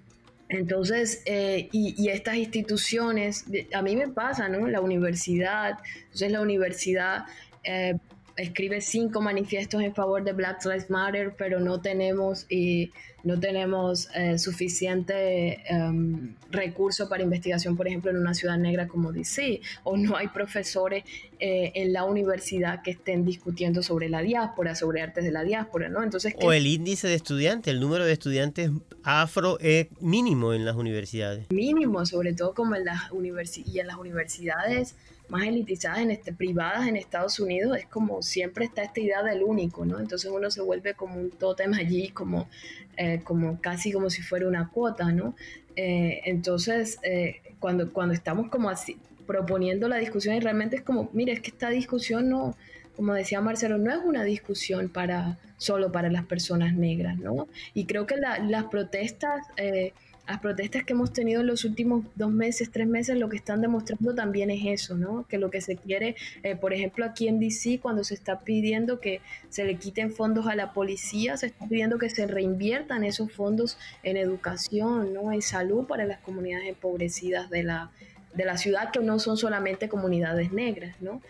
entonces, 0.49 1.23
eh, 1.27 1.69
y, 1.73 1.95
y 2.03 2.09
estas 2.09 2.37
instituciones, 2.37 3.45
a 3.75 3.83
mí 3.83 3.97
me 3.97 4.09
pasa, 4.09 4.49
¿no? 4.49 4.67
La 4.67 4.81
universidad, 4.81 5.79
entonces 6.05 6.33
la 6.33 6.41
universidad 6.41 7.27
eh, 7.65 7.99
escribe 8.39 8.81
cinco 8.81 9.21
manifiestos 9.21 9.83
en 9.83 9.95
favor 9.95 10.23
de 10.25 10.33
Black 10.33 10.65
Lives 10.65 10.89
Matter, 10.91 11.35
pero 11.37 11.61
no 11.61 11.81
tenemos, 11.81 12.47
y 12.49 12.93
no 13.25 13.39
tenemos 13.39 14.09
eh, 14.15 14.39
suficiente 14.39 15.61
em, 15.69 16.35
recurso 16.51 17.09
para 17.09 17.23
investigación, 17.23 17.77
por 17.77 17.89
ejemplo, 17.89 18.11
en 18.11 18.17
una 18.17 18.33
ciudad 18.35 18.57
negra 18.57 18.87
como 18.87 19.13
DC, 19.13 19.61
o 19.83 19.97
no 19.97 20.17
hay 20.17 20.29
profesores 20.29 21.05
eh, 21.41 21.73
en 21.75 21.93
la 21.93 22.05
universidad 22.05 22.81
que 22.83 22.93
estén 22.93 23.25
discutiendo 23.25 23.83
sobre 23.83 24.09
la 24.09 24.23
diáspora, 24.23 24.75
sobre 24.77 25.03
artes 25.03 25.25
de 25.25 25.33
la 25.33 25.43
diáspora, 25.43 25.89
¿no? 25.89 26.03
Entonces, 26.03 26.33
O 26.37 26.51
¿qué 26.51 26.57
el 26.57 26.67
índice 26.67 27.09
de 27.09 27.15
estudiantes, 27.15 27.73
el 27.75 27.81
número 27.81 28.05
de 28.05 28.13
estudiantes 28.13 28.71
afro 29.03 29.59
es 29.61 29.89
mínimo 30.01 30.55
en 30.55 30.65
las 30.65 30.77
universidades. 30.77 31.51
mínimo, 31.51 32.07
sobre 32.07 32.35
todo 32.35 32.55
como 32.55 32.77
en 32.77 32.85
las 32.85 33.11
universi- 33.11 33.65
y 33.67 33.81
en 33.81 33.89
las 33.89 33.97
universidades 33.97 34.95
más 35.29 35.45
elitizadas, 35.47 36.01
en 36.01 36.11
este, 36.11 36.33
privadas 36.33 36.87
en 36.89 36.97
Estados 36.97 37.39
Unidos, 37.41 37.77
es 37.79 37.87
como 37.87 38.23
siempre 38.23 38.65
está 38.65 38.83
esta 38.83 39.01
idea 39.01 39.23
del 39.23 39.43
único, 39.43 39.85
¿no? 39.85 39.99
Entonces 40.01 40.31
uno 40.31 40.51
se 40.51 40.61
vuelve 40.63 40.95
como 40.95 41.21
un 41.21 41.31
tótem 41.31 41.73
allí, 41.75 42.09
como, 42.09 42.49
eh, 42.97 43.21
como 43.25 43.61
casi 43.61 43.93
como 43.93 44.11
si 44.11 44.23
fuera 44.23 44.49
una 44.49 44.69
cuota, 44.71 45.13
¿no? 45.13 45.35
Eh, 45.77 46.21
entonces, 46.25 46.99
eh, 47.03 47.41
cuando, 47.61 47.93
cuando 47.93 48.15
estamos 48.15 48.49
como 48.51 48.71
así 48.71 48.99
proponiendo 49.27 49.89
la 49.89 49.97
discusión 49.99 50.35
y 50.35 50.41
realmente 50.41 50.77
es 50.77 50.83
como, 50.83 51.11
mire, 51.13 51.33
es 51.33 51.41
que 51.41 51.51
esta 51.51 51.69
discusión 51.71 52.29
no, 52.31 52.57
como 52.97 53.13
decía 53.15 53.41
Marcelo, 53.41 53.79
no 53.79 53.93
es 53.93 53.99
una 54.05 54.25
discusión 54.25 54.89
para 54.89 55.39
solo 55.59 55.93
para 55.93 56.09
las 56.11 56.25
personas 56.25 56.75
negras, 56.75 57.19
¿no? 57.19 57.49
Y 57.75 57.85
creo 57.85 58.07
que 58.07 58.17
la- 58.17 58.39
las 58.39 58.65
protestas... 58.65 59.47
eh, 59.57 59.93
las 60.29 60.41
protestas 60.41 60.85
que 60.85 60.93
hemos 60.93 61.15
tenido 61.15 61.41
en 61.41 61.47
los 61.47 61.65
últimos 61.65 62.05
dos 62.15 62.31
meses, 62.31 62.71
tres 62.71 62.87
meses, 62.87 63.17
lo 63.17 63.31
que 63.31 63.39
están 63.39 63.63
demostrando 63.63 64.15
también 64.15 64.51
es 64.51 64.61
eso, 64.67 64.95
¿no? 64.95 65.27
Que 65.27 65.39
lo 65.39 65.51
que 65.51 65.63
se 65.63 65.77
quiere, 65.77 66.17
eh, 66.43 66.55
por 66.55 66.75
ejemplo, 66.75 67.07
aquí 67.07 67.29
en 67.29 67.41
DC, 67.41 67.81
cuando 67.81 68.05
se 68.05 68.13
está 68.13 68.39
pidiendo 68.41 69.01
que 69.01 69.23
se 69.49 69.65
le 69.65 69.77
quiten 69.77 70.13
fondos 70.13 70.47
a 70.47 70.55
la 70.55 70.75
policía, 70.75 71.39
se 71.39 71.47
está 71.47 71.67
pidiendo 71.67 71.97
que 71.97 72.11
se 72.11 72.27
reinviertan 72.27 73.05
esos 73.05 73.33
fondos 73.33 73.79
en 74.03 74.19
educación, 74.19 75.15
¿no? 75.15 75.33
En 75.33 75.41
salud 75.41 75.87
para 75.87 76.05
las 76.05 76.21
comunidades 76.21 76.69
empobrecidas 76.69 77.49
de 77.49 77.63
la, 77.63 77.91
de 78.35 78.45
la 78.45 78.59
ciudad, 78.59 78.91
que 78.91 79.01
no 79.01 79.19
son 79.19 79.39
solamente 79.39 79.89
comunidades 79.89 80.53
negras, 80.53 81.01
¿no? 81.01 81.23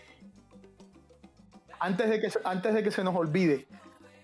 Antes 1.79 2.09
de 2.09 2.19
que, 2.19 2.29
antes 2.43 2.73
de 2.73 2.83
que 2.83 2.91
se 2.91 3.05
nos 3.05 3.15
olvide, 3.15 3.65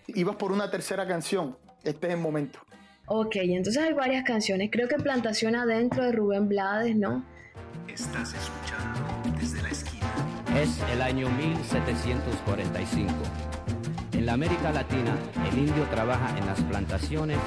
ibas 0.07 0.35
por 0.35 0.51
una 0.51 0.69
tercera 0.69 1.07
canción. 1.07 1.57
Este 1.85 2.07
es 2.07 2.13
el 2.13 2.19
momento. 2.19 2.59
Ok, 3.07 3.35
entonces 3.35 3.83
hay 3.83 3.93
varias 3.93 4.23
canciones. 4.23 4.69
Creo 4.71 4.87
que 4.87 4.95
Plantación 4.95 5.55
Adentro 5.55 6.03
de 6.03 6.11
Rubén 6.11 6.49
Blades, 6.49 6.95
¿no? 6.95 7.23
Estás 7.87 8.33
escuchando 8.33 8.99
desde 9.39 9.61
la 9.61 9.69
esquina. 9.69 10.07
Es 10.59 10.81
el 10.91 11.01
año 11.03 11.29
1745. 11.29 13.13
En 14.13 14.25
la 14.25 14.33
América 14.33 14.71
Latina, 14.71 15.15
el 15.51 15.59
indio 15.59 15.83
trabaja 15.91 16.35
en 16.35 16.47
las 16.47 16.59
plantaciones 16.61 17.37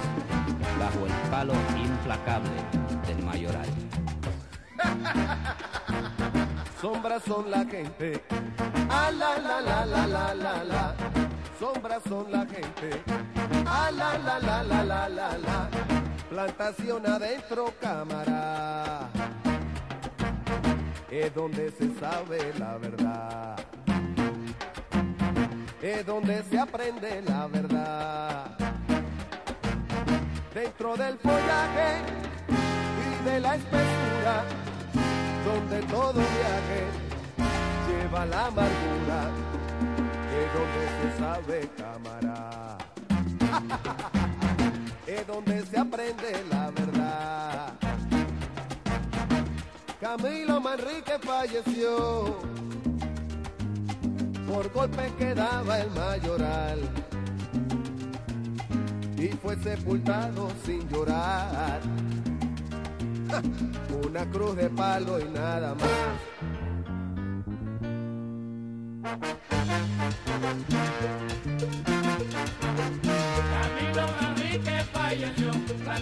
bajo 0.79 1.07
el 1.07 1.13
palo 1.31 1.55
implacable 1.77 2.51
del 3.09 3.25
mayoral. 3.25 3.67
Sombras 6.81 7.25
son 7.25 7.51
la 7.51 7.65
gente. 7.65 8.23
Ah, 8.89 9.11
la, 9.11 9.39
la, 9.39 9.61
la, 9.61 9.87
la, 9.87 10.07
la, 10.07 10.35
la, 10.35 10.65
la. 10.65 10.95
Sombras 11.59 12.03
son 12.09 12.31
la 12.31 12.47
gente. 12.47 13.03
Ah, 13.67 13.91
la, 13.91 14.19
la, 14.19 14.39
la, 14.39 14.63
la, 14.63 14.85
la, 14.85 15.09
la, 15.09 15.39
la. 15.39 15.71
Plantación 16.31 17.07
adentro, 17.07 17.73
cámara. 17.81 19.09
Es 21.11 21.35
donde 21.35 21.71
se 21.73 21.93
sabe 21.99 22.53
la 22.59 22.79
verdad. 22.79 23.57
Es 25.83 26.07
donde 26.07 26.43
se 26.45 26.59
aprende 26.59 27.23
la 27.23 27.47
verdad. 27.47 28.57
Dentro 30.55 30.97
del 30.97 31.19
follaje 31.19 32.03
y 32.49 33.25
de 33.25 33.41
la 33.41 33.55
espesura 33.55 34.45
donde 35.45 35.81
todo 35.87 36.13
viaje 36.13 36.81
lleva 37.89 38.27
la 38.27 38.47
amargura, 38.47 39.31
es 40.39 40.55
donde 40.55 40.83
se 40.99 41.19
sabe 41.19 41.69
cámara, 41.77 42.79
es 45.07 45.27
donde 45.27 45.67
se 45.67 45.79
aprende 45.79 46.45
la 46.51 46.71
verdad. 46.71 47.73
Camilo 50.01 50.61
Manrique 50.61 51.19
falleció 51.21 52.39
por 54.47 54.73
golpe 54.73 55.13
que 55.19 55.35
daba 55.35 55.81
el 55.81 55.91
mayoral 55.91 56.79
y 59.17 59.29
fue 59.29 59.57
sepultado 59.57 60.49
sin 60.65 60.89
llorar 60.89 61.81
una 64.07 64.25
cruz 64.31 64.57
de 64.57 64.71
palo 64.71 65.19
y 65.19 65.25
nada 65.25 65.75
más. 65.75 66.58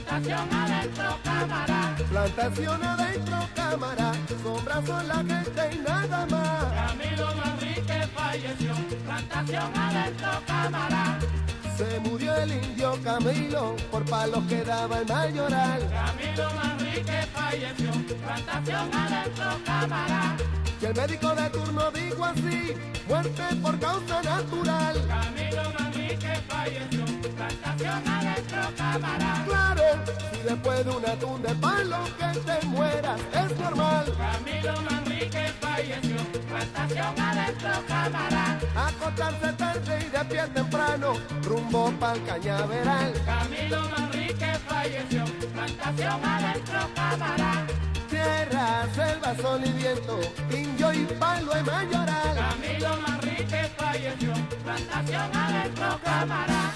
Plantación 0.06 0.48
adentro 0.52 1.18
cámara. 1.24 1.96
Plantación 2.08 2.84
adentro, 2.84 3.48
cámara, 3.54 4.12
sombras 4.42 4.86
son 4.86 5.08
la 5.08 5.16
gente 5.16 5.70
y 5.72 5.78
nada 5.78 6.26
más. 6.26 6.64
Camilo 6.72 7.34
Manrique 7.34 8.06
falleció, 8.14 8.74
plantación 9.04 9.76
adentro 9.76 10.30
cámara. 10.46 11.18
Se 11.76 12.00
murió 12.00 12.34
el 12.36 12.52
indio 12.52 12.98
Camilo 13.02 13.76
por 13.90 14.04
palos 14.04 14.44
que 14.48 14.62
daba 14.62 14.98
el 14.98 15.06
mayoral. 15.06 15.90
Camilo 15.90 16.50
Manrique 16.54 17.26
falleció, 17.34 17.92
plantación 18.24 18.94
adentro 18.94 19.58
cámara. 19.64 20.36
Y 20.86 20.88
el 20.88 20.94
médico 20.94 21.34
de 21.34 21.50
turno 21.50 21.90
dijo 21.90 22.24
así, 22.24 22.72
muerte 23.08 23.42
por 23.60 23.76
causa 23.80 24.22
natural. 24.22 25.04
Camilo 25.08 25.62
Manrique 25.76 26.32
falleció, 26.46 27.04
plantación 27.34 28.08
adentro 28.08 28.60
cámara. 28.76 29.44
Claro, 29.48 29.82
si 30.32 30.42
después 30.44 30.84
de 30.84 30.90
una 30.92 31.14
tun 31.16 31.42
de 31.42 31.54
palo 31.56 31.98
que 32.18 32.38
te 32.38 32.66
mueras 32.66 33.20
es 33.32 33.58
normal. 33.58 34.14
Camilo 34.16 34.80
Manrique 34.82 35.52
falleció, 35.60 36.16
plantación 36.48 37.20
adentro 37.20 37.70
cámara. 37.88 38.58
Acostarse 38.76 39.52
tarde 39.54 40.06
y 40.06 40.08
de 40.08 40.24
pie 40.26 40.46
temprano, 40.54 41.14
rumbo 41.42 41.90
pa'l 41.98 42.22
cañaveral. 42.26 43.12
Camilo 43.24 43.88
Manrique 43.90 44.52
falleció, 44.68 45.24
plantación 45.52 46.24
adentro 46.24 46.78
cámara. 46.94 47.66
Tierra, 48.26 48.88
selva, 48.92 49.36
sol 49.36 49.60
y 49.64 49.70
viento, 49.70 50.20
indio 50.50 50.92
y 50.92 51.04
palo 51.18 51.52
y 51.56 51.62
mayoral. 51.62 52.34
Camilo 52.34 52.96
Manrique 53.06 53.70
falleció, 53.76 54.32
plantación 54.64 55.30
adentro 55.36 56.00
cámara. 56.02 56.72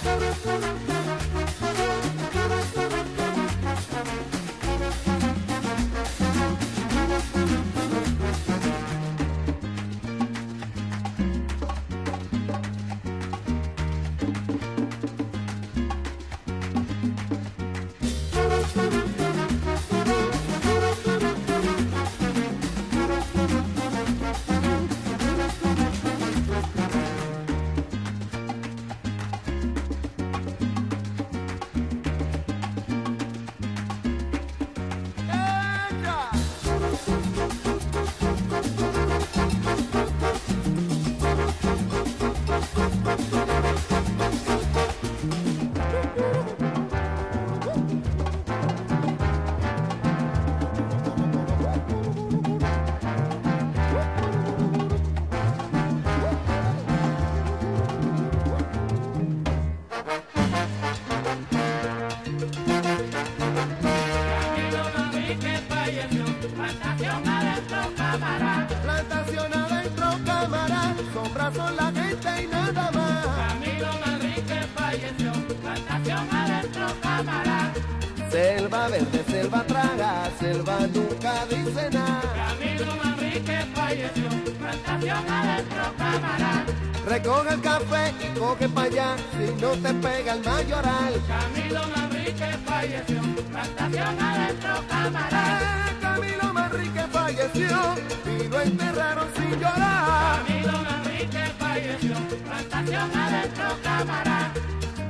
El 87.48 87.60
café 87.62 88.14
y 88.20 88.38
coge 88.38 88.68
para 88.68 88.86
allá, 88.86 89.16
si 89.32 89.60
no 89.60 89.70
te 89.70 89.94
pega 89.94 90.34
el 90.34 90.44
mayoral. 90.44 91.14
Camilo 91.26 91.80
Manrique 91.96 92.50
falleció, 92.64 93.20
plantación 93.50 94.20
adentro 94.20 94.74
camarada. 94.88 95.88
Eh, 95.90 95.96
Camilo 96.00 96.54
Manrique 96.54 97.00
falleció 97.10 97.78
y 98.26 98.48
lo 98.48 98.60
enterraron 98.60 99.26
sin 99.34 99.58
llorar. 99.58 100.44
Camilo 100.46 100.72
Manrique 100.72 101.44
falleció, 101.58 102.14
plantación 102.44 103.10
adentro 103.16 103.64
camarada. 103.82 104.52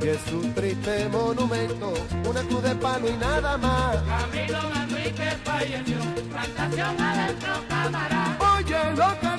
Y 0.01 0.09
es 0.09 0.33
un 0.33 0.55
triste 0.55 1.09
monumento, 1.11 1.93
una 2.27 2.41
cruz 2.43 2.63
de 2.63 2.75
palo 2.77 3.09
y 3.09 3.17
nada 3.19 3.59
más. 3.59 3.97
Camilo 3.97 4.59
Manrique 4.75 5.31
falleció, 5.45 5.99
plantación 6.31 7.01
adentro 7.01 7.53
camarada. 7.69 8.39
Oye, 8.57 8.97
lo 8.97 9.30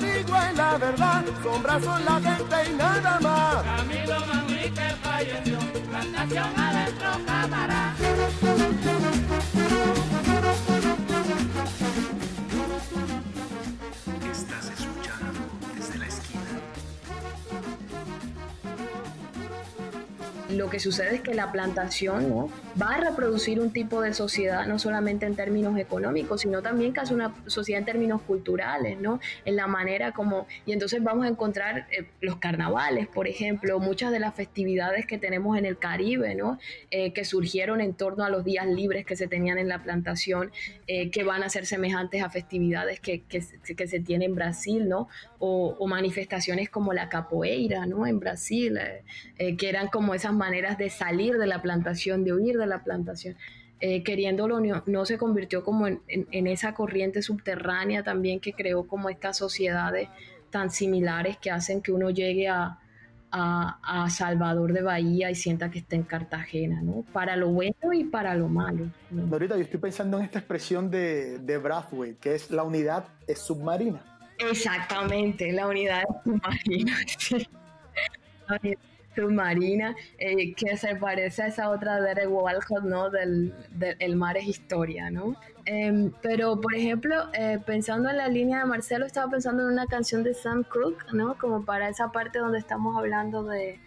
la 0.56 0.78
verdad, 0.78 1.24
sombras 1.42 1.84
son 1.84 2.04
la 2.04 2.20
gente 2.20 2.56
y 2.70 2.74
nada 2.74 3.20
más. 3.20 3.62
Camilo 3.62 4.26
Manrique 4.26 4.88
falleció, 5.02 5.58
plantación 5.90 6.58
adentro 6.58 7.10
camarada. 7.26 7.94
Lo 20.62 20.70
que 20.70 20.78
sucede 20.78 21.16
es 21.16 21.20
que 21.22 21.34
la 21.34 21.50
plantación 21.50 22.28
¿no? 22.28 22.48
va 22.80 22.90
a 22.94 23.00
reproducir 23.00 23.58
un 23.58 23.72
tipo 23.72 24.00
de 24.00 24.14
sociedad, 24.14 24.64
no 24.68 24.78
solamente 24.78 25.26
en 25.26 25.34
términos 25.34 25.76
económicos, 25.76 26.42
sino 26.42 26.62
también 26.62 26.92
casi 26.92 27.12
una 27.14 27.34
sociedad 27.48 27.80
en 27.80 27.84
términos 27.84 28.22
culturales, 28.22 28.96
¿no? 29.00 29.18
En 29.44 29.56
la 29.56 29.66
manera 29.66 30.12
como... 30.12 30.46
Y 30.64 30.70
entonces 30.72 31.02
vamos 31.02 31.24
a 31.26 31.28
encontrar 31.28 31.88
eh, 31.90 32.06
los 32.20 32.36
carnavales, 32.36 33.08
por 33.08 33.26
ejemplo, 33.26 33.80
muchas 33.80 34.12
de 34.12 34.20
las 34.20 34.34
festividades 34.36 35.04
que 35.04 35.18
tenemos 35.18 35.58
en 35.58 35.64
el 35.66 35.78
Caribe, 35.78 36.36
¿no? 36.36 36.60
Eh, 36.92 37.12
que 37.12 37.24
surgieron 37.24 37.80
en 37.80 37.94
torno 37.94 38.22
a 38.24 38.30
los 38.30 38.44
días 38.44 38.68
libres 38.68 39.04
que 39.04 39.16
se 39.16 39.26
tenían 39.26 39.58
en 39.58 39.66
la 39.66 39.82
plantación, 39.82 40.52
eh, 40.86 41.10
que 41.10 41.24
van 41.24 41.42
a 41.42 41.48
ser 41.48 41.66
semejantes 41.66 42.22
a 42.22 42.30
festividades 42.30 43.00
que, 43.00 43.22
que, 43.22 43.40
se- 43.40 43.58
que 43.74 43.86
se 43.88 43.98
tienen 43.98 44.30
en 44.30 44.34
Brasil, 44.36 44.88
¿no? 44.88 45.08
O, 45.40 45.74
o 45.76 45.88
manifestaciones 45.88 46.70
como 46.70 46.92
la 46.92 47.08
capoeira, 47.08 47.84
¿no? 47.86 48.06
En 48.06 48.20
Brasil, 48.20 48.76
eh, 48.76 49.02
eh, 49.38 49.56
que 49.56 49.68
eran 49.68 49.88
como 49.88 50.14
esas 50.14 50.32
maneras 50.32 50.51
de 50.52 50.90
salir 50.90 51.38
de 51.38 51.46
la 51.46 51.62
plantación, 51.62 52.24
de 52.24 52.32
huir 52.34 52.58
de 52.58 52.66
la 52.66 52.82
plantación. 52.84 53.36
Eh, 53.80 54.04
queriéndolo, 54.04 54.60
no, 54.60 54.82
no 54.86 55.04
se 55.06 55.18
convirtió 55.18 55.64
como 55.64 55.86
en, 55.88 56.00
en- 56.06 56.28
en 56.30 56.46
esa 56.46 56.72
corriente 56.74 57.20
subterránea 57.22 58.04
también 58.04 58.38
que 58.38 58.52
creó 58.52 58.86
como 58.86 59.08
estas 59.10 59.36
sociedades 59.38 60.08
tan 60.50 60.70
similares 60.70 61.36
que 61.38 61.50
hacen 61.50 61.80
que 61.82 61.90
uno 61.90 62.10
llegue 62.10 62.46
a, 62.46 62.78
a, 63.32 64.04
a 64.04 64.10
Salvador 64.10 64.72
de 64.72 64.82
Bahía 64.82 65.30
y 65.30 65.34
sienta 65.34 65.70
que 65.70 65.80
está 65.80 65.96
en 65.96 66.02
Cartagena, 66.04 66.80
¿no? 66.82 67.04
Para 67.12 67.34
lo 67.34 67.48
bueno 67.48 67.92
y 67.92 68.04
para 68.04 68.34
lo 68.36 68.48
malo. 68.48 68.88
¿no? 69.10 69.38
Yo 69.38 69.54
estoy 69.56 69.80
pensando 69.80 70.18
en 70.18 70.24
esta 70.26 70.38
expresión 70.38 70.88
de, 70.90 71.38
de 71.38 71.58
Brathwaite, 71.58 72.18
que 72.20 72.34
es 72.36 72.50
la 72.50 72.62
unidad 72.62 73.06
es 73.26 73.40
submarina. 73.40 74.04
Exactamente, 74.38 75.50
la 75.52 75.66
unidad 75.66 76.04
submarina. 76.24 76.96
sí. 77.18 77.48
La 78.48 78.58
unidad 78.62 78.78
submarina, 79.14 79.94
eh, 80.18 80.54
que 80.54 80.76
se 80.76 80.96
parece 80.96 81.42
a 81.42 81.46
esa 81.48 81.70
otra 81.70 81.96
de 82.00 82.08
Derek 82.08 82.30
Walcott, 82.30 82.82
¿no? 82.84 83.10
Del, 83.10 83.52
del 83.70 83.96
El 83.98 84.16
mar 84.16 84.36
es 84.36 84.46
historia, 84.46 85.10
¿no? 85.10 85.36
Em, 85.64 86.10
pero, 86.22 86.60
por 86.60 86.74
ejemplo, 86.74 87.14
eh, 87.34 87.58
pensando 87.64 88.10
en 88.10 88.16
la 88.16 88.28
línea 88.28 88.60
de 88.60 88.64
Marcelo, 88.66 89.06
estaba 89.06 89.30
pensando 89.30 89.62
en 89.62 89.68
una 89.68 89.86
canción 89.86 90.22
de 90.24 90.34
Sam 90.34 90.64
Cooke, 90.64 91.12
¿no? 91.12 91.36
Como 91.38 91.64
para 91.64 91.88
esa 91.88 92.10
parte 92.10 92.38
donde 92.38 92.58
estamos 92.58 92.96
hablando 92.96 93.44
de, 93.44 93.78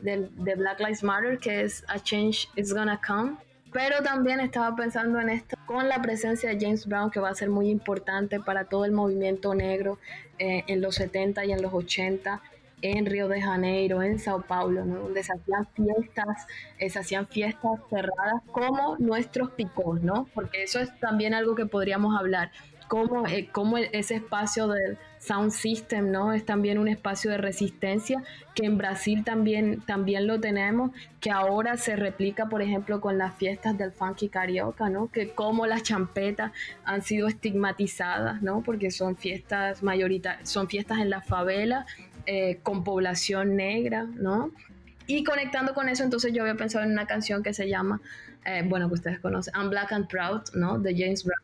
del- 0.00 0.30
de 0.44 0.54
Black 0.56 0.80
Lives 0.80 1.02
Matter, 1.02 1.38
que 1.38 1.62
es 1.62 1.84
A 1.88 1.98
Change 2.00 2.48
is 2.56 2.72
Gonna 2.74 3.00
Come. 3.06 3.36
Pero 3.72 4.02
también 4.04 4.38
estaba 4.40 4.74
pensando 4.76 5.20
en 5.20 5.28
esto 5.30 5.56
con 5.66 5.88
la 5.88 6.00
presencia 6.00 6.48
de 6.50 6.58
James 6.60 6.86
Brown, 6.86 7.10
que 7.10 7.18
va 7.20 7.30
a 7.30 7.34
ser 7.34 7.50
muy 7.50 7.68
importante 7.70 8.38
para 8.40 8.64
todo 8.66 8.84
el 8.84 8.92
movimiento 8.92 9.52
negro 9.54 9.98
eh, 10.38 10.62
en 10.68 10.80
los 10.80 10.94
70 10.96 11.44
y 11.44 11.52
en 11.52 11.60
los 11.62 11.72
80 11.74 12.40
en 12.84 13.06
Río 13.06 13.28
de 13.28 13.40
Janeiro, 13.40 14.02
en 14.02 14.18
Sao 14.18 14.42
Paulo, 14.42 14.84
¿no? 14.84 15.00
donde 15.00 15.22
se 15.22 15.32
hacían 15.32 15.66
fiestas, 15.74 16.46
eh, 16.78 16.90
se 16.90 16.98
hacían 16.98 17.26
fiestas 17.26 17.80
cerradas 17.88 18.42
como 18.52 18.96
nuestros 18.98 19.50
picos, 19.52 20.02
¿no? 20.02 20.28
Porque 20.34 20.62
eso 20.62 20.80
es 20.80 20.90
también 21.00 21.32
algo 21.32 21.54
que 21.54 21.64
podríamos 21.64 22.14
hablar, 22.18 22.50
cómo, 22.86 23.26
eh, 23.26 23.48
cómo 23.50 23.78
ese 23.78 24.16
espacio 24.16 24.68
del 24.68 24.98
sound 25.18 25.50
system, 25.50 26.10
¿no? 26.10 26.34
Es 26.34 26.44
también 26.44 26.76
un 26.76 26.86
espacio 26.86 27.30
de 27.30 27.38
resistencia 27.38 28.22
que 28.54 28.66
en 28.66 28.76
Brasil 28.76 29.24
también, 29.24 29.80
también 29.80 30.26
lo 30.26 30.38
tenemos, 30.38 30.90
que 31.20 31.30
ahora 31.30 31.78
se 31.78 31.96
replica, 31.96 32.50
por 32.50 32.60
ejemplo, 32.60 33.00
con 33.00 33.16
las 33.16 33.34
fiestas 33.34 33.78
del 33.78 33.92
funky 33.92 34.28
carioca, 34.28 34.90
¿no? 34.90 35.10
Que 35.10 35.30
como 35.30 35.66
las 35.66 35.82
champetas 35.82 36.52
han 36.84 37.00
sido 37.00 37.28
estigmatizadas, 37.28 38.42
¿no? 38.42 38.60
Porque 38.60 38.90
son 38.90 39.16
fiestas 39.16 39.82
mayoritarias, 39.82 40.50
son 40.50 40.68
fiestas 40.68 40.98
en 40.98 41.08
la 41.08 41.22
favela, 41.22 41.86
eh, 42.26 42.58
con 42.62 42.84
población 42.84 43.56
negra, 43.56 44.04
¿no? 44.04 44.52
Y 45.06 45.24
conectando 45.24 45.74
con 45.74 45.88
eso, 45.88 46.02
entonces 46.02 46.32
yo 46.32 46.42
había 46.42 46.54
pensado 46.54 46.84
en 46.84 46.92
una 46.92 47.06
canción 47.06 47.42
que 47.42 47.52
se 47.52 47.68
llama, 47.68 48.00
eh, 48.44 48.62
bueno, 48.64 48.88
que 48.88 48.94
ustedes 48.94 49.20
conocen, 49.20 49.52
I'm 49.54 49.68
Black 49.68 49.92
and 49.92 50.08
Proud, 50.08 50.42
¿no? 50.54 50.78
De 50.78 50.94
James 50.96 51.24
Brown, 51.24 51.42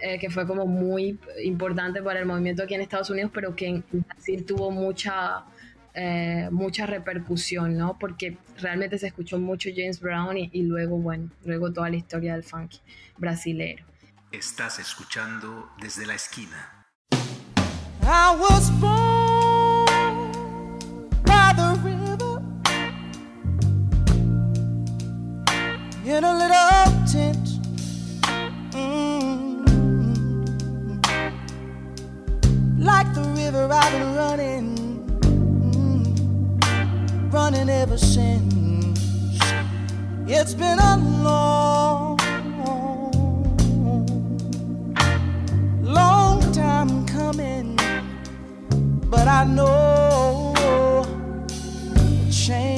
eh, 0.00 0.18
que 0.18 0.28
fue 0.28 0.46
como 0.46 0.66
muy 0.66 1.18
importante 1.42 2.02
para 2.02 2.20
el 2.20 2.26
movimiento 2.26 2.62
aquí 2.62 2.74
en 2.74 2.82
Estados 2.82 3.08
Unidos, 3.10 3.30
pero 3.32 3.56
que 3.56 3.66
en 3.66 3.84
Brasil 3.90 4.44
tuvo 4.44 4.70
mucha, 4.70 5.44
eh, 5.94 6.48
mucha 6.50 6.84
repercusión, 6.84 7.78
¿no? 7.78 7.98
Porque 7.98 8.36
realmente 8.60 8.98
se 8.98 9.06
escuchó 9.06 9.38
mucho 9.38 9.70
James 9.74 10.00
Brown 10.00 10.36
y, 10.36 10.50
y 10.52 10.62
luego, 10.62 10.98
bueno, 10.98 11.30
luego 11.44 11.72
toda 11.72 11.88
la 11.88 11.96
historia 11.96 12.34
del 12.34 12.44
funky 12.44 12.80
brasilero. 13.16 13.86
Estás 14.30 14.78
escuchando 14.78 15.70
desde 15.80 16.04
la 16.04 16.14
esquina. 16.14 16.74
I 18.02 18.36
was 18.38 18.70
born 18.80 19.17
in 26.18 26.24
a 26.24 26.34
little 26.34 27.06
tent. 27.06 27.46
Mm. 28.72 29.62
Like 32.76 33.14
the 33.14 33.22
river, 33.36 33.68
I've 33.72 33.92
been 33.92 34.16
running, 34.16 34.66
mm, 35.70 37.32
running 37.32 37.68
ever 37.70 37.96
since. 37.96 39.38
It's 40.26 40.54
been 40.54 40.80
a 40.80 40.96
long, 41.22 42.18
long 45.82 46.52
time 46.52 47.06
coming 47.06 47.76
but 49.08 49.28
I 49.28 49.44
know 49.44 50.52
change 52.30 52.77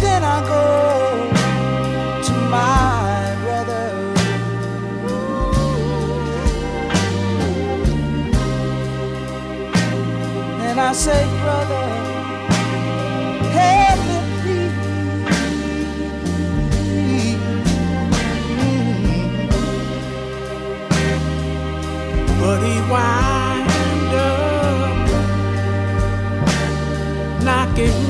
Then 0.00 0.24
I 0.24 0.40
go 0.48 0.62
to 2.26 2.32
my 2.50 3.36
brother. 3.42 4.08
say, 10.92 10.92
brother, 10.92 11.24
help 11.26 11.37
wind 22.90 24.14
up 24.14 25.08
knocking 27.44 28.07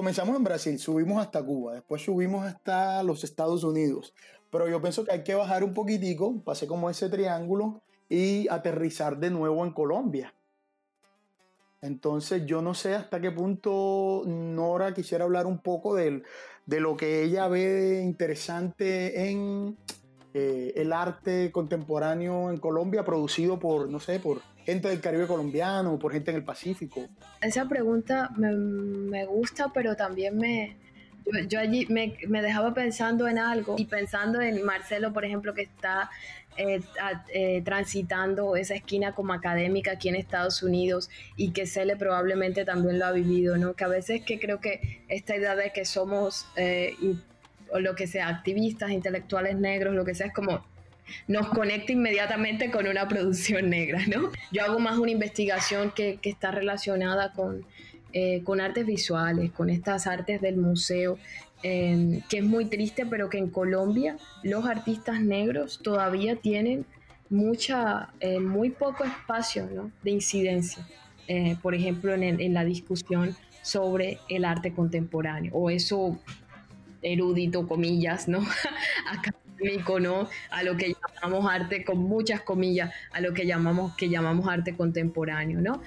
Comenzamos 0.00 0.34
en 0.34 0.44
Brasil, 0.44 0.78
subimos 0.78 1.20
hasta 1.20 1.42
Cuba, 1.42 1.74
después 1.74 2.02
subimos 2.02 2.46
hasta 2.46 3.02
los 3.02 3.22
Estados 3.22 3.64
Unidos. 3.64 4.14
Pero 4.50 4.66
yo 4.66 4.80
pienso 4.80 5.04
que 5.04 5.12
hay 5.12 5.22
que 5.22 5.34
bajar 5.34 5.62
un 5.62 5.74
poquitico, 5.74 6.40
pasé 6.42 6.66
como 6.66 6.88
ese 6.88 7.10
triángulo 7.10 7.82
y 8.08 8.48
aterrizar 8.48 9.18
de 9.18 9.28
nuevo 9.28 9.62
en 9.62 9.74
Colombia. 9.74 10.32
Entonces 11.82 12.46
yo 12.46 12.62
no 12.62 12.72
sé 12.72 12.94
hasta 12.94 13.20
qué 13.20 13.30
punto 13.30 14.22
Nora 14.24 14.94
quisiera 14.94 15.24
hablar 15.24 15.44
un 15.44 15.58
poco 15.58 15.94
del- 15.94 16.22
de 16.64 16.80
lo 16.80 16.96
que 16.96 17.22
ella 17.22 17.46
ve 17.48 18.00
interesante 18.02 19.28
en 19.28 19.76
eh, 20.34 20.72
el 20.76 20.92
arte 20.92 21.50
contemporáneo 21.50 22.50
en 22.50 22.58
Colombia 22.58 23.04
producido 23.04 23.58
por, 23.58 23.88
no 23.88 24.00
sé, 24.00 24.20
por 24.20 24.42
gente 24.64 24.88
del 24.88 25.00
Caribe 25.00 25.26
colombiano, 25.26 25.98
por 25.98 26.12
gente 26.12 26.30
en 26.30 26.36
el 26.38 26.44
Pacífico. 26.44 27.08
Esa 27.40 27.68
pregunta 27.68 28.30
me, 28.36 28.52
me 28.52 29.26
gusta, 29.26 29.72
pero 29.72 29.96
también 29.96 30.36
me, 30.38 30.76
yo, 31.48 31.58
allí 31.58 31.86
me, 31.88 32.16
dejaba 32.42 32.74
pensando 32.74 33.26
en 33.28 33.38
algo 33.38 33.74
y 33.78 33.86
pensando 33.86 34.40
en 34.40 34.64
Marcelo, 34.64 35.12
por 35.12 35.24
ejemplo, 35.24 35.54
que 35.54 35.62
está 35.62 36.10
eh, 36.56 36.80
a- 37.00 37.24
eh, 37.32 37.62
transitando 37.64 38.56
esa 38.56 38.74
esquina 38.74 39.14
como 39.14 39.32
académica 39.32 39.92
aquí 39.92 40.08
en 40.08 40.16
Estados 40.16 40.62
Unidos 40.62 41.08
y 41.36 41.52
que 41.52 41.66
Cele 41.66 41.96
probablemente 41.96 42.64
también 42.64 42.98
lo 42.98 43.06
ha 43.06 43.12
vivido, 43.12 43.56
¿no? 43.56 43.74
Que 43.74 43.84
a 43.84 43.88
veces 43.88 44.22
que 44.24 44.38
creo 44.38 44.60
que 44.60 45.02
esta 45.08 45.36
idea 45.36 45.56
de 45.56 45.72
que 45.72 45.84
somos, 45.84 46.46
eh, 46.56 46.94
o 47.72 47.80
lo 47.80 47.94
que 47.94 48.06
sea, 48.06 48.28
activistas, 48.28 48.90
intelectuales 48.90 49.56
negros, 49.56 49.94
lo 49.94 50.04
que 50.04 50.14
sea, 50.14 50.26
es 50.26 50.32
como 50.34 50.64
nos 51.26 51.48
conecta 51.48 51.90
inmediatamente 51.92 52.70
con 52.70 52.86
una 52.86 53.08
producción 53.08 53.68
negra, 53.68 54.00
¿no? 54.06 54.30
Yo 54.52 54.62
hago 54.64 54.78
más 54.78 54.96
una 54.98 55.10
investigación 55.10 55.90
que, 55.90 56.18
que 56.22 56.30
está 56.30 56.52
relacionada 56.52 57.32
con, 57.32 57.64
eh, 58.12 58.42
con 58.44 58.60
artes 58.60 58.86
visuales, 58.86 59.50
con 59.50 59.70
estas 59.70 60.06
artes 60.06 60.40
del 60.40 60.56
museo, 60.56 61.18
eh, 61.64 62.20
que 62.28 62.38
es 62.38 62.44
muy 62.44 62.66
triste, 62.66 63.06
pero 63.06 63.28
que 63.28 63.38
en 63.38 63.50
Colombia 63.50 64.16
los 64.44 64.64
artistas 64.66 65.20
negros 65.20 65.80
todavía 65.82 66.36
tienen 66.36 66.86
mucha, 67.28 68.10
eh, 68.20 68.38
muy 68.40 68.70
poco 68.70 69.04
espacio 69.04 69.68
¿no? 69.74 69.90
de 70.02 70.10
incidencia, 70.12 70.86
eh, 71.28 71.56
por 71.60 71.74
ejemplo, 71.74 72.14
en, 72.14 72.22
el- 72.22 72.40
en 72.40 72.54
la 72.54 72.64
discusión 72.64 73.36
sobre 73.62 74.18
el 74.28 74.44
arte 74.44 74.72
contemporáneo, 74.72 75.52
o 75.54 75.70
eso 75.70 76.18
erudito, 77.02 77.66
comillas, 77.66 78.28
¿no? 78.28 78.40
Académico, 79.08 80.00
¿no? 80.00 80.28
A 80.50 80.62
lo 80.62 80.76
que 80.76 80.94
llamamos 80.94 81.50
arte, 81.50 81.84
con 81.84 81.98
muchas 81.98 82.42
comillas, 82.42 82.92
a 83.12 83.20
lo 83.20 83.32
que 83.32 83.46
llamamos, 83.46 83.94
que 83.96 84.08
llamamos 84.08 84.48
arte 84.48 84.76
contemporáneo, 84.76 85.60
¿no? 85.60 85.80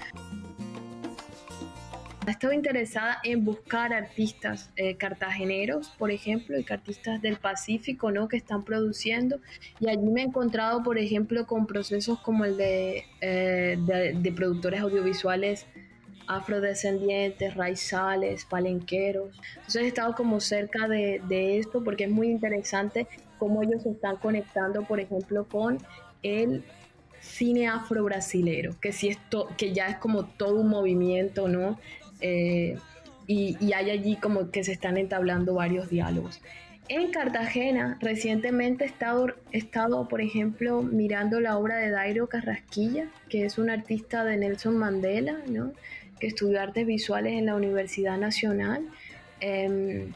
He 2.26 2.30
estado 2.30 2.54
interesada 2.54 3.18
en 3.22 3.44
buscar 3.44 3.92
artistas 3.92 4.70
eh, 4.76 4.96
cartageneros, 4.96 5.90
por 5.98 6.10
ejemplo, 6.10 6.58
y 6.58 6.64
artistas 6.70 7.20
del 7.20 7.36
Pacífico, 7.36 8.10
¿no? 8.10 8.28
Que 8.28 8.38
están 8.38 8.64
produciendo. 8.64 9.40
Y 9.78 9.90
allí 9.90 10.08
me 10.08 10.22
he 10.22 10.24
encontrado, 10.24 10.82
por 10.82 10.96
ejemplo, 10.96 11.46
con 11.46 11.66
procesos 11.66 12.18
como 12.20 12.46
el 12.46 12.56
de, 12.56 13.04
eh, 13.20 13.76
de 13.78 14.32
productores 14.32 14.80
audiovisuales 14.80 15.66
afrodescendientes, 16.26 17.54
raizales, 17.54 18.44
palenqueros. 18.44 19.30
Entonces 19.56 19.82
he 19.82 19.86
estado 19.88 20.14
como 20.14 20.40
cerca 20.40 20.88
de, 20.88 21.20
de 21.28 21.58
esto 21.58 21.82
porque 21.82 22.04
es 22.04 22.10
muy 22.10 22.28
interesante 22.28 23.06
cómo 23.38 23.62
ellos 23.62 23.82
se 23.82 23.90
están 23.90 24.16
conectando, 24.16 24.82
por 24.82 25.00
ejemplo, 25.00 25.46
con 25.46 25.78
el 26.22 26.64
cine 27.20 27.68
afro-brasilero, 27.68 28.78
que, 28.80 28.92
sí 28.92 29.08
es 29.08 29.18
que 29.56 29.72
ya 29.72 29.88
es 29.88 29.96
como 29.96 30.24
todo 30.24 30.60
un 30.60 30.68
movimiento, 30.68 31.48
¿no? 31.48 31.78
Eh, 32.20 32.76
y, 33.26 33.56
y 33.60 33.72
hay 33.72 33.90
allí 33.90 34.16
como 34.16 34.50
que 34.50 34.62
se 34.64 34.72
están 34.72 34.98
entablando 34.98 35.54
varios 35.54 35.88
diálogos. 35.88 36.40
En 36.88 37.12
Cartagena, 37.12 37.96
recientemente 38.00 38.84
he 38.84 38.86
estado, 38.86 39.28
he 39.52 39.58
estado, 39.58 40.06
por 40.06 40.20
ejemplo, 40.20 40.82
mirando 40.82 41.40
la 41.40 41.56
obra 41.56 41.76
de 41.76 41.88
Dairo 41.88 42.28
Carrasquilla, 42.28 43.08
que 43.30 43.46
es 43.46 43.56
un 43.56 43.70
artista 43.70 44.22
de 44.22 44.36
Nelson 44.36 44.76
Mandela, 44.76 45.38
¿no? 45.48 45.72
Estudió 46.26 46.60
artes 46.60 46.86
visuales 46.86 47.34
en 47.34 47.46
la 47.46 47.54
Universidad 47.54 48.18
Nacional 48.18 48.86
eh, 49.40 50.08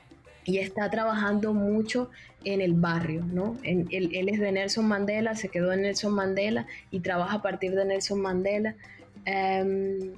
y 0.44 0.58
está 0.58 0.90
trabajando 0.90 1.52
mucho 1.54 2.10
en 2.44 2.60
el 2.60 2.74
barrio. 2.74 3.24
¿no? 3.24 3.56
En- 3.62 3.88
él, 3.90 4.28
es 4.28 4.40
de 4.40 4.52
Nelson 4.52 4.86
Mandela, 4.86 5.34
se 5.34 5.48
quedó 5.48 5.72
en 5.72 5.82
Nelson 5.82 6.12
Mandela 6.14 6.66
y 6.90 7.00
trabaja 7.00 7.36
a 7.36 7.42
partir 7.42 7.74
de 7.74 7.84
Nelson 7.84 8.20
Mandela. 8.20 8.74
Eh, 9.26 10.12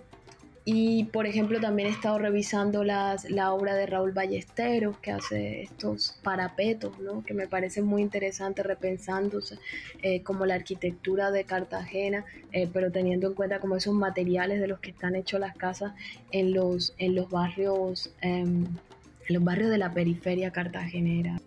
y 0.64 1.04
por 1.04 1.26
ejemplo 1.26 1.58
también 1.60 1.88
he 1.88 1.92
estado 1.92 2.18
revisando 2.18 2.84
las, 2.84 3.28
la 3.30 3.52
obra 3.52 3.74
de 3.74 3.86
Raúl 3.86 4.12
Ballesteros 4.12 4.98
que 4.98 5.10
hace 5.10 5.62
estos 5.62 6.18
parapetos, 6.22 6.98
¿no? 6.98 7.24
que 7.24 7.34
me 7.34 7.48
parece 7.48 7.82
muy 7.82 8.02
interesante 8.02 8.62
repensándose 8.62 9.58
eh, 10.02 10.22
como 10.22 10.44
la 10.44 10.54
arquitectura 10.54 11.30
de 11.30 11.44
Cartagena, 11.44 12.24
eh, 12.52 12.68
pero 12.72 12.92
teniendo 12.92 13.28
en 13.28 13.34
cuenta 13.34 13.58
como 13.58 13.76
esos 13.76 13.94
materiales 13.94 14.60
de 14.60 14.68
los 14.68 14.80
que 14.80 14.90
están 14.90 15.16
hechos 15.16 15.40
las 15.40 15.56
casas 15.56 15.94
en 16.30 16.52
los, 16.52 16.94
en 16.98 17.14
los 17.14 17.30
barrios, 17.30 18.12
em, 18.20 18.64
en 18.64 19.34
los 19.34 19.42
barrios 19.42 19.70
de 19.70 19.78
la 19.78 19.92
periferia 19.92 20.50
cartagenera 20.50 21.40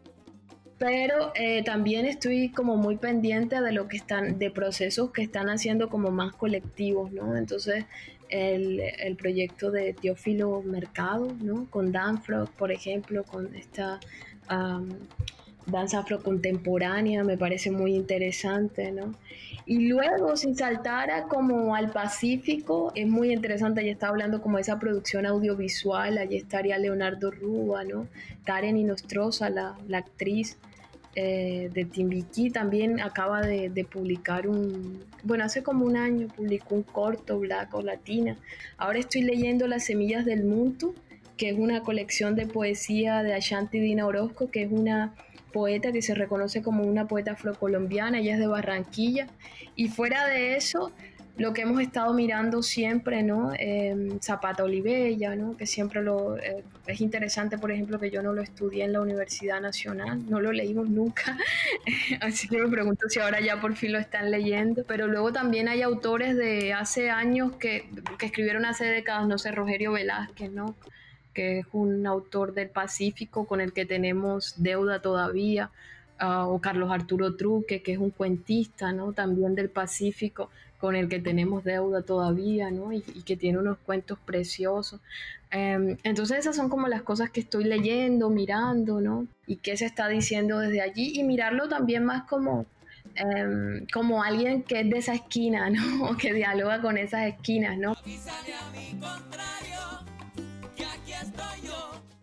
pero 0.83 1.31
eh, 1.35 1.63
también 1.63 2.05
estoy 2.05 2.49
como 2.49 2.75
muy 2.75 2.97
pendiente 2.97 3.61
de 3.61 3.71
lo 3.71 3.87
que 3.87 3.95
están, 3.95 4.37
de 4.37 4.51
procesos 4.51 5.11
que 5.11 5.21
están 5.21 5.47
haciendo 5.49 5.87
como 5.87 6.11
más 6.11 6.33
colectivos, 6.33 7.09
¿no? 7.13 7.37
Entonces, 7.37 7.85
el, 8.33 8.79
el 8.79 9.15
proyecto 9.15 9.69
de 9.69 9.93
Teófilo 9.93 10.61
Mercado, 10.63 11.27
¿no? 11.41 11.67
Con 11.69 11.91
Danfro, 11.91 12.45
por 12.57 12.71
ejemplo, 12.71 13.23
con 13.23 13.55
esta 13.55 13.99
am, 14.47 14.89
danza 15.67 15.99
afrocontemporánea, 15.99 17.23
me 17.23 17.37
parece 17.37 17.69
muy 17.69 17.95
interesante, 17.95 18.91
¿no? 18.91 19.13
Y 19.67 19.87
luego, 19.87 20.35
si 20.35 20.55
saltara 20.55 21.27
como 21.27 21.75
al 21.75 21.91
Pacífico, 21.91 22.91
es 22.95 23.07
muy 23.07 23.31
interesante, 23.31 23.81
allí 23.81 23.91
está 23.91 24.09
hablando 24.09 24.41
como 24.41 24.57
de 24.57 24.63
esa 24.63 24.79
producción 24.79 25.27
audiovisual, 25.27 26.17
allí 26.17 26.37
estaría 26.37 26.77
Leonardo 26.79 27.29
Rúa, 27.29 27.83
¿no? 27.83 28.07
Karen 28.45 28.77
Inostroza, 28.77 29.51
la, 29.51 29.77
la 29.87 29.99
actriz 29.99 30.57
eh, 31.15 31.69
de 31.71 31.85
Timbiquí, 31.85 32.49
también 32.49 32.99
acaba 32.99 33.41
de, 33.41 33.85
publicar 33.89 34.47
un, 34.47 35.03
bueno, 35.23 35.43
hace 35.43 35.61
como 35.61 35.85
un 35.85 35.95
año 35.95 36.27
publicó 36.27 36.73
un 36.75 36.83
corto, 36.83 37.39
Black 37.39 37.73
o 37.75 37.81
Latina. 37.81 38.35
Ahora 38.77 38.99
estoy 38.99 39.21
leyendo 39.21 39.67
Las 39.67 39.85
Semillas 39.85 40.25
del 40.25 40.43
Muntu, 40.43 40.95
que 41.37 41.49
es 41.49 41.57
una 41.57 41.81
colección 41.81 42.35
de 42.35 42.47
poesía 42.47 43.21
de 43.21 43.33
Ashanti 43.35 43.79
Dina 43.79 44.07
Orozco, 44.07 44.49
que 44.49 44.63
es 44.63 44.71
una 44.71 45.13
poeta 45.51 45.91
que 45.91 46.01
se 46.01 46.15
reconoce 46.15 46.63
como 46.63 46.83
una 46.83 47.07
poeta 47.07 47.33
afrocolombiana, 47.33 48.19
ella 48.19 48.33
es 48.33 48.39
de 48.39 48.47
Barranquilla. 48.47 49.27
Y 49.75 49.89
fuera 49.89 50.27
de 50.27 50.55
eso, 50.55 50.91
lo 51.35 51.51
que 51.51 51.63
hemos 51.63 51.81
estado 51.81 52.13
mirando 52.13 52.61
siempre, 52.61 53.23
¿no? 53.23 53.53
Eh, 53.57 54.17
Zapata 54.21 54.63
Olivella, 54.63 55.35
¿no? 55.35 55.57
Que 55.57 55.65
siempre 55.65 56.03
lo... 56.03 56.37
eh, 56.37 56.63
es 56.85 57.01
interesante, 57.01 57.57
por 57.57 57.71
ejemplo, 57.71 57.99
que 57.99 58.11
yo 58.11 58.21
no 58.21 58.33
lo 58.33 58.41
estudié 58.41 58.83
en 58.83 58.93
la 58.93 59.01
Universidad 59.01 59.59
Nacional, 59.59 60.29
no 60.29 60.39
lo 60.41 60.51
leímos 60.51 60.89
nunca, 60.89 61.37
así 62.21 62.47
que 62.47 62.61
me 62.61 62.69
pregunto 62.69 63.09
si 63.09 63.19
ahora 63.19 63.39
ya 63.41 63.59
por 63.59 63.75
fin 63.75 63.93
lo 63.93 63.99
están 63.99 64.29
leyendo. 64.29 64.83
Pero 64.87 65.07
luego 65.07 65.31
también 65.31 65.67
hay 65.67 65.81
autores 65.81 66.35
de 66.35 66.73
hace 66.73 67.09
años 67.09 67.53
que, 67.53 67.89
que 68.19 68.27
escribieron 68.27 68.65
hace 68.65 68.85
décadas, 68.85 69.27
no 69.27 69.37
sé, 69.37 69.51
Rogerio 69.51 69.93
Velázquez, 69.93 70.51
¿no? 70.51 70.75
que 71.33 71.59
es 71.59 71.65
un 71.71 72.05
autor 72.05 72.53
del 72.53 72.69
Pacífico 72.69 73.45
con 73.45 73.59
el 73.59 73.73
que 73.73 73.85
tenemos 73.85 74.55
deuda 74.57 75.01
todavía, 75.01 75.71
uh, 76.21 76.47
o 76.47 76.61
Carlos 76.61 76.91
Arturo 76.91 77.35
Truque, 77.35 77.81
que 77.81 77.93
es 77.93 77.97
un 77.97 78.11
cuentista, 78.11 78.91
¿no? 78.91 79.13
También 79.13 79.55
del 79.55 79.69
Pacífico, 79.69 80.49
con 80.83 80.97
el 80.97 81.07
que 81.07 81.19
tenemos 81.21 81.63
deuda 81.63 82.01
todavía, 82.01 82.69
¿no? 82.69 82.91
Y, 82.91 82.99
que 83.01 83.37
tiene 83.37 83.57
unos 83.57 83.77
cuentos 83.85 84.19
preciosos. 84.19 84.99
Um, 85.55 85.95
entonces 86.03 86.39
esas 86.39 86.57
son 86.57 86.67
como 86.67 86.89
las 86.89 87.03
cosas 87.03 87.29
que 87.29 87.39
estoy 87.39 87.63
leyendo, 87.63 88.29
mirando, 88.29 88.99
¿no? 88.99 89.25
Y 89.47 89.55
qué 89.55 89.77
se 89.77 89.85
está 89.85 90.09
diciendo 90.09 90.59
desde 90.59 90.81
allí, 90.81 91.17
y 91.17 91.23
mirarlo 91.23 91.69
también 91.69 92.03
más 92.03 92.23
como 92.23 92.65
Um, 93.23 93.85
como 93.93 94.23
alguien 94.23 94.63
que 94.63 94.79
es 94.79 94.89
de 94.89 94.97
esa 94.97 95.13
esquina, 95.13 95.69
¿no? 95.69 96.05
O 96.09 96.17
que 96.17 96.33
dialoga 96.33 96.81
con 96.81 96.97
esas 96.97 97.27
esquinas, 97.27 97.77
¿no? 97.77 97.95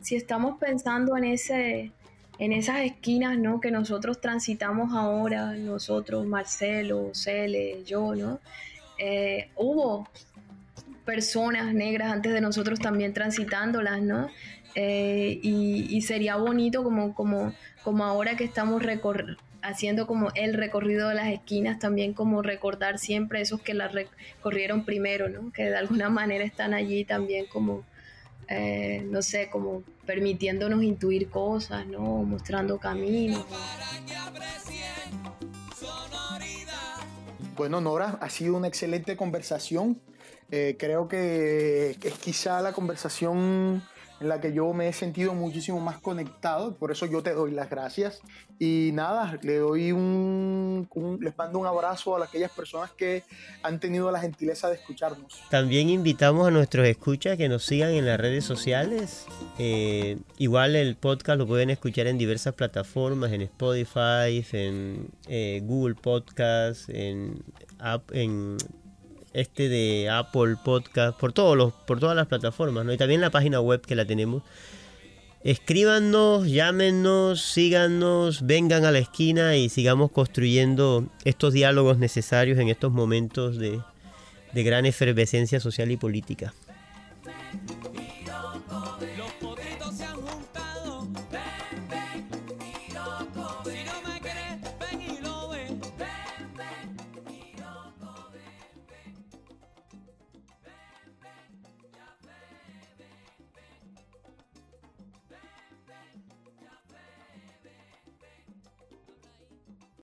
Si 0.00 0.16
estamos 0.16 0.58
pensando 0.58 1.16
en 1.16 1.24
ese, 1.24 1.92
en 2.40 2.54
esas 2.54 2.80
esquinas, 2.80 3.38
¿no? 3.38 3.60
Que 3.60 3.70
nosotros 3.70 4.18
transitamos 4.18 4.94
ahora, 4.94 5.52
nosotros, 5.52 6.26
Marcelo, 6.26 7.10
Cele, 7.12 7.84
yo, 7.84 8.14
¿no? 8.14 8.40
Eh, 8.98 9.50
hubo 9.56 10.08
personas 11.04 11.74
negras 11.74 12.10
antes 12.10 12.32
de 12.32 12.40
nosotros 12.40 12.80
también 12.80 13.12
transitándolas, 13.12 14.00
¿no? 14.00 14.30
Eh, 14.74 15.38
y, 15.42 16.00
sería 16.00 16.36
bonito 16.36 16.82
como, 16.82 17.14
como, 17.14 17.52
como 17.82 18.04
ahora 18.04 18.36
que 18.36 18.44
estamos 18.44 18.82
haciendo 19.60 20.06
como 20.06 20.30
el 20.34 20.54
recorrido 20.54 21.10
de 21.10 21.16
las 21.16 21.28
esquinas, 21.28 21.78
también 21.78 22.14
como 22.14 22.40
recordar 22.40 22.98
siempre 22.98 23.42
esos 23.42 23.60
que 23.60 23.74
las 23.74 23.92
recorrieron 23.92 24.86
primero, 24.86 25.28
¿no? 25.28 25.52
Que 25.52 25.64
de 25.64 25.76
alguna 25.76 26.08
manera 26.08 26.44
están 26.44 26.72
allí 26.72 27.04
también 27.04 27.44
como, 27.52 27.84
eh, 28.48 29.02
no 29.10 29.20
sé, 29.20 29.50
como 29.50 29.82
permitiéndonos 30.10 30.82
intuir 30.82 31.30
cosas, 31.30 31.86
¿no? 31.86 32.00
Mostrando 32.24 32.78
caminos. 32.78 33.46
Bueno, 37.56 37.80
Nora, 37.80 38.18
ha 38.20 38.28
sido 38.28 38.56
una 38.56 38.66
excelente 38.66 39.16
conversación. 39.16 40.00
Eh, 40.50 40.74
creo 40.80 41.06
que 41.06 41.96
es 42.02 42.14
quizá 42.18 42.60
la 42.60 42.72
conversación 42.72 43.84
en 44.20 44.28
la 44.28 44.40
que 44.40 44.52
yo 44.52 44.72
me 44.72 44.88
he 44.88 44.92
sentido 44.92 45.34
muchísimo 45.34 45.80
más 45.80 45.98
conectado, 45.98 46.76
por 46.76 46.92
eso 46.92 47.06
yo 47.06 47.22
te 47.22 47.32
doy 47.32 47.52
las 47.52 47.70
gracias. 47.70 48.20
Y 48.58 48.90
nada, 48.92 49.38
le 49.42 49.56
doy 49.56 49.90
un, 49.92 50.86
les 51.20 51.36
mando 51.38 51.58
un 51.58 51.66
abrazo 51.66 52.16
a 52.16 52.24
aquellas 52.24 52.50
personas 52.50 52.90
que 52.90 53.22
han 53.62 53.80
tenido 53.80 54.10
la 54.10 54.20
gentileza 54.20 54.68
de 54.68 54.74
escucharnos. 54.74 55.42
También 55.48 55.88
invitamos 55.88 56.46
a 56.46 56.50
nuestros 56.50 56.86
escuchas 56.86 57.38
que 57.38 57.48
nos 57.48 57.64
sigan 57.64 57.92
en 57.92 58.04
las 58.04 58.20
redes 58.20 58.44
sociales. 58.44 59.24
Eh, 59.58 60.18
igual 60.36 60.76
el 60.76 60.96
podcast 60.96 61.38
lo 61.38 61.46
pueden 61.46 61.70
escuchar 61.70 62.06
en 62.06 62.18
diversas 62.18 62.52
plataformas, 62.52 63.32
en 63.32 63.40
Spotify, 63.40 64.44
en 64.52 65.08
eh, 65.28 65.62
Google 65.64 65.94
Podcast, 65.94 66.90
en, 66.90 67.42
en 68.12 68.58
este 69.32 69.68
de 69.68 70.10
Apple 70.10 70.56
Podcast, 70.64 71.18
por 71.18 71.32
todos 71.32 71.56
los, 71.56 71.72
por 71.72 72.00
todas 72.00 72.16
las 72.16 72.26
plataformas, 72.26 72.84
¿no? 72.84 72.92
Y 72.92 72.96
también 72.96 73.20
la 73.20 73.30
página 73.30 73.60
web 73.60 73.80
que 73.80 73.94
la 73.94 74.04
tenemos. 74.04 74.42
Escríbanos, 75.42 76.48
llámenos, 76.48 77.40
síganos, 77.40 78.44
vengan 78.46 78.84
a 78.84 78.90
la 78.90 78.98
esquina 78.98 79.56
y 79.56 79.70
sigamos 79.70 80.10
construyendo 80.10 81.06
estos 81.24 81.54
diálogos 81.54 81.96
necesarios 81.96 82.58
en 82.58 82.68
estos 82.68 82.92
momentos 82.92 83.56
de, 83.56 83.80
de 84.52 84.62
gran 84.62 84.84
efervescencia 84.84 85.58
social 85.58 85.90
y 85.90 85.96
política. 85.96 86.52